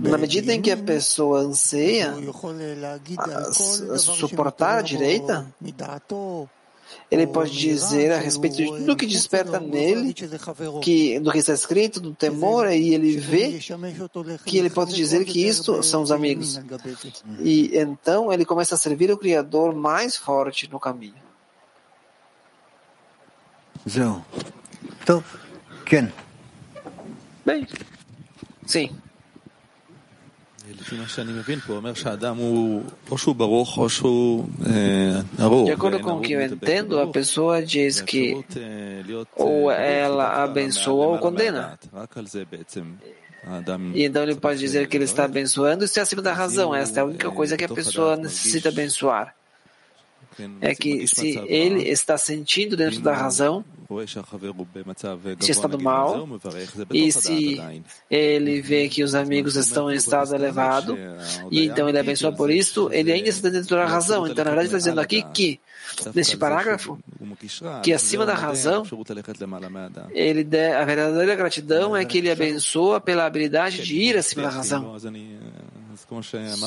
Na 0.00 0.18
medida 0.18 0.52
em 0.52 0.60
que 0.60 0.70
a 0.70 0.76
pessoa 0.76 1.40
anseia 1.40 2.14
suportar 3.96 4.78
a 4.78 4.82
direita, 4.82 5.46
ele 7.10 7.26
pode 7.26 7.52
dizer 7.52 8.12
a 8.12 8.18
respeito 8.18 8.56
de 8.56 8.66
tudo 8.66 8.96
que 8.96 9.06
desperta 9.06 9.58
nele, 9.58 10.14
que, 10.82 11.18
do 11.18 11.32
que 11.32 11.38
está 11.38 11.54
escrito, 11.54 12.00
do 12.00 12.14
temor, 12.14 12.70
e 12.70 12.94
ele 12.94 13.16
vê 13.16 13.58
que 14.44 14.58
ele 14.58 14.68
pode 14.70 14.94
dizer 14.94 15.24
que 15.24 15.46
isto 15.46 15.82
são 15.82 16.02
os 16.02 16.12
amigos. 16.12 16.60
E 17.40 17.76
então 17.78 18.30
ele 18.32 18.44
começa 18.44 18.74
a 18.74 18.78
servir 18.78 19.10
o 19.10 19.16
Criador 19.16 19.74
mais 19.74 20.16
forte 20.16 20.70
no 20.70 20.78
caminho. 20.78 21.14
Bem, 27.46 27.66
sim. 28.66 28.94
De 35.64 35.72
acordo 35.72 36.00
com 36.00 36.14
o 36.14 36.20
que 36.20 36.32
eu 36.32 36.42
entendo, 36.42 36.98
a 36.98 37.06
pessoa 37.06 37.62
diz 37.62 38.00
que 38.00 38.36
ou 39.36 39.70
ela 39.70 40.42
abençoa 40.42 41.06
ou 41.06 41.18
condena. 41.18 41.78
E 43.94 44.04
então 44.04 44.22
ele 44.22 44.34
pode 44.34 44.58
dizer 44.58 44.88
que 44.88 44.96
ele 44.96 45.04
está 45.04 45.24
abençoando 45.24 45.84
e 45.84 45.86
está 45.86 46.02
acima 46.02 46.22
da 46.22 46.32
razão. 46.32 46.74
Esta 46.74 47.00
é 47.00 47.02
a 47.02 47.06
única 47.06 47.30
coisa 47.30 47.56
que 47.56 47.64
a 47.64 47.68
pessoa 47.68 48.16
necessita 48.16 48.68
abençoar. 48.68 49.34
é 50.60 50.74
que 50.74 51.06
se 51.06 51.38
ele 51.46 51.88
está 51.88 52.18
sentindo 52.18 52.76
dentro 52.76 53.00
da 53.00 53.14
razão, 53.14 53.64
se 55.40 55.50
está 55.50 55.66
do 55.66 55.80
mal, 55.80 56.28
e 56.92 57.10
se 57.10 57.58
ele 58.10 58.60
vê 58.60 58.88
que 58.88 59.02
os 59.02 59.14
amigos 59.14 59.56
estão 59.56 59.90
em 59.90 59.94
estado 59.94 60.34
elevado, 60.34 60.96
e 61.50 61.64
então 61.64 61.88
ele 61.88 61.98
abençoa 61.98 62.30
por 62.32 62.50
isso, 62.50 62.90
ele 62.92 63.10
ainda 63.10 63.28
está 63.30 63.48
dentro 63.48 63.76
da 63.76 63.86
razão. 63.86 64.26
Então, 64.26 64.44
na 64.44 64.50
verdade, 64.50 64.66
está 64.66 64.78
dizendo 64.78 65.00
aqui 65.00 65.22
que, 65.32 65.58
neste 66.14 66.36
parágrafo, 66.36 66.98
que 67.82 67.92
acima 67.92 68.26
da 68.26 68.34
razão, 68.34 68.82
ele 70.10 70.44
de, 70.44 70.72
a 70.72 70.84
verdadeira 70.84 71.34
gratidão 71.34 71.96
é 71.96 72.04
que 72.04 72.18
ele 72.18 72.30
abençoa 72.30 73.00
pela 73.00 73.24
habilidade 73.24 73.82
de 73.82 73.96
ir 73.96 74.16
acima 74.16 74.42
da 74.42 74.48
razão. 74.50 74.96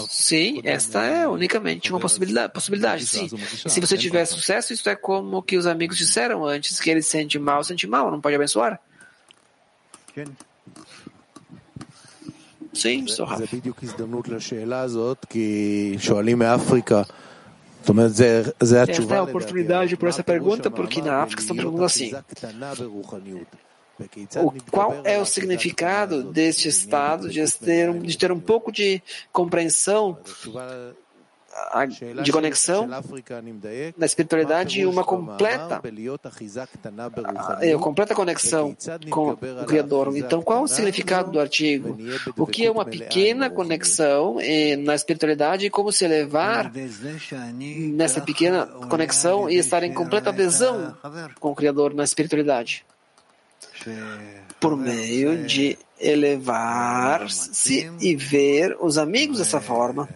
Sim, 0.09 0.61
esta 0.63 1.03
é 1.03 1.27
unicamente 1.27 1.91
uma 1.91 1.99
possibilidade, 1.99 2.53
possibilidade 2.53 3.07
sim. 3.07 3.27
E 3.65 3.69
se 3.69 3.79
você 3.79 3.97
tiver 3.97 4.25
sucesso, 4.25 4.71
isso 4.71 4.87
é 4.89 4.95
como 4.95 5.41
que 5.41 5.57
os 5.57 5.65
amigos 5.65 5.97
disseram 5.97 6.45
antes, 6.45 6.79
que 6.79 6.89
ele 6.89 7.01
sente 7.01 7.39
mal, 7.39 7.63
sente 7.63 7.87
mal, 7.87 8.11
não 8.11 8.21
pode 8.21 8.35
abençoar? 8.35 8.79
Sim, 12.73 13.07
sou 13.07 13.25
Rafa. 13.25 13.43
Esta 18.91 19.15
é 19.15 19.17
a 19.17 19.23
oportunidade 19.23 19.97
por 19.97 20.07
essa 20.07 20.23
pergunta, 20.23 20.69
porque 20.69 21.01
na 21.01 21.17
África 21.23 21.41
estão 21.41 21.55
perguntando 21.55 21.85
assim: 21.85 22.11
o, 24.37 24.53
qual 24.71 25.01
é 25.03 25.19
o 25.19 25.25
significado 25.25 26.23
deste 26.23 26.67
estado 26.67 27.29
de 27.29 27.43
ter, 27.57 27.89
um, 27.89 27.99
de 27.99 28.17
ter 28.17 28.31
um 28.31 28.39
pouco 28.39 28.71
de 28.71 29.01
compreensão 29.31 30.17
de 32.23 32.31
conexão 32.31 32.87
na 33.97 34.05
espiritualidade 34.05 34.85
uma 34.85 35.03
completa 35.03 35.81
é, 37.61 37.77
completa 37.77 38.15
conexão 38.15 38.75
com 39.09 39.31
o 39.31 39.65
Criador. 39.65 40.15
Então, 40.15 40.41
qual 40.41 40.63
o 40.63 40.67
significado 40.67 41.31
do 41.31 41.39
artigo? 41.39 41.97
O 42.37 42.45
que 42.45 42.65
é 42.65 42.71
uma 42.71 42.85
pequena 42.85 43.49
conexão 43.49 44.37
eh, 44.39 44.75
na 44.77 44.95
espiritualidade 44.95 45.65
e 45.65 45.69
como 45.69 45.91
se 45.91 46.05
elevar 46.05 46.71
nessa 47.93 48.21
pequena 48.21 48.65
conexão 48.65 49.49
e 49.49 49.55
estar 49.55 49.83
em 49.83 49.93
completa 49.93 50.29
adesão 50.29 50.95
com 51.39 51.51
o 51.51 51.55
Criador 51.55 51.93
na 51.93 52.03
espiritualidade? 52.03 52.85
Por 54.59 54.77
meio 54.77 55.45
de 55.45 55.77
elevar-se 55.99 57.91
e 57.99 58.15
ver 58.15 58.77
os 58.79 58.97
amigos 58.97 59.37
dessa 59.39 59.61
forma 59.61 60.09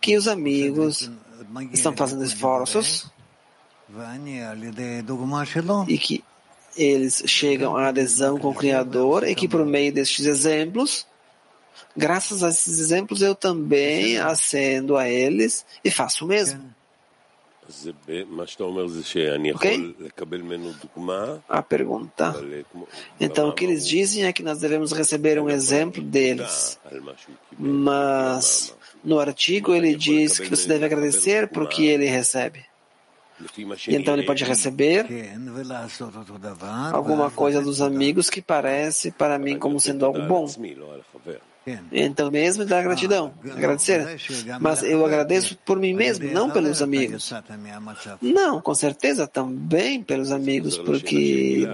que 0.00 0.16
os 0.16 0.28
amigos 0.28 1.10
estão 1.72 1.96
fazendo 1.96 2.24
esforços 2.24 3.10
e 5.88 5.98
que 5.98 6.24
eles 6.76 7.22
chegam 7.26 7.76
à 7.76 7.88
adesão 7.88 8.38
com 8.38 8.50
o 8.50 8.54
Criador 8.54 9.26
e 9.26 9.34
que 9.34 9.48
por 9.48 9.64
meio 9.64 9.92
destes 9.92 10.26
exemplos, 10.26 11.06
graças 11.96 12.42
a 12.42 12.50
esses 12.50 12.78
exemplos, 12.78 13.22
eu 13.22 13.34
também 13.34 14.18
acendo 14.18 14.96
a 14.96 15.08
eles 15.08 15.64
e 15.82 15.90
faço 15.90 16.24
o 16.24 16.28
mesmo. 16.28 16.74
Ok? 19.52 19.70
A 21.48 21.62
pergunta. 21.62 22.32
Então, 23.20 23.48
o 23.48 23.52
que 23.52 23.64
eles 23.64 23.86
dizem 23.86 24.24
é 24.24 24.32
que 24.32 24.42
nós 24.42 24.58
devemos 24.58 24.92
receber 24.92 25.38
um 25.40 25.48
exemplo 25.50 26.02
deles. 26.02 26.78
Mas 27.58 28.74
no 29.04 29.18
artigo 29.20 29.74
ele 29.74 29.94
diz 29.94 30.38
que 30.38 30.48
você 30.48 30.68
deve 30.68 30.84
agradecer 30.84 31.48
por 31.48 31.68
que 31.68 31.86
ele 31.86 32.06
recebe. 32.06 32.64
E 33.90 33.94
então 33.96 34.14
ele 34.14 34.22
pode 34.26 34.44
receber 34.44 35.04
alguma 36.94 37.30
coisa 37.30 37.60
dos 37.60 37.82
amigos 37.82 38.30
que 38.30 38.40
parece 38.40 39.10
para 39.10 39.38
mim 39.38 39.58
como 39.58 39.78
sendo 39.78 40.06
algo 40.06 40.22
bom. 40.26 40.46
Então 41.90 42.30
mesmo 42.30 42.64
dar 42.64 42.82
gratidão, 42.82 43.32
agradecer. 43.44 44.18
Mas 44.60 44.82
eu 44.82 45.04
agradeço 45.04 45.56
por 45.64 45.78
mim 45.78 45.94
mesmo, 45.94 46.30
não 46.30 46.50
pelos 46.50 46.80
amigos. 46.80 47.32
Não, 48.22 48.60
com 48.60 48.74
certeza 48.74 49.26
também 49.26 50.02
pelos 50.02 50.30
amigos, 50.30 50.78
porque 50.78 51.66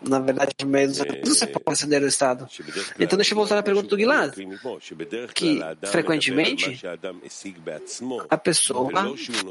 na 0.00 0.18
verdade, 0.20 0.54
por 0.56 0.66
meio 0.66 0.88
dos 0.88 1.00
amigos, 1.00 1.28
você 1.28 1.46
pode 1.46 1.64
acender 1.66 2.02
o 2.02 2.06
estado. 2.06 2.48
Então, 2.98 3.16
deixa 3.16 3.32
eu 3.32 3.36
voltar 3.36 3.58
à 3.58 3.62
pergunta 3.62 3.88
do 3.88 3.98
Gilad, 3.98 4.32
que 5.34 5.60
frequentemente 5.86 6.80
a 8.30 8.38
pessoa 8.38 8.90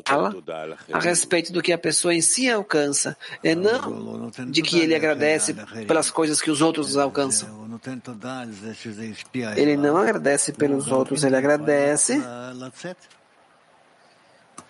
fala 0.05 0.35
a 0.91 0.99
respeito 0.99 1.51
do 1.51 1.61
que 1.61 1.73
a 1.73 1.77
pessoa 1.77 2.13
em 2.13 2.21
si 2.21 2.49
alcança, 2.49 3.17
e 3.43 3.53
não 3.55 4.31
de 4.49 4.61
que 4.61 4.79
ele 4.79 4.95
agradece 4.95 5.53
pelas 5.85 6.09
coisas 6.09 6.41
que 6.41 6.49
os 6.49 6.61
outros 6.61 6.95
alcançam. 6.95 7.67
Ele 9.55 9.75
não 9.75 9.97
agradece 9.97 10.53
pelos 10.53 10.87
outros, 10.91 11.23
ele 11.23 11.35
agradece 11.35 12.21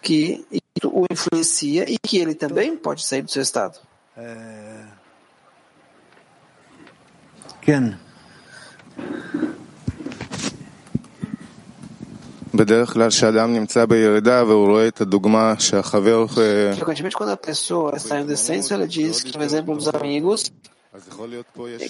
que 0.01 0.45
isso 0.51 0.89
o 0.91 1.05
influencia 1.11 1.89
e 1.89 1.97
que 1.97 2.17
ele 2.17 2.33
também 2.33 2.75
pode 2.75 3.05
sair 3.05 3.21
do 3.21 3.31
seu 3.31 3.41
estado. 3.41 3.79
Frequentemente 16.75 17.15
quando 17.15 17.31
a 17.31 17.37
pessoa 17.37 17.95
está 17.97 18.21
em 18.21 18.25
descenso, 18.25 18.73
ela 18.73 18.87
diz 18.87 19.21
que, 19.21 19.33
por 19.33 19.41
exemplo, 19.41 19.75
os 19.75 19.87
amigos 19.89 20.49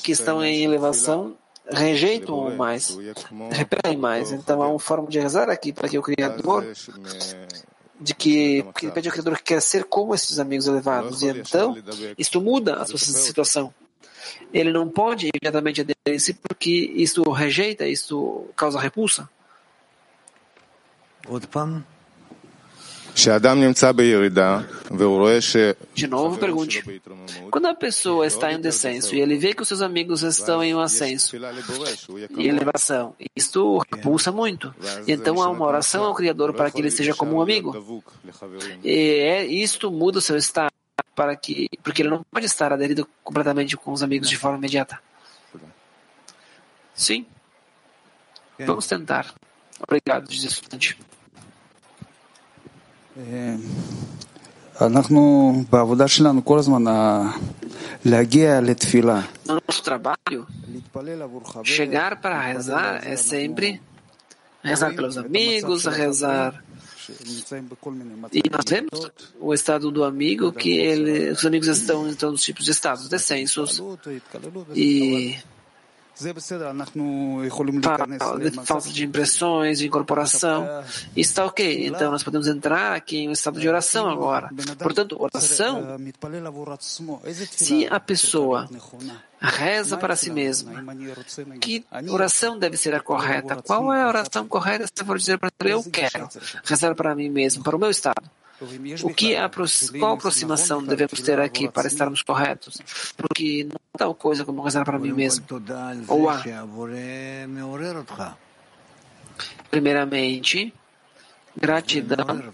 que 0.02 0.12
estão 0.12 0.44
em 0.44 0.64
elevação 0.64 1.36
rejeitam 1.70 2.56
mais, 2.56 2.98
repelem 3.52 3.98
mais. 3.98 4.32
Então 4.32 4.64
há 4.64 4.68
uma 4.68 4.80
forma 4.80 5.08
de 5.08 5.20
rezar 5.20 5.48
aqui 5.48 5.72
para 5.72 5.88
que 5.88 5.98
o 5.98 6.02
Criador 6.02 6.66
de 8.00 8.14
que, 8.14 8.66
que 8.76 8.86
ele 8.88 8.92
pede 8.92 9.10
ao 9.10 9.14
Criador 9.14 9.38
que 9.38 9.44
quer 9.44 9.62
ser 9.62 9.84
como 9.84 10.14
esses 10.16 10.40
amigos 10.40 10.68
elevados. 10.68 11.22
E 11.22 11.28
então, 11.28 11.78
isto 12.18 12.42
muda 12.42 12.76
a 12.76 12.86
sua 12.86 12.98
situação 12.98 13.72
ele 14.54 14.72
não 14.72 14.88
pode 14.88 15.30
imediatamente 15.34 15.82
aderir-se 15.82 16.34
porque 16.34 16.92
isto 16.96 17.30
rejeita, 17.32 17.88
isto 17.88 18.50
causa 18.56 18.80
repulsa. 18.80 19.30
De 25.96 26.06
novo, 26.06 26.38
pergunte. 26.38 26.84
Quando 27.50 27.66
a 27.66 27.74
pessoa 27.74 28.28
está 28.28 28.54
em 28.54 28.62
descenso 28.62 29.16
e 29.16 29.20
ele 29.20 29.36
vê 29.38 29.56
que 29.56 29.64
os 29.64 29.68
seus 29.68 29.82
amigos 29.82 30.22
estão 30.22 30.64
em 30.64 30.76
um 30.76 30.80
ascenso 30.80 31.36
e 32.38 32.48
elevação, 32.48 33.16
isto 33.36 33.80
repulsa 33.92 34.32
muito. 34.32 34.74
E 35.08 35.12
então 35.12 35.42
há 35.42 35.50
uma 35.50 35.66
oração 35.66 36.04
ao 36.04 36.14
Criador 36.14 36.54
para 36.54 36.70
que 36.70 36.80
ele 36.80 36.92
seja 36.92 37.16
como 37.16 37.38
um 37.38 37.42
amigo. 37.42 38.04
E 38.84 38.94
é, 38.94 39.46
isto 39.48 39.90
muda 39.90 40.20
o 40.20 40.22
seu 40.22 40.38
estado 40.38 40.77
para 41.17 41.37
que, 41.37 41.69
porque 41.83 42.03
ele 42.03 42.11
não 42.11 42.25
pode 42.31 42.47
estar 42.47 42.73
aderido 42.73 43.09
completamente 43.23 43.77
com 43.77 43.93
os 43.93 44.03
amigos 44.03 44.29
de 44.29 44.37
forma 44.37 44.59
imediata. 44.59 44.99
Sim. 46.95 47.27
Vamos 48.59 48.87
tentar. 48.87 49.35
Obrigado, 49.81 50.29
diz 50.29 50.45
estudante. 50.45 50.97
אנחנו 54.81 55.53
בעבודה 55.71 56.09
שלנו 56.09 56.45
כל 56.45 56.59
הזמן 56.59 56.85
להגיע 58.05 58.61
לתפילה. 58.61 59.21
No 59.47 59.53
nosso 59.69 59.83
trabalho, 59.83 60.47
chegar 61.65 62.21
para 62.21 62.41
rezar 62.41 63.07
é 63.07 63.17
sempre 63.17 63.81
rezar 64.65 64.95
pelos 64.95 65.19
amigos, 65.19 65.85
rezar 65.85 66.65
e 68.34 68.50
nós 68.50 68.66
vemos 68.68 69.12
o 69.40 69.54
estado 69.54 69.92
do 69.92 70.04
amigo 70.04 70.52
que 70.52 70.78
ele, 70.78 71.32
os 71.32 71.46
amigos 71.46 71.68
estão 71.68 72.10
em 72.10 72.14
todos 72.14 72.40
os 72.40 72.46
tipos 72.46 72.66
de 72.66 72.72
estados, 72.72 73.08
descensos. 73.08 73.82
e 74.76 75.38
falta 78.66 78.90
de 78.90 79.06
impressões, 79.06 79.80
de 79.80 79.88
incorporação. 79.88 80.68
Está 81.16 81.46
ok. 81.46 81.88
Então 81.88 82.12
nós 82.12 82.24
podemos 82.24 82.48
entrar 82.48 82.96
aqui 82.96 83.18
em 83.18 83.30
um 83.30 83.32
estado 83.32 83.60
de 83.60 83.68
oração 83.68 84.10
agora. 84.10 84.50
Portanto, 84.80 85.16
oração, 85.20 85.98
se 87.52 87.88
a 87.88 88.00
pessoa 88.00 88.68
reza 89.40 89.98
para 89.98 90.16
si 90.16 90.32
mesma, 90.32 90.84
que 91.62 91.86
oração 92.10 92.58
deve 92.58 92.78
ser 92.78 92.96
a 92.96 93.00
correta? 93.00 93.62
Qual 93.62 93.94
é 93.94 94.02
a 94.02 94.08
oração 94.08 94.48
correta 94.48 94.86
se 94.94 95.06
for 95.06 95.18
dizer 95.18 95.38
para 95.38 95.52
eu 95.66 95.84
quero 95.84 96.28
rezar 96.64 96.96
para 96.96 97.14
mim 97.16 97.30
mesmo, 97.30 97.64
para 97.64 97.76
o 97.76 97.80
meu 97.80 97.92
estado? 97.92 98.30
O 99.04 99.14
que 99.14 99.36
é 99.36 99.50
qual 100.00 100.16
aproximação 100.16 100.84
devemos 100.84 101.22
ter 101.22 101.40
aqui 101.40 101.70
para 101.70 101.88
estarmos 101.88 102.24
corretos? 102.24 102.82
Porque 103.16 103.66
não 103.66 103.76
é 103.94 103.98
tal 103.98 104.16
coisa 104.16 104.44
como 104.44 104.64
rezar 104.64 104.84
para 104.84 104.98
mim 104.98 105.14
mesmo. 105.14 105.46
Ou 106.08 106.30
há. 106.30 106.44
Primeiramente, 109.70 110.74
gratidão 111.56 112.52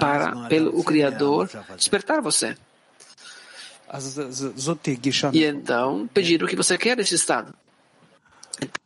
para 0.00 0.48
pelo 0.48 0.78
o 0.78 0.82
Criador 0.82 1.48
despertar 1.76 2.20
você. 2.20 2.56
E 5.32 5.44
então 5.44 6.08
pedir 6.12 6.42
o 6.42 6.48
que 6.48 6.56
você 6.56 6.76
quer 6.76 6.96
nesse 6.96 7.14
estado. 7.14 7.54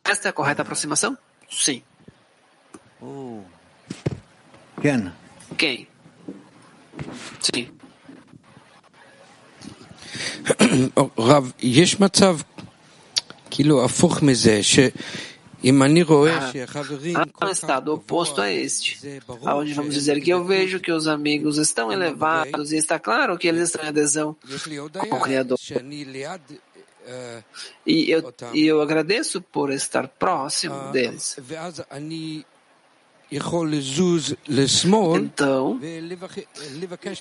Esta 0.05 0.29
é 0.29 0.31
a 0.31 0.33
correta 0.33 0.61
aproximação? 0.61 1.17
Sim. 1.51 1.83
Quem? 5.57 5.89
sim. 7.42 7.78
רב, 11.18 11.52
יש 11.60 12.00
מצב 12.00 12.38
כאילו 13.50 13.86
הפוך 13.86 14.22
מזה, 14.22 14.64
שאם 14.64 15.84
אני 15.84 16.04
רואה 16.04 16.52
שהחברים... 16.52 17.18
Há 17.18 17.46
um 17.46 17.52
estado 17.52 17.94
oposto 17.94 18.42
a 18.42 18.52
este, 18.52 19.00
onde 19.42 19.74
vamos 19.74 19.94
dizer 19.94 20.22
que 20.22 20.30
eu 20.30 20.46
vejo 20.46 20.80
que 20.80 20.92
os 20.92 21.08
amigos 21.08 21.58
estão 21.58 21.92
elevados 21.92 22.72
e 22.72 22.78
está 22.78 23.00
claro 23.00 23.38
que 23.38 23.48
eles 23.48 23.64
estão 23.64 23.84
em 23.84 23.88
adesão 23.88 24.36
com 25.10 25.16
o 25.16 25.22
Criador. 25.22 25.58
E 27.86 28.12
eu, 28.12 28.34
e 28.54 28.68
eu 28.68 28.82
agradeço 28.82 29.42
por 29.42 29.72
estar 29.72 30.08
próximo 30.08 30.92
deles. 30.92 31.38
Então, 35.17 35.81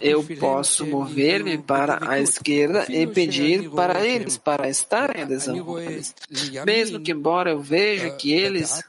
eu 0.01 0.23
posso 0.39 0.85
mover-me 0.85 1.57
para 1.57 1.99
a 2.09 2.19
esquerda 2.19 2.85
e 2.89 3.07
pedir 3.07 3.69
para 3.69 4.05
eles, 4.05 4.37
para 4.37 4.69
estar 4.69 5.15
em 5.15 5.21
adesão. 5.23 5.55
Mesmo 6.65 6.99
que, 6.99 7.11
embora 7.11 7.51
eu 7.51 7.59
veja 7.61 8.09
que 8.11 8.31
eles 8.31 8.83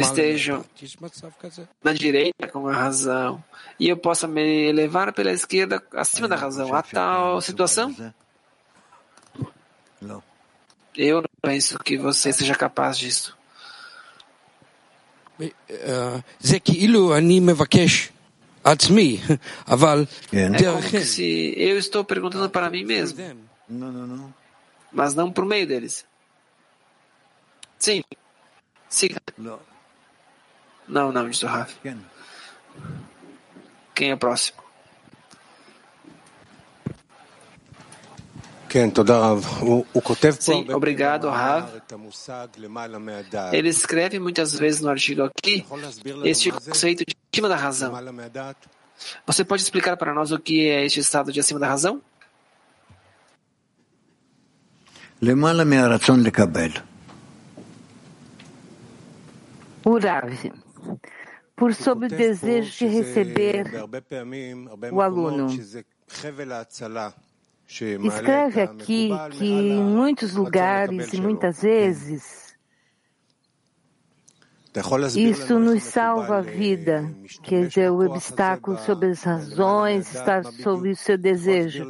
estejam 0.00 0.64
na 1.84 1.92
direita 1.92 2.48
com 2.48 2.66
a 2.66 2.72
razão 2.72 3.42
e 3.78 3.88
eu 3.88 3.96
possa 3.96 4.26
me 4.26 4.68
elevar 4.68 5.12
pela 5.12 5.30
esquerda 5.32 5.82
acima 5.92 6.26
da 6.28 6.36
razão. 6.36 6.74
Há 6.74 6.82
tal 6.82 7.40
situação? 7.40 7.94
Eu 10.94 11.22
não 11.22 11.30
penso 11.40 11.78
que 11.78 11.96
você 11.96 12.32
seja 12.32 12.54
capaz 12.54 12.98
disso. 12.98 13.36
É 20.32 20.48
como 20.72 20.82
que 20.90 21.00
se 21.04 21.54
eu 21.56 21.78
estou 21.78 22.04
perguntando 22.04 22.48
para 22.48 22.70
mim 22.70 22.84
mesmo, 22.84 23.18
mas 24.92 25.14
não 25.14 25.32
por 25.32 25.44
meio 25.44 25.66
deles. 25.66 26.06
Sim. 27.78 28.02
Siga. 28.88 29.20
Não, 30.86 31.10
não, 31.10 31.28
disse 31.28 31.44
o 31.44 31.48
Rafa. 31.48 31.74
Quem 33.94 34.10
é 34.10 34.14
o 34.14 34.18
próximo? 34.18 34.61
Sim, 40.40 40.72
obrigado, 40.72 41.28
Rav. 41.28 41.68
Ele 43.52 43.68
escreve 43.68 44.18
muitas 44.18 44.58
vezes 44.58 44.80
no 44.80 44.88
artigo 44.88 45.22
aqui 45.22 45.64
este 46.24 46.50
conceito 46.50 47.04
de 47.06 47.16
acima 47.32 47.48
da 47.48 47.56
razão. 47.56 47.92
Você 49.26 49.44
pode 49.44 49.62
explicar 49.62 49.96
para 49.96 50.14
nós 50.14 50.32
o 50.32 50.38
que 50.38 50.68
é 50.68 50.84
este 50.84 51.00
estado 51.00 51.32
de 51.32 51.40
acima 51.40 51.60
da 51.60 51.68
razão? 51.68 52.00
O 59.84 59.98
Rav, 59.98 60.52
por 61.56 61.74
sobre 61.74 62.06
o 62.06 62.08
desejo 62.08 62.78
de 62.78 62.86
receber 62.86 63.66
o 64.90 65.00
aluno. 65.00 65.48
Escreve 67.80 68.60
aqui 68.60 69.10
que 69.30 69.46
em 69.46 69.82
muitos 69.82 70.34
lugares 70.34 71.12
e 71.12 71.20
muitas 71.20 71.62
vezes 71.62 72.42
isso 75.16 75.58
nos 75.58 75.82
salva 75.82 76.38
a 76.38 76.40
vida, 76.40 77.10
quer 77.42 77.66
dizer, 77.66 77.90
o 77.90 78.00
obstáculo 78.00 78.78
sobre 78.78 79.10
as 79.10 79.22
razões 79.22 80.14
está 80.14 80.42
sobre 80.42 80.90
o 80.90 80.96
seu 80.96 81.18
desejo. 81.18 81.86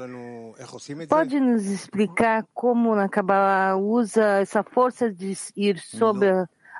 Pode 1.09 1.39
nos 1.39 1.66
explicar 1.66 2.45
como 2.53 2.95
na 2.97 3.09
Kabbalah 3.09 3.76
usa 3.76 4.41
essa 4.41 4.64
força 4.64 5.12
de 5.12 5.33
ir 5.57 5.78
sobre 5.78 6.28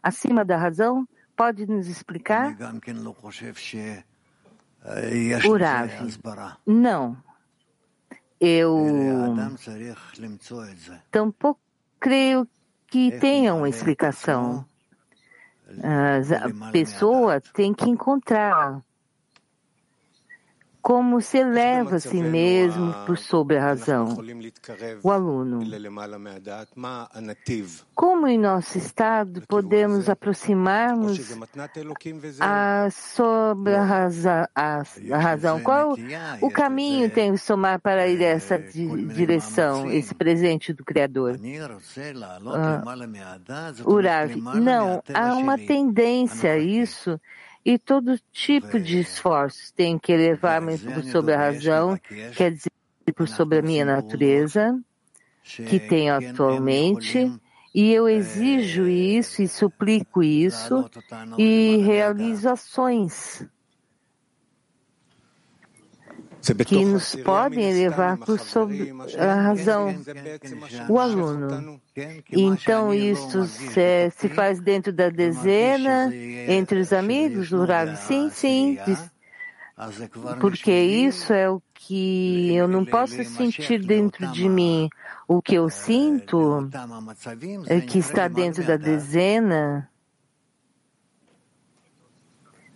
acima 0.03 0.44
da 0.44 0.57
razão? 0.57 1.07
Pode 1.36 1.66
nos 1.66 1.86
explicar? 1.86 2.57
Urav. 5.48 5.90
Não. 6.66 7.16
Eu 8.45 9.36
tampouco 11.12 11.61
creio 12.01 12.49
que 12.88 13.12
tenha 13.20 13.55
uma 13.55 13.68
explicação. 13.68 14.66
A 15.80 16.70
pessoa 16.72 17.40
tem 17.40 17.72
que 17.72 17.88
encontrar 17.88 18.82
como 20.82 21.20
se 21.20 21.38
eleva 21.38 21.96
a 21.96 22.00
si 22.00 22.20
mesmo 22.20 22.92
por 23.06 23.16
sobre 23.16 23.56
a 23.56 23.62
razão. 23.62 24.16
O 25.02 25.10
aluno. 25.12 25.60
Como 27.94 28.26
em 28.26 28.36
nosso 28.36 28.76
estado 28.78 29.42
podemos 29.46 30.08
aproximar-nos 30.08 31.20
a 32.40 32.88
sobre 32.90 33.76
a 33.76 33.84
razão, 33.84 34.46
a, 34.54 34.82
a 35.12 35.18
razão? 35.18 35.60
Qual 35.60 35.94
o 36.40 36.50
caminho 36.50 37.08
tem 37.08 37.32
que 37.32 37.46
tomar 37.46 37.78
para 37.78 38.08
ir 38.08 38.20
essa 38.20 38.58
direção, 38.58 39.88
esse 39.88 40.12
presente 40.12 40.72
do 40.72 40.84
Criador? 40.84 41.38
Uh, 43.84 43.90
Urav, 43.90 44.34
não, 44.56 45.00
há 45.14 45.34
uma 45.36 45.56
tendência 45.56 46.54
a 46.54 46.58
isso 46.58 47.20
e 47.64 47.78
todo 47.78 48.18
tipo 48.32 48.78
de 48.78 49.00
esforços. 49.00 49.70
Tem 49.70 49.98
que 49.98 50.12
elevar-me 50.12 50.78
por 50.78 51.04
sobre 51.04 51.34
a 51.34 51.38
razão, 51.38 51.98
quer 52.36 52.52
dizer, 52.52 52.72
por 53.14 53.28
sobre 53.28 53.58
a 53.58 53.62
minha 53.62 53.84
natureza, 53.84 54.78
que 55.42 55.80
tenho 55.80 56.14
atualmente, 56.14 57.32
e 57.74 57.92
eu 57.92 58.08
exijo 58.08 58.86
isso 58.86 59.42
e 59.42 59.48
suplico 59.48 60.22
isso 60.22 60.88
e 61.38 61.78
realizo 61.78 62.48
ações 62.48 63.46
que 66.66 66.84
nos 66.84 67.14
podem 67.16 67.70
elevar 67.70 68.16
por 68.18 68.38
sobre 68.38 68.93
a 69.18 69.34
razão, 69.34 69.95
o 70.88 70.99
aluno. 70.99 71.80
Então, 72.30 72.93
isto 72.93 73.45
se, 73.45 74.11
se 74.16 74.28
faz 74.28 74.61
dentro 74.61 74.93
da 74.93 75.09
dezena, 75.09 76.12
entre 76.49 76.80
os 76.80 76.93
amigos 76.93 77.51
do 77.51 77.64
Rav? 77.64 77.97
Sim, 77.97 78.30
sim, 78.30 78.78
porque 80.40 80.72
isso 80.72 81.32
é 81.32 81.49
o 81.49 81.62
que 81.74 82.55
eu 82.55 82.68
não 82.68 82.84
posso 82.84 83.22
sentir 83.24 83.84
dentro 83.84 84.26
de 84.28 84.49
mim. 84.49 84.88
O 85.26 85.40
que 85.40 85.55
eu 85.55 85.68
sinto 85.68 86.68
é 87.66 87.80
que 87.80 87.99
está 87.99 88.28
dentro 88.28 88.64
da 88.64 88.76
dezena. 88.76 89.88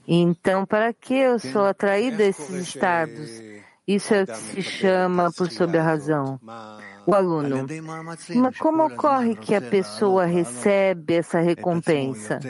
Então, 0.06 0.64
para 0.64 0.92
que 0.92 1.14
eu 1.14 1.38
sou 1.38 1.64
atraído 1.64 2.22
a 2.22 2.26
esses 2.26 2.50
estados? 2.50 3.42
Isso 3.86 4.14
é 4.14 4.22
o 4.22 4.26
que 4.26 4.36
se 4.36 4.62
chama 4.62 5.30
por 5.32 5.50
sobre 5.50 5.78
a 5.78 5.82
razão. 5.82 6.40
O 7.06 7.14
aluno. 7.14 7.66
Mas 8.34 8.58
como 8.58 8.84
ocorre 8.86 9.36
que 9.36 9.54
a 9.54 9.60
pessoa 9.60 10.24
recebe 10.24 11.14
essa 11.14 11.38
recompensa? 11.38 12.40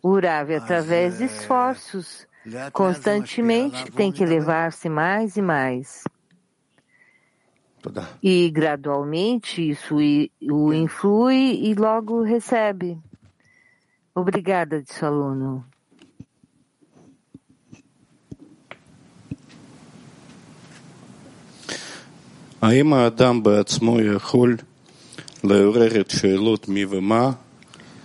O 0.00 0.20
Rav, 0.20 0.54
através 0.54 1.18
de 1.18 1.24
esforços, 1.24 2.26
constantemente 2.72 3.90
tem 3.90 4.12
que 4.12 4.22
elevar-se 4.22 4.88
mais 4.88 5.36
e 5.36 5.42
mais. 5.42 6.04
E 8.22 8.50
gradualmente 8.50 9.68
isso 9.68 9.96
o 9.96 10.72
influi 10.72 11.60
e 11.64 11.74
logo 11.74 12.22
recebe. 12.22 12.98
Obrigada, 14.15 14.81
disse 14.81 15.03
o 15.03 15.07
aluno. 15.07 15.63
האם 22.61 22.93
האדם 22.93 23.43
בעצמו 23.43 24.01
יכול 24.01 24.57
לעורר 25.43 26.01
את 26.01 26.09
שאלות 26.09 26.69
מי 26.69 26.85
ומה 26.85 27.31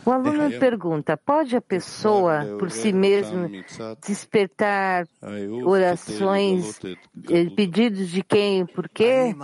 o 0.06 0.10
aluno 0.10 0.50
pergunta: 0.60 1.16
pode 1.16 1.56
a 1.56 1.62
pessoa, 1.62 2.56
por 2.58 2.70
si 2.70 2.92
mesma, 2.92 3.50
despertar 4.06 5.08
orações, 5.64 6.78
pedidos 7.56 8.10
de 8.10 8.22
quem 8.22 8.60
e 8.60 8.66
por 8.66 8.86
quê? 8.88 9.34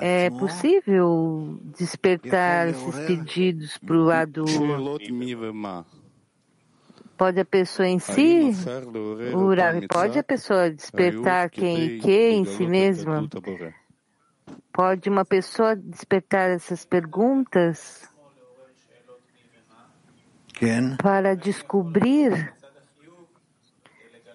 É 0.00 0.30
possível 0.30 1.60
despertar 1.78 2.68
esses 2.68 2.98
pedidos 3.00 3.76
para 3.76 3.96
o 3.96 4.04
lado. 4.04 4.44
Pode 7.17 7.39
a 7.39 7.45
pessoa 7.45 7.87
em 7.87 7.99
si? 7.99 8.51
Pode 9.89 10.19
a 10.19 10.23
pessoa 10.23 10.69
despertar 10.69 11.49
quem 11.49 11.85
e 11.85 11.99
que 11.99 12.29
em 12.29 12.45
si 12.45 12.67
mesma? 12.67 13.27
Pode 14.73 15.09
uma 15.09 15.23
pessoa 15.23 15.75
despertar 15.75 16.49
essas 16.49 16.85
perguntas? 16.85 18.09
para 21.01 21.35
descobrir 21.35 22.53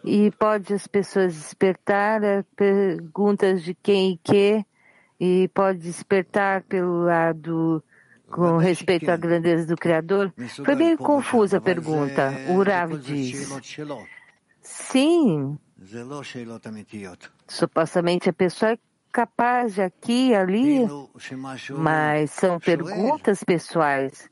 e 0.05 0.31
pode 0.33 0.73
as 0.75 0.87
pessoas 0.87 1.35
despertar 1.35 2.21
perguntas 2.57 3.63
de 3.63 3.75
quem 3.75 4.13
e 4.13 4.17
que 4.19 4.67
e 5.19 5.49
pode 5.49 5.79
despertar 5.79 6.63
pelo 6.63 7.05
lado 7.05 7.83
com 8.31 8.57
respeito 8.57 9.11
à 9.11 9.17
grandeza 9.17 9.67
do 9.67 9.77
Criador? 9.77 10.33
Foi 10.65 10.77
bem 10.77 10.97
confusa 10.97 11.59
a 11.59 11.61
pergunta. 11.61 12.33
O 12.49 12.63
Rav 12.63 12.97
diz. 12.99 13.49
Sim. 14.63 15.59
Supostamente 17.49 18.29
a 18.31 18.33
pessoa 18.33 18.73
é 18.73 18.79
capaz 19.13 19.75
de 19.75 19.83
aqui 19.83 20.29
e 20.29 20.35
ali, 20.35 20.87
mas 21.77 22.31
são 22.31 22.61
perguntas 22.61 23.43
pessoais, 23.43 24.31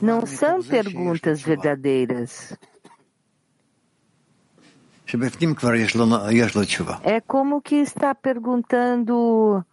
não 0.00 0.24
são 0.24 0.62
perguntas 0.62 1.42
verdadeiras. 1.42 2.56
É 7.02 7.20
como 7.20 7.60
que 7.60 7.74
está 7.76 8.14
perguntando 8.14 9.64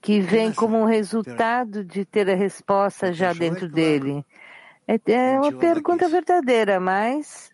que 0.00 0.20
vem 0.20 0.52
como 0.52 0.78
um 0.78 0.84
resultado 0.84 1.84
de 1.84 2.04
ter 2.04 2.28
a 2.28 2.34
resposta 2.34 3.12
já 3.12 3.32
dentro 3.32 3.68
dele. 3.68 4.24
É, 4.86 4.98
é 5.12 5.40
uma 5.40 5.52
pergunta 5.52 6.08
verdadeira, 6.08 6.80
mas, 6.80 7.50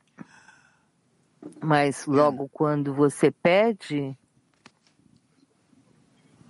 mas 1.61 2.07
logo 2.07 2.49
quando 2.53 2.95
você 2.95 3.31
pede, 3.31 4.17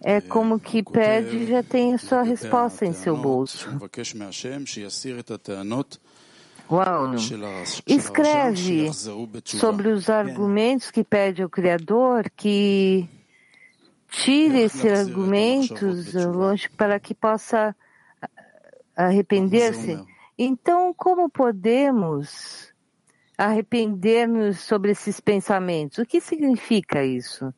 é 0.02 0.20
como 0.20 0.60
que 0.60 0.82
pede 0.82 1.38
e 1.38 1.46
já 1.46 1.62
tem 1.62 1.94
a 1.94 1.98
sua 1.98 2.22
resposta 2.22 2.86
em 2.86 2.92
seu 2.92 3.16
bolso. 3.16 3.68
Uau, 6.70 7.14
escreve 7.86 8.90
sobre 9.44 9.88
os 9.88 10.10
argumentos 10.10 10.90
que 10.90 11.02
pede 11.02 11.42
ao 11.42 11.48
Criador 11.48 12.30
que 12.36 13.08
tire 14.09 14.61
esses 14.61 14.91
argumentos 14.91 16.13
longe 16.13 16.69
para 16.69 16.99
que 16.99 17.13
possa 17.13 17.75
arrepender-se. 18.95 19.99
Então, 20.37 20.93
como 20.93 21.29
podemos 21.29 22.71
arrepender-nos 23.37 24.59
sobre 24.59 24.91
esses 24.91 25.19
pensamentos? 25.19 25.97
O 25.99 26.05
que 26.05 26.21
significa 26.21 27.03
isso? 27.03 27.53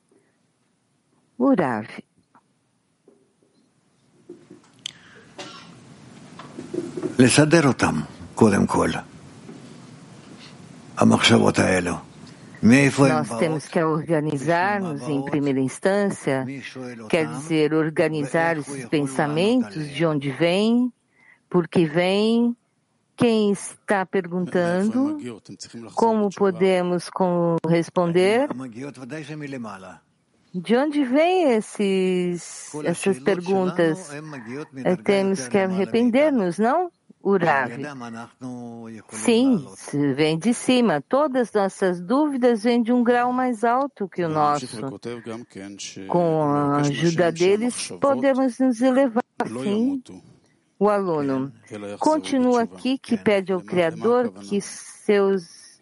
Urav. 1.37 1.87
לסדר 7.19 7.67
אותם, 7.67 7.95
קודם 8.35 8.67
כל. 8.67 8.89
המחשבות 10.97 11.59
האלו. 11.59 11.95
Nós 12.62 13.38
temos 13.38 13.66
que 13.66 13.82
organizar-nos 13.82 15.02
em 15.08 15.24
primeira 15.24 15.60
instância, 15.60 16.46
quer 17.08 17.26
dizer, 17.26 17.72
organizar 17.72 18.58
esses 18.58 18.84
pensamentos, 18.86 19.88
de 19.88 20.04
onde 20.04 20.30
vem, 20.30 20.92
por 21.48 21.66
que 21.66 21.86
vem, 21.86 22.54
quem 23.16 23.50
está 23.50 24.04
perguntando, 24.04 25.18
como 25.94 26.28
podemos 26.30 27.08
responder. 27.66 28.48
De 30.52 30.76
onde 30.76 31.04
vêm 31.04 31.52
esses, 31.52 32.74
essas 32.84 33.18
perguntas? 33.20 34.10
Temos 35.04 35.48
que 35.48 35.58
arrepender-nos, 35.58 36.58
não? 36.58 36.90
Urav. 37.22 37.70
Sim, 39.10 39.66
vem 40.14 40.38
de 40.38 40.54
cima. 40.54 41.02
Todas 41.06 41.52
nossas 41.52 42.00
dúvidas 42.00 42.62
vêm 42.62 42.82
de 42.82 42.92
um 42.92 43.04
grau 43.04 43.32
mais 43.32 43.62
alto 43.62 44.08
que 44.08 44.24
o 44.24 44.28
nosso. 44.28 44.80
Com 46.08 46.42
a 46.44 46.76
ajuda 46.78 47.30
deles, 47.30 47.92
podemos 48.00 48.58
nos 48.58 48.80
elevar. 48.80 49.22
Sim. 49.62 50.02
O 50.78 50.88
aluno 50.88 51.52
continua 51.98 52.62
aqui 52.62 52.96
que 52.96 53.18
pede 53.18 53.52
ao 53.52 53.60
Criador 53.60 54.32
que 54.32 54.60
seus 54.62 55.78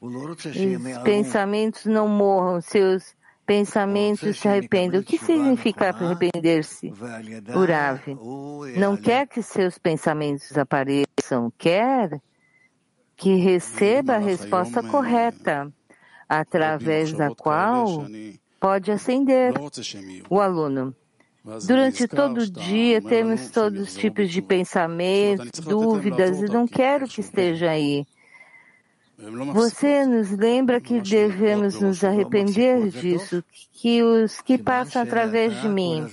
pensamentos 1.05 1.87
não 1.87 2.09
morram, 2.09 2.61
seus 2.61 3.17
pensamentos 3.47 4.39
se 4.39 4.49
arrependam. 4.49 5.01
O 5.01 5.05
que 5.05 5.17
significa 5.17 5.89
arrepender-se? 5.89 6.93
Urav 7.57 8.01
não 8.77 8.97
quer 8.97 9.27
que 9.27 9.41
seus 9.41 9.79
pensamentos 9.79 10.59
apareçam, 10.59 11.08
quer 11.57 12.21
que 13.17 13.35
receba 13.35 14.15
a 14.15 14.19
resposta 14.19 14.83
correta, 14.83 15.73
através 16.29 17.13
da 17.13 17.35
qual 17.35 18.07
pode 18.61 18.93
acender 18.93 19.55
o 20.31 20.41
aluno. 20.41 20.95
Durante 21.67 22.07
todo 22.07 22.43
o 22.43 22.51
dia 22.51 23.01
temos 23.01 23.51
todos 23.51 23.81
os 23.81 23.95
tipos 23.95 24.31
de 24.31 24.43
pensamentos, 24.43 25.61
dúvidas, 25.61 26.41
e 26.41 26.47
não 26.47 26.67
quero 26.67 27.09
que 27.09 27.21
esteja 27.21 27.71
aí. 27.71 28.07
Você 29.53 30.07
nos 30.07 30.31
lembra 30.31 30.81
que 30.81 31.01
devemos 31.01 31.81
nos 31.81 32.05
arrepender 32.05 32.89
disso, 32.89 33.43
que 33.73 34.01
os 34.01 34.41
que 34.41 34.57
passam 34.57 35.03
através 35.03 35.61
de 35.61 35.69
mim, 35.69 36.07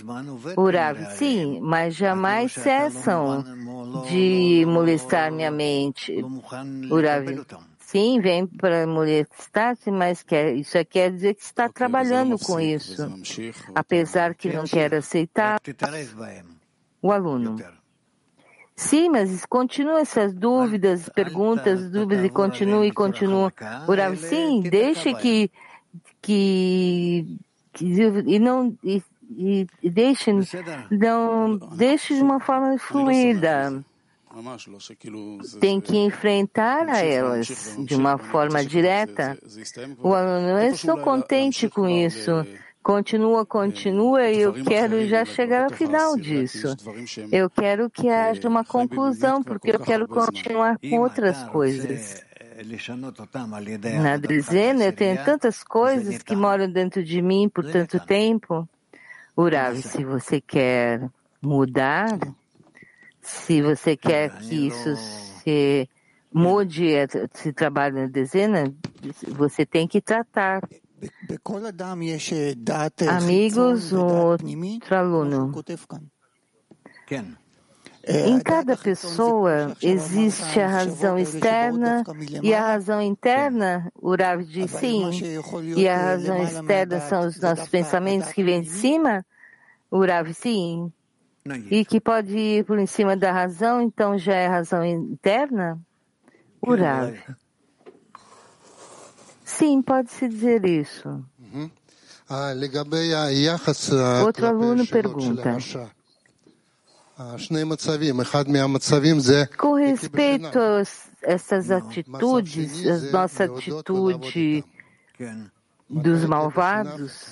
Urav, 0.58 0.98
sim, 1.12 1.60
mas 1.62 1.96
jamais 1.96 2.52
cessam 2.54 3.44
de 4.10 4.66
molestar 4.66 5.32
minha 5.32 5.52
mente. 5.52 6.26
Urav, 6.90 7.46
sim, 7.78 8.20
vem 8.20 8.48
para 8.48 8.88
molestar-se, 8.88 9.92
mas 9.92 10.24
quer, 10.24 10.56
isso 10.56 10.76
quer 10.90 11.12
dizer 11.12 11.36
que 11.36 11.44
está 11.44 11.70
trabalhando 11.70 12.40
com 12.40 12.60
isso, 12.60 13.08
apesar 13.76 14.34
que 14.34 14.52
não 14.52 14.64
quer 14.64 14.96
aceitar. 14.96 15.62
O 17.04 17.12
aluno. 17.12 17.56
Sim, 18.76 19.10
mas 19.10 19.46
continua 19.46 20.02
essas 20.02 20.34
dúvidas, 20.34 21.08
perguntas, 21.10 21.90
dúvidas 21.90 22.26
e 22.26 22.30
continua 22.30 22.86
e 22.86 22.92
continua. 22.92 23.54
Sim, 24.18 24.62
deixe 24.62 25.14
que, 25.14 25.50
que, 26.22 27.38
que 27.72 27.86
e 28.26 28.38
não 28.38 28.78
e, 28.84 29.02
e, 29.32 29.68
e 29.82 29.90
deixe 29.90 30.30
não 30.92 31.58
deixe 31.78 32.16
de 32.16 32.22
uma 32.22 32.40
forma 32.42 32.78
fluida. 32.78 33.84
Tem 35.62 35.80
que 35.80 35.96
enfrentar 35.98 36.90
a 36.90 37.00
elas 37.00 37.78
de 37.80 37.96
uma 37.96 38.18
forma 38.18 38.66
direta. 38.66 39.38
O 40.04 40.14
aluno, 40.14 40.60
eu 40.60 40.74
estou 40.74 40.98
contente 40.98 41.70
com 41.70 41.88
isso. 41.88 42.46
Continua, 42.86 43.44
continua 43.48 44.30
e 44.30 44.42
eu 44.42 44.54
quero 44.64 45.08
já 45.08 45.26
chegar 45.26 45.64
ao 45.64 45.72
final 45.72 46.16
disso. 46.16 46.68
Eu 47.32 47.50
quero 47.50 47.90
que 47.90 48.08
haja 48.08 48.48
uma 48.48 48.64
conclusão, 48.64 49.42
porque 49.42 49.72
eu 49.72 49.80
quero 49.80 50.08
continuar 50.08 50.78
com 50.78 51.00
outras 51.00 51.42
coisas. 51.46 52.24
Na 54.04 54.18
dezena, 54.18 54.86
eu 54.86 54.94
tenho 54.94 55.26
tantas 55.26 55.64
coisas 55.64 56.22
que 56.22 56.36
moram 56.36 56.72
dentro 56.72 57.04
de 57.04 57.24
mim 57.24 57.50
por 57.50 57.66
tanto 57.72 58.00
tempo. 58.00 58.70
Urav, 59.36 59.82
se 59.82 60.06
você 60.06 60.40
quer 60.40 61.10
mudar, 61.42 62.20
se 63.20 63.64
você 63.64 63.98
quer 63.98 64.30
que 64.38 64.68
isso 64.68 64.96
se 64.96 65.90
mude, 66.32 66.92
se 67.34 67.52
trabalhe 67.52 68.02
na 68.02 68.06
dezena, 68.06 68.72
você 69.30 69.66
tem 69.66 69.88
que 69.88 70.00
tratar. 70.00 70.62
Amigos, 73.10 73.92
um 73.92 74.06
outro 74.06 74.96
aluno. 74.96 75.52
Em 78.08 78.40
cada 78.40 78.78
pessoa 78.78 79.76
existe 79.82 80.60
a 80.60 80.68
razão 80.68 81.18
externa 81.18 82.04
e 82.44 82.54
a 82.54 82.62
razão 82.62 83.02
interna, 83.02 83.92
o 83.96 84.16
Rav 84.16 84.44
diz 84.44 84.70
sim, 84.72 85.10
e 85.76 85.88
a 85.88 85.98
razão 85.98 86.44
externa 86.44 87.00
são 87.00 87.28
os 87.28 87.40
nossos 87.40 87.68
pensamentos 87.68 88.32
que 88.32 88.44
vêm 88.44 88.62
de 88.62 88.70
cima, 88.70 89.26
o 89.90 90.06
Rav 90.06 90.32
sim, 90.34 90.92
e 91.72 91.84
que 91.84 92.00
pode 92.00 92.38
ir 92.38 92.66
por 92.66 92.78
em 92.78 92.86
cima 92.86 93.18
da 93.18 93.32
razão, 93.32 93.82
então 93.82 94.18
já 94.20 94.36
é 94.36 94.48
razão 94.48 94.86
interna, 94.86 95.80
o 96.62 96.76
Rav. 96.76 97.16
Sim, 99.46 99.80
pode-se 99.84 100.28
dizer 100.28 100.66
isso. 100.66 101.24
Outro 104.26 104.48
aluno 104.48 104.86
pergunta. 104.88 105.56
Com 109.56 109.76
respeito 109.76 110.58
a 110.60 110.84
essas 111.22 111.70
atitudes, 111.72 112.86
a 112.88 113.12
nossa 113.12 113.44
atitude 113.46 114.66
dos 115.88 116.26
malvados, 116.26 117.28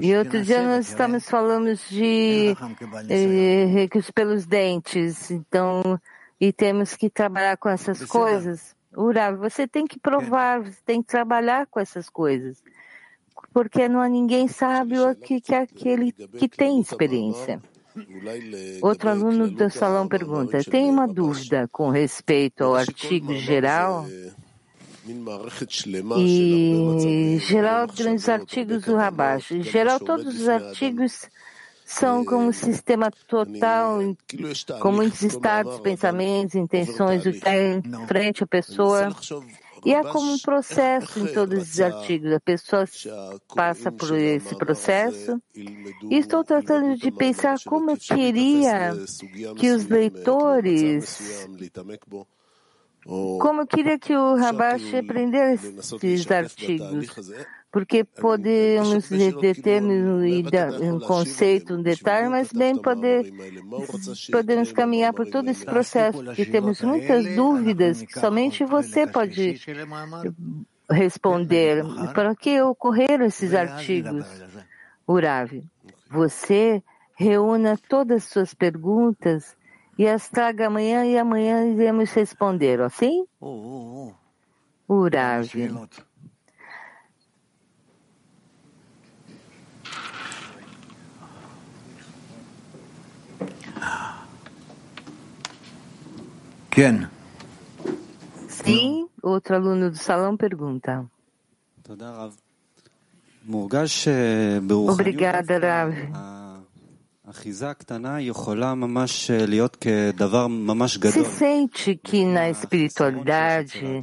e 0.00 0.16
outro 0.16 0.42
dia 0.44 0.62
nós 0.62 0.88
estamos 0.88 1.28
falando 1.28 1.74
de 1.90 2.56
eh, 3.08 3.88
pelos 4.14 4.46
dentes, 4.46 5.30
então, 5.32 6.00
e 6.40 6.52
temos 6.52 6.94
que 6.94 7.10
trabalhar 7.10 7.56
com 7.56 7.68
essas 7.68 7.98
coisas. 8.04 8.78
Urav, 8.96 9.36
você 9.36 9.66
tem 9.66 9.86
que 9.86 9.98
provar, 9.98 10.60
você 10.60 10.78
tem 10.84 11.02
que 11.02 11.08
trabalhar 11.08 11.66
com 11.66 11.78
essas 11.80 12.08
coisas. 12.08 12.62
Porque 13.52 13.88
não 13.88 14.06
ninguém 14.08 14.48
sabe 14.48 14.98
o 14.98 15.14
que, 15.14 15.40
que 15.40 15.54
é 15.54 15.60
aquele 15.60 16.12
que 16.12 16.48
tem 16.48 16.80
experiência. 16.80 17.60
Outro 18.82 19.10
aluno 19.10 19.50
do 19.50 19.70
salão 19.70 20.06
pergunta: 20.06 20.62
tem 20.62 20.88
uma 20.90 21.08
dúvida 21.08 21.68
com 21.72 21.90
respeito 21.90 22.62
ao 22.62 22.74
artigo 22.74 23.34
geral? 23.34 24.06
E 26.18 27.38
geral 27.40 27.86
dos 27.86 28.28
artigos 28.28 28.84
do 28.84 28.94
Rabash. 28.94 29.50
Em 29.50 29.62
geral, 29.62 29.98
todos 29.98 30.40
os 30.40 30.48
artigos 30.48 31.28
são 31.90 32.24
como 32.24 32.46
um 32.46 32.52
sistema 32.52 33.10
total, 33.26 33.98
com 34.80 34.92
muitos 34.92 35.22
estados, 35.22 35.80
pensamentos, 35.80 36.54
intenções, 36.54 37.26
o 37.26 37.32
que 37.32 37.38
está 37.38 37.56
em 37.56 37.82
frente 38.06 38.44
à 38.44 38.46
pessoa. 38.46 39.08
E 39.84 39.92
é 39.92 40.02
como 40.04 40.32
um 40.32 40.38
processo 40.38 41.18
em 41.18 41.26
todos 41.32 41.58
esses 41.58 41.80
artigos. 41.80 42.32
A 42.32 42.40
pessoa 42.40 42.84
passa 43.56 43.90
por 43.90 44.16
esse 44.16 44.54
processo. 44.54 45.42
E 45.54 46.16
estou 46.16 46.44
tratando 46.44 46.96
de 46.96 47.10
pensar 47.10 47.56
como 47.66 47.90
eu 47.90 47.96
queria 47.96 48.92
que 49.56 49.70
os 49.72 49.86
leitores 49.86 51.48
como 53.40 53.62
eu 53.62 53.66
queria 53.66 53.98
que 53.98 54.14
o 54.14 54.36
Rabash 54.36 54.94
aprendesse 54.94 55.74
esses 55.78 56.30
artigos, 56.30 57.08
porque 57.72 58.02
podemos 58.02 59.08
deter 59.08 59.82
um 59.82 60.98
conceito, 60.98 61.74
um 61.74 61.82
detalhe, 61.82 62.28
mas 62.28 62.52
bem 62.52 62.76
poder, 62.76 63.32
podemos 64.30 64.72
caminhar 64.72 65.12
por 65.12 65.26
todo 65.26 65.48
esse 65.48 65.64
processo, 65.64 66.22
porque 66.24 66.44
temos 66.44 66.80
muitas 66.82 67.36
dúvidas 67.36 68.02
que 68.02 68.18
somente 68.18 68.64
você 68.64 69.06
pode 69.06 69.60
responder. 70.90 71.84
Para 72.12 72.34
que 72.34 72.60
ocorreram 72.60 73.26
esses 73.26 73.54
artigos, 73.54 74.26
Urav? 75.06 75.62
Você 76.10 76.82
reúna 77.16 77.78
todas 77.88 78.24
as 78.24 78.30
suas 78.30 78.52
perguntas 78.52 79.56
e 79.96 80.08
as 80.08 80.28
traga 80.28 80.66
amanhã 80.66 81.04
e 81.04 81.16
amanhã 81.16 81.66
iremos 81.66 82.10
responder, 82.12 82.80
assim? 82.80 83.24
Urav. 84.88 85.48
Ken. 96.70 97.08
Sim, 98.48 99.08
outro 99.22 99.56
aluno 99.56 99.90
do 99.90 99.96
salão 99.96 100.36
pergunta. 100.36 101.04
Obrigada, 104.92 105.58
Rav. 105.58 105.94
Se 111.12 111.24
sente 111.24 111.96
que 111.96 112.24
na 112.24 112.50
espiritualidade 112.50 114.00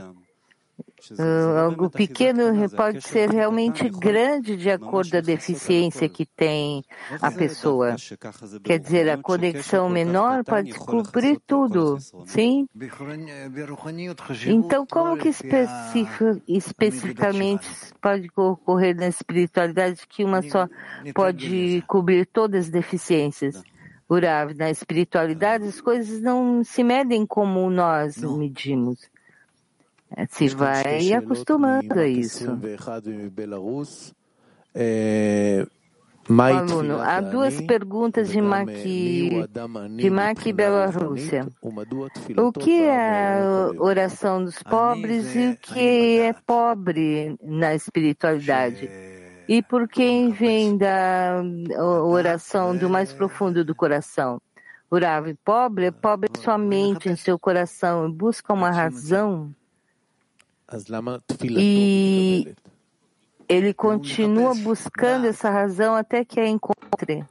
algo 1.60 1.90
pequeno 1.90 2.44
pode 2.76 3.02
ser 3.02 3.30
realmente 3.30 3.90
grande 3.90 4.56
de 4.58 4.70
acordo 4.70 5.12
com 5.12 5.18
a 5.18 5.22
deficiência 5.22 6.10
que 6.10 6.26
tem 6.26 6.84
a 7.22 7.32
pessoa. 7.32 7.96
Quer 8.64 8.80
dizer, 8.80 9.10
a 9.10 9.18
conexão 9.18 9.90
menor 9.90 10.44
pode 10.44 10.74
cobrir 10.74 11.40
tudo, 11.46 11.98
sim? 12.26 12.68
Então, 14.48 14.86
como 14.86 15.18
que 15.18 15.30
especific, 15.30 16.42
especificamente 16.48 17.68
pode 18.02 18.30
ocorrer 18.36 18.96
na 18.96 19.08
espiritualidade 19.08 20.08
que 20.08 20.24
uma 20.24 20.42
só 20.42 20.68
pode 21.14 21.84
cobrir 21.88 22.26
todas 22.26 22.66
as 22.66 22.72
deficiências? 22.72 23.62
Urav, 24.10 24.54
na 24.54 24.70
espiritualidade 24.70 25.66
as 25.66 25.82
coisas 25.82 26.22
não 26.22 26.64
se 26.64 26.82
medem 26.84 27.26
como 27.26 27.70
nós 27.70 28.18
medimos. 28.18 29.10
É, 30.16 30.26
se 30.26 30.48
vai 30.50 31.14
acostumando 31.14 32.00
a 32.00 32.08
isso. 32.08 32.46
O 36.30 36.42
aluno, 36.42 37.00
há 37.00 37.22
duas 37.22 37.62
perguntas 37.62 38.30
de 38.30 38.42
Maqui, 38.42 39.30
de 39.96 40.10
Maqui 40.10 40.52
Bielorrússia. 40.52 41.48
O 42.38 42.52
que 42.52 42.84
é 42.84 43.40
a 43.40 43.72
oração 43.80 44.44
dos 44.44 44.62
pobres 44.62 45.34
e 45.36 45.50
o 45.50 45.58
que 45.58 46.20
é 46.20 46.34
pobre 46.34 47.38
na 47.42 47.74
espiritualidade? 47.76 48.90
E 49.48 49.62
por 49.64 49.88
quem 49.88 50.32
vem 50.32 50.78
da 50.78 51.42
oração 52.04 52.76
do 52.76 52.90
mais 52.90 53.14
profundo 53.14 53.64
do 53.64 53.74
coração? 53.74 54.42
O 54.92 54.98
Rav 54.98 55.34
pobre 55.46 55.86
é 55.86 55.92
pobre 55.92 56.30
somente 56.40 57.08
em 57.10 57.16
seu 57.16 57.40
coração 57.40 58.08
e 58.08 58.12
busca 58.12 58.54
uma 58.54 58.70
razão 58.72 59.54
e 61.55 62.55
ele 63.49 63.75
continua 63.75 64.55
buscando 64.55 65.27
essa 65.27 65.51
razão 65.51 65.95
até 65.95 66.25
que 66.25 66.41
a 66.41 66.49
encontre. 66.49 67.25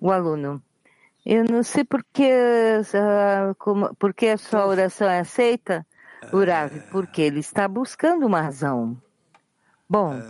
O 0.00 0.10
aluno. 0.10 0.60
Eu 1.24 1.44
não 1.44 1.62
sei 1.62 1.84
por 1.84 2.04
que, 2.12 2.30
como, 3.58 3.94
por 3.94 4.12
que 4.12 4.26
a 4.26 4.36
sua 4.36 4.66
oração 4.66 5.08
é 5.08 5.20
aceita, 5.20 5.86
Urav, 6.32 6.70
porque 6.90 7.22
ele 7.22 7.40
está 7.40 7.66
buscando 7.68 8.26
uma 8.26 8.42
razão. 8.42 8.96
Bom. 9.88 10.20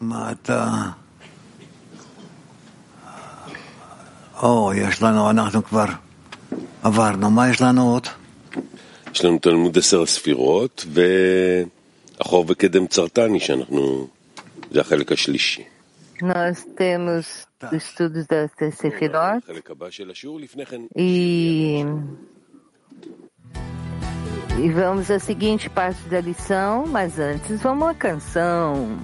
Mata. 0.00 0.96
Oh, 4.42 4.74
יש 4.74 5.02
לנו, 5.02 5.30
אנחנו 5.30 5.64
כבר 5.64 5.86
עברנו, 6.82 7.30
מה 7.30 7.48
יש 7.48 7.60
לנו 7.62 7.92
עוד? 7.92 8.08
יש 9.12 9.24
לנו 9.24 9.38
תלמוד 9.38 9.78
עשר 9.78 10.02
הספירות 10.02 10.86
ואחור 12.18 12.44
וקדם 12.48 12.86
צרטני 12.86 13.40
שאנחנו, 13.40 14.06
זה 14.70 14.80
החלק 14.80 15.12
השלישי. 15.12 15.64
Nós 16.22 16.64
temos 16.76 17.46
estudos 17.72 18.26
das 18.26 18.50
Sefirot 18.78 19.42
e, 20.96 21.84
e 24.62 24.68
vamos 24.70 25.10
à 25.10 25.18
seguinte 25.18 25.68
parte 25.68 26.00
da 26.08 26.20
lição, 26.20 26.86
mas 26.86 27.18
antes 27.18 27.60
vamos 27.62 27.88
à 27.88 27.94
canção. 27.94 28.98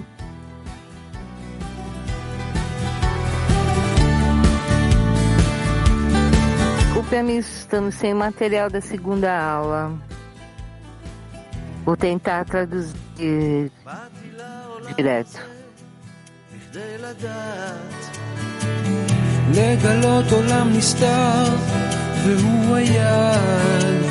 Desculpe-me, 7.06 7.38
estamos 7.38 7.94
sem 7.94 8.12
material 8.12 8.68
da 8.68 8.80
segunda 8.80 9.30
aula. 9.30 9.92
Vou 11.84 11.96
tentar 11.96 12.44
traduzir 12.44 13.70
direto. 14.96 15.38
לגלות 19.54 20.32
עולם 20.32 20.72
נסתר 20.76 21.56
והוא 22.24 22.76
היד. 22.76 24.02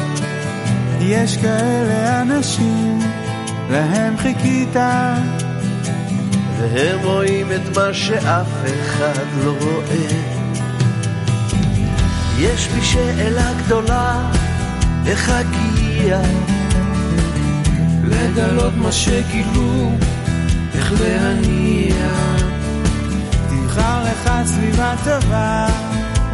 יש 1.02 1.38
כאלה 1.38 2.22
אנשים, 2.22 3.00
להם 3.70 4.18
חיכית. 4.18 4.76
והם 6.58 7.00
רואים 7.04 7.52
את 7.52 7.78
מה 7.78 7.94
שאף 7.94 8.48
אחד 8.66 9.26
לא 9.44 9.54
רואה. 9.62 10.35
יש 12.40 12.68
בי 12.68 12.82
שאלה 12.82 13.52
גדולה, 13.66 14.32
איך 15.08 15.30
אגיע? 15.30 16.20
לגלות 18.04 18.74
מה 18.78 18.92
שגילו, 18.92 19.92
איך 20.76 20.94
להניע. 21.02 22.10
תבחר 23.50 24.04
לך 24.04 24.30
סביבה 24.46 24.94
טובה, 25.04 25.68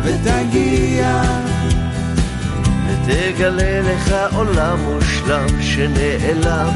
ותגיע. 0.04 1.22
ותגלה 2.88 3.82
לך 3.82 4.16
עולם 4.36 4.80
מושלם 4.80 5.62
שנעלם. 5.62 6.74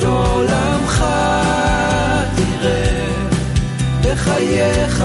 את 0.00 0.04
עולמך 0.04 1.04
תראה 2.36 3.12
בחייך. 4.02 5.04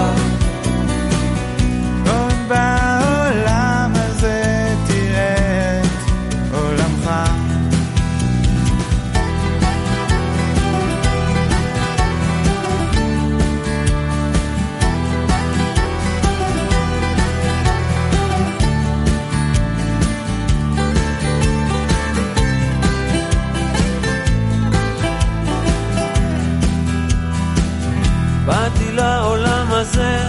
הזה 29.86 30.28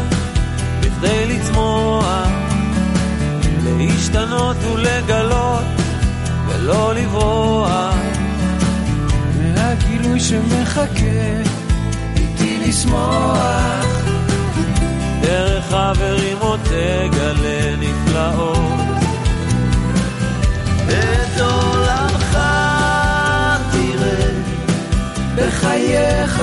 בכדי 0.79 1.25
לצמוח, 1.27 2.27
להשתנות 3.63 4.57
ולגלות 4.73 5.63
ולא 6.47 6.93
לברוח. 6.95 7.95
מהגילוי 9.38 10.19
שמחכה 10.19 11.41
איתי 12.15 12.59
לשמוח. 12.67 13.85
דרך 15.21 15.65
חברים 15.69 16.38
עוד 16.39 16.59
תגלה 16.63 17.75
נפלאות. 17.79 18.79
את 20.88 21.41
עולמך 21.41 22.38
תראה 23.71 24.29
בחייך. 25.35 26.41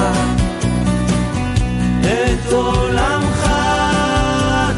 את 2.05 2.53
עולמך 2.53 3.51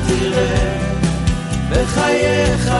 תראה 0.06 0.78
בחייך. 1.70 2.72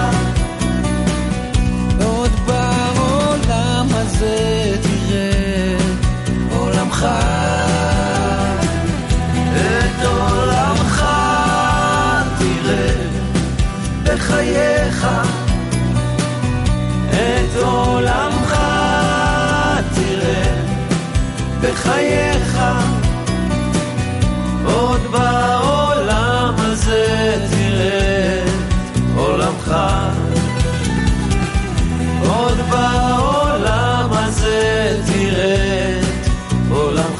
עוד 2.05 2.31
בעולם 2.47 3.87
הזה 3.91 4.77
תראה 4.83 5.77
עולמך. 6.51 7.07
את 9.57 10.05
עולמך 10.05 11.05
תראה 12.39 12.95
בחייך. 14.03 15.07
את 17.11 17.57
עולמך 17.63 18.57
תראה 19.95 20.63
בחייך. 21.61 22.36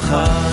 heart. 0.07 0.46